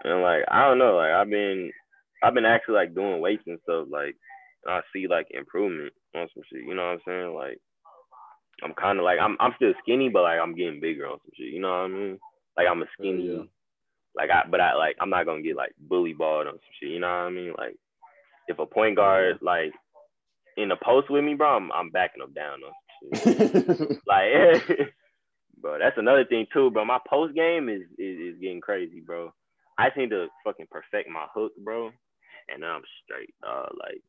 And 0.04 0.22
like, 0.22 0.44
I 0.48 0.64
don't 0.64 0.78
know, 0.78 0.96
like 0.96 1.10
I've 1.10 1.28
been, 1.28 1.72
I've 2.22 2.34
been 2.34 2.44
actually 2.44 2.76
like 2.76 2.94
doing 2.94 3.20
weights 3.20 3.42
and 3.46 3.58
stuff, 3.64 3.88
like, 3.90 4.16
I 4.68 4.80
see 4.92 5.06
like 5.06 5.26
improvement 5.30 5.92
on 6.16 6.28
some 6.34 6.42
shit. 6.50 6.64
You 6.66 6.74
know 6.74 6.82
what 6.82 6.92
I'm 6.94 7.00
saying? 7.06 7.34
Like, 7.34 7.58
I'm 8.64 8.74
kind 8.74 8.98
of 8.98 9.04
like 9.04 9.18
I'm, 9.20 9.36
I'm 9.38 9.52
still 9.56 9.72
skinny, 9.82 10.08
but 10.08 10.22
like 10.22 10.40
I'm 10.40 10.56
getting 10.56 10.80
bigger 10.80 11.06
on 11.06 11.18
some 11.18 11.30
shit. 11.36 11.52
You 11.52 11.60
know 11.60 11.68
what 11.68 11.84
I 11.84 11.88
mean? 11.88 12.18
Like 12.56 12.66
I'm 12.68 12.82
a 12.82 12.86
skinny. 12.98 13.48
Like 14.16 14.30
I, 14.30 14.42
but 14.50 14.60
I 14.60 14.74
like 14.74 14.96
I'm 15.00 15.10
not 15.10 15.26
gonna 15.26 15.42
get 15.42 15.56
like 15.56 15.74
bully 15.78 16.12
balled 16.12 16.46
on 16.46 16.54
some 16.54 16.60
shit. 16.80 16.90
You 16.90 17.00
know 17.00 17.08
what 17.08 17.12
I 17.12 17.30
mean? 17.30 17.54
Like 17.56 17.76
if 18.48 18.58
a 18.58 18.66
point 18.66 18.96
guard 18.96 19.38
like 19.42 19.72
in 20.56 20.68
the 20.68 20.76
post 20.82 21.10
with 21.10 21.24
me, 21.24 21.34
bro, 21.34 21.56
I'm, 21.56 21.70
I'm 21.72 21.90
backing 21.90 22.20
them 22.20 22.32
down 22.32 22.60
on 22.64 22.72
shit. 23.14 23.90
like, 24.06 24.88
bro, 25.60 25.78
that's 25.78 25.98
another 25.98 26.24
thing 26.24 26.46
too, 26.52 26.70
bro. 26.70 26.84
My 26.84 26.98
post 27.08 27.34
game 27.34 27.68
is, 27.68 27.82
is 27.98 28.34
is 28.34 28.40
getting 28.40 28.60
crazy, 28.60 29.00
bro. 29.00 29.32
I 29.78 29.88
need 29.96 30.10
to 30.10 30.28
fucking 30.44 30.68
perfect 30.70 31.10
my 31.10 31.26
hook, 31.34 31.52
bro, 31.62 31.90
and 32.48 32.62
then 32.62 32.70
I'm 32.70 32.82
straight. 33.04 33.34
Uh, 33.46 33.66
like 33.78 34.00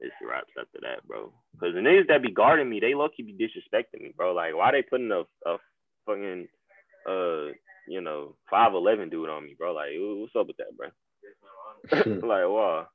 it's 0.00 0.14
wraps 0.22 0.52
after 0.58 0.78
that, 0.82 1.06
bro. 1.06 1.32
Cause 1.58 1.74
the 1.74 1.80
niggas 1.80 2.06
that 2.06 2.22
be 2.22 2.30
guarding 2.30 2.70
me, 2.70 2.78
they 2.78 2.94
low 2.94 3.08
key 3.08 3.24
be 3.24 3.32
disrespecting 3.32 4.00
me, 4.00 4.14
bro. 4.16 4.32
Like, 4.32 4.54
why 4.54 4.70
they 4.70 4.82
putting 4.82 5.10
a, 5.10 5.22
a 5.48 5.56
fucking 6.06 6.46
uh 7.08 7.52
you 7.88 8.00
know, 8.00 8.36
five 8.50 8.74
eleven 8.74 9.08
dude 9.08 9.28
on 9.28 9.44
me, 9.44 9.54
bro. 9.58 9.72
Like, 9.74 9.90
what's 9.96 10.36
up 10.36 10.46
with 10.46 10.56
that, 10.58 10.76
bro? 10.76 10.88
Hmm. 11.90 12.26
like, 12.26 12.48
wow. 12.48 12.86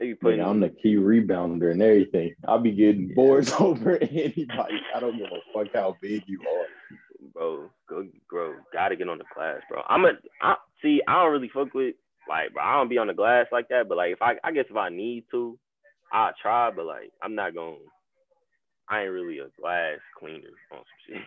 They 0.00 0.14
putting, 0.14 0.40
I'm 0.40 0.58
the 0.58 0.70
key 0.70 0.96
rebounder 0.96 1.70
and 1.70 1.80
everything. 1.80 2.34
I'll 2.48 2.58
be 2.58 2.72
getting 2.72 3.08
yeah. 3.08 3.14
boards 3.14 3.52
over 3.60 3.98
anybody. 3.98 4.80
I 4.94 4.98
don't 4.98 5.16
give 5.16 5.26
a 5.26 5.40
fuck 5.54 5.72
how 5.72 5.96
big 6.02 6.24
you 6.26 6.40
are. 6.40 6.98
Bro, 7.32 7.70
go, 7.88 8.08
bro, 8.28 8.54
gotta 8.72 8.96
get 8.96 9.08
on 9.08 9.18
the 9.18 9.24
glass, 9.34 9.60
bro. 9.70 9.82
I'm 9.88 10.04
a, 10.04 10.12
I 10.42 10.56
see. 10.82 11.00
I 11.06 11.22
don't 11.22 11.32
really 11.32 11.50
fuck 11.54 11.72
with 11.72 11.94
like, 12.28 12.52
bro. 12.52 12.62
I 12.62 12.74
don't 12.74 12.88
be 12.88 12.98
on 12.98 13.06
the 13.06 13.14
glass 13.14 13.46
like 13.52 13.68
that. 13.68 13.88
But 13.88 13.96
like, 13.96 14.12
if 14.12 14.22
I, 14.22 14.34
I 14.42 14.50
guess 14.52 14.64
if 14.68 14.76
I 14.76 14.88
need 14.88 15.24
to, 15.30 15.56
I'll 16.12 16.32
try. 16.40 16.70
But 16.70 16.86
like, 16.86 17.12
I'm 17.22 17.36
not 17.36 17.54
gonna. 17.54 17.76
I 18.88 19.02
ain't 19.02 19.12
really 19.12 19.38
a 19.38 19.48
glass 19.60 19.98
cleaner 20.18 20.50
on 20.72 20.78
some 20.78 20.84
shit. 21.06 21.22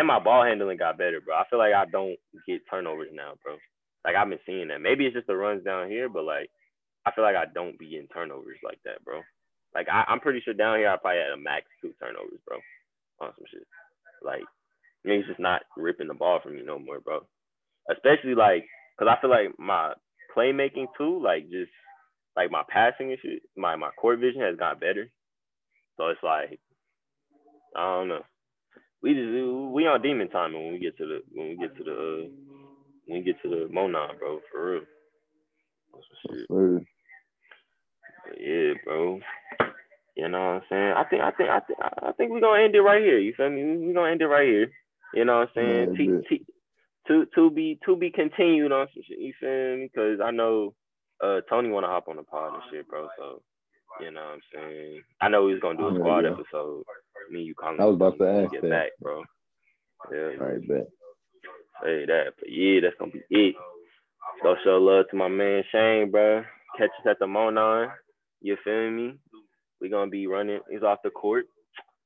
And 0.00 0.06
my 0.06 0.18
ball 0.18 0.44
handling 0.44 0.78
got 0.78 0.96
better, 0.96 1.20
bro. 1.20 1.36
I 1.36 1.44
feel 1.50 1.58
like 1.58 1.74
I 1.74 1.84
don't 1.84 2.16
get 2.48 2.62
turnovers 2.70 3.10
now, 3.12 3.34
bro. 3.44 3.56
Like 4.02 4.16
I've 4.16 4.30
been 4.30 4.38
seeing 4.46 4.68
that. 4.68 4.80
Maybe 4.80 5.04
it's 5.04 5.14
just 5.14 5.26
the 5.26 5.36
runs 5.36 5.62
down 5.62 5.90
here, 5.90 6.08
but 6.08 6.24
like 6.24 6.48
I 7.04 7.12
feel 7.12 7.22
like 7.22 7.36
I 7.36 7.44
don't 7.52 7.78
be 7.78 7.98
in 7.98 8.08
turnovers 8.08 8.56
like 8.64 8.78
that, 8.86 9.04
bro. 9.04 9.20
Like 9.74 9.88
I, 9.92 10.04
am 10.08 10.20
pretty 10.20 10.40
sure 10.40 10.54
down 10.54 10.78
here 10.78 10.88
I 10.88 10.96
probably 10.96 11.20
had 11.20 11.32
a 11.32 11.36
max 11.36 11.66
two 11.82 11.92
turnovers, 12.00 12.40
bro, 12.48 12.56
on 13.20 13.32
some 13.36 13.44
shit. 13.52 13.66
Like, 14.24 14.40
you 15.04 15.12
he's 15.12 15.26
just 15.26 15.38
not 15.38 15.60
ripping 15.76 16.08
the 16.08 16.14
ball 16.14 16.40
from 16.42 16.54
me 16.54 16.62
no 16.64 16.78
more, 16.78 17.00
bro. 17.00 17.20
Especially 17.92 18.34
like, 18.34 18.64
cause 18.98 19.06
I 19.06 19.20
feel 19.20 19.28
like 19.28 19.52
my 19.58 19.92
playmaking 20.34 20.86
too, 20.96 21.22
like 21.22 21.50
just 21.50 21.72
like 22.36 22.50
my 22.50 22.62
passing 22.70 23.10
and 23.10 23.20
shit, 23.20 23.42
my 23.54 23.76
my 23.76 23.90
court 24.00 24.18
vision 24.18 24.40
has 24.40 24.56
got 24.56 24.80
better. 24.80 25.10
So 25.98 26.08
it's 26.08 26.22
like, 26.22 26.58
I 27.76 27.80
don't 27.82 28.08
know. 28.08 28.22
We 29.02 29.14
just 29.14 29.30
we 29.72 29.86
on 29.86 30.02
demon 30.02 30.28
time 30.28 30.52
when 30.52 30.72
we 30.72 30.78
get 30.78 30.96
to 30.98 31.06
the 31.06 31.20
when 31.32 31.48
we 31.48 31.56
get 31.56 31.76
to 31.76 31.84
the 31.84 31.92
uh, 31.92 32.28
when 33.06 33.18
we 33.18 33.22
get 33.22 33.40
to 33.42 33.48
the 33.48 33.68
Monon, 33.72 34.18
bro, 34.18 34.40
for 34.52 34.72
real. 34.72 34.82
That's 35.94 36.84
yeah, 38.38 38.72
bro. 38.84 39.20
You 40.16 40.28
know 40.28 40.38
what 40.38 40.44
I'm 40.44 40.62
saying? 40.68 40.92
I 40.96 41.04
think 41.04 41.22
I 41.22 41.30
think 41.30 41.50
I 41.50 41.60
think 41.60 41.78
I 41.80 42.12
think 42.12 42.30
we're 42.30 42.40
gonna 42.40 42.62
end 42.62 42.74
it 42.74 42.82
right 42.82 43.02
here. 43.02 43.18
You 43.18 43.32
feel 43.36 43.50
me? 43.50 43.64
We're 43.64 43.94
gonna 43.94 44.10
end 44.10 44.22
it 44.22 44.26
right 44.26 44.46
here. 44.46 44.70
You 45.14 45.24
know 45.24 45.38
what 45.38 45.48
I'm 45.48 45.54
saying? 45.54 45.96
Yeah, 45.98 46.20
t- 46.28 46.36
t- 46.36 46.46
to 47.08 47.26
to 47.34 47.50
be 47.50 47.78
to 47.86 47.96
be 47.96 48.10
continued 48.10 48.72
on 48.72 48.86
some 48.92 49.02
shit. 49.06 49.18
You 49.18 49.32
feel 49.40 49.76
me? 49.78 49.90
Because 49.92 50.20
I 50.22 50.30
know 50.30 50.74
uh 51.24 51.40
Tony 51.48 51.70
wanna 51.70 51.86
hop 51.86 52.08
on 52.08 52.16
the 52.16 52.22
pod 52.22 52.54
and 52.54 52.62
shit, 52.70 52.88
bro. 52.88 53.08
So 53.18 53.42
you 54.00 54.10
know 54.10 54.20
what 54.20 54.34
I'm 54.34 54.40
saying? 54.54 55.02
I 55.20 55.28
know 55.28 55.48
he's 55.48 55.60
gonna 55.60 55.78
do 55.78 55.88
a 55.88 55.94
squad 55.94 56.24
yeah, 56.24 56.32
episode. 56.32 56.84
Me, 57.30 57.42
you 57.42 57.54
call 57.54 57.76
I 57.80 57.84
was 57.84 57.94
about 57.96 58.18
to 58.18 58.28
ask 58.28 58.52
get 58.52 58.62
that. 58.62 58.70
back, 58.70 58.88
bro. 59.00 59.22
Yeah. 60.12 60.30
All 60.40 60.46
right, 60.48 60.68
bet. 60.68 60.88
Say 61.82 62.04
that, 62.06 62.34
but 62.38 62.50
yeah, 62.50 62.80
that's 62.82 62.96
gonna 62.98 63.12
be 63.12 63.22
it. 63.30 63.54
Go 64.42 64.54
show 64.64 64.78
love 64.78 65.06
to 65.10 65.16
my 65.16 65.28
man 65.28 65.62
Shane, 65.72 66.10
bro. 66.10 66.42
Catch 66.78 66.90
us 67.00 67.06
at 67.10 67.18
the 67.18 67.26
Monon. 67.26 67.88
You 68.40 68.56
feel 68.64 68.90
me? 68.90 69.14
we 69.80 69.88
gonna 69.88 70.10
be 70.10 70.26
running. 70.26 70.60
He's 70.70 70.82
off 70.82 70.98
the 71.02 71.10
court. 71.10 71.46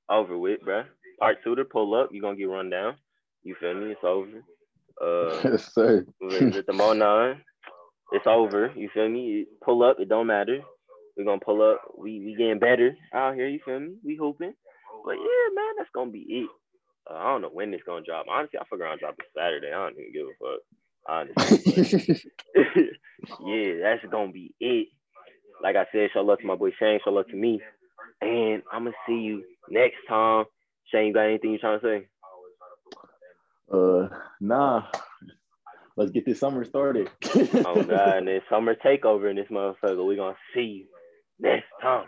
Over 0.08 0.38
with, 0.38 0.60
bro. 0.62 0.84
Part 1.18 1.38
two 1.42 1.54
to 1.56 1.64
pull 1.64 1.94
up. 1.94 2.10
you 2.12 2.20
gonna 2.20 2.36
get 2.36 2.48
run 2.48 2.70
down. 2.70 2.96
You 3.42 3.56
feel 3.60 3.74
me? 3.74 3.92
It's 3.92 4.04
over. 4.04 4.42
Uh, 5.00 5.40
yes, 5.50 5.72
sir. 5.74 6.06
with 6.20 6.66
the 6.66 6.72
Monon, 6.72 7.40
it's 8.12 8.26
over. 8.26 8.72
You 8.76 8.88
feel 8.94 9.08
me? 9.08 9.46
Pull 9.64 9.82
up. 9.82 9.98
It 9.98 10.08
don't 10.08 10.26
matter. 10.26 10.60
We're 11.16 11.24
gonna 11.24 11.40
pull 11.44 11.62
up. 11.62 11.82
We 11.98 12.20
we 12.20 12.34
getting 12.36 12.58
better 12.58 12.96
out 13.12 13.34
here. 13.34 13.48
You 13.48 13.60
feel 13.64 13.80
me? 13.80 13.94
We 14.04 14.16
hooping. 14.16 14.54
But 15.04 15.16
yeah, 15.16 15.54
man, 15.54 15.74
that's 15.76 15.90
gonna 15.94 16.10
be 16.10 16.26
it. 16.28 16.50
Uh, 17.10 17.14
I 17.14 17.24
don't 17.24 17.42
know 17.42 17.50
when 17.52 17.74
it's 17.74 17.84
gonna 17.84 18.04
drop. 18.04 18.26
Honestly, 18.30 18.58
I 18.58 18.64
figure 18.64 18.86
I'll 18.86 18.96
drop 18.96 19.16
it 19.18 19.26
Saturday. 19.36 19.68
I 19.68 19.90
don't 19.90 19.98
even 19.98 20.12
give 20.12 20.26
a 20.26 20.34
fuck. 20.40 20.60
Honestly, 21.06 22.22
yeah, 23.44 23.74
that's 23.82 24.04
gonna 24.10 24.32
be 24.32 24.54
it. 24.60 24.88
Like 25.62 25.76
I 25.76 25.84
said, 25.92 26.10
show 26.12 26.22
love 26.22 26.38
to 26.38 26.46
my 26.46 26.56
boy 26.56 26.70
Shane. 26.78 27.00
Show 27.04 27.10
love 27.10 27.28
to 27.28 27.36
me, 27.36 27.60
and 28.22 28.62
I'm 28.72 28.84
gonna 28.84 28.96
see 29.06 29.20
you 29.20 29.44
next 29.68 29.98
time. 30.08 30.46
Shane, 30.90 31.08
you 31.08 31.12
got 31.12 31.26
anything 31.26 31.52
you 31.52 31.58
trying 31.58 31.80
to 31.80 31.86
say? 31.86 32.06
Uh, 33.72 34.08
nah. 34.40 34.84
Let's 35.96 36.10
get 36.10 36.26
this 36.26 36.40
summer 36.40 36.64
started. 36.64 37.08
oh 37.64 37.82
God, 37.84 37.88
and 38.18 38.28
this 38.28 38.42
summer 38.50 38.74
takeover 38.74 39.30
in 39.30 39.36
this 39.36 39.46
motherfucker. 39.50 40.06
We 40.06 40.16
gonna 40.16 40.36
see 40.54 40.60
you 40.60 40.86
next 41.38 41.66
time. 41.80 42.06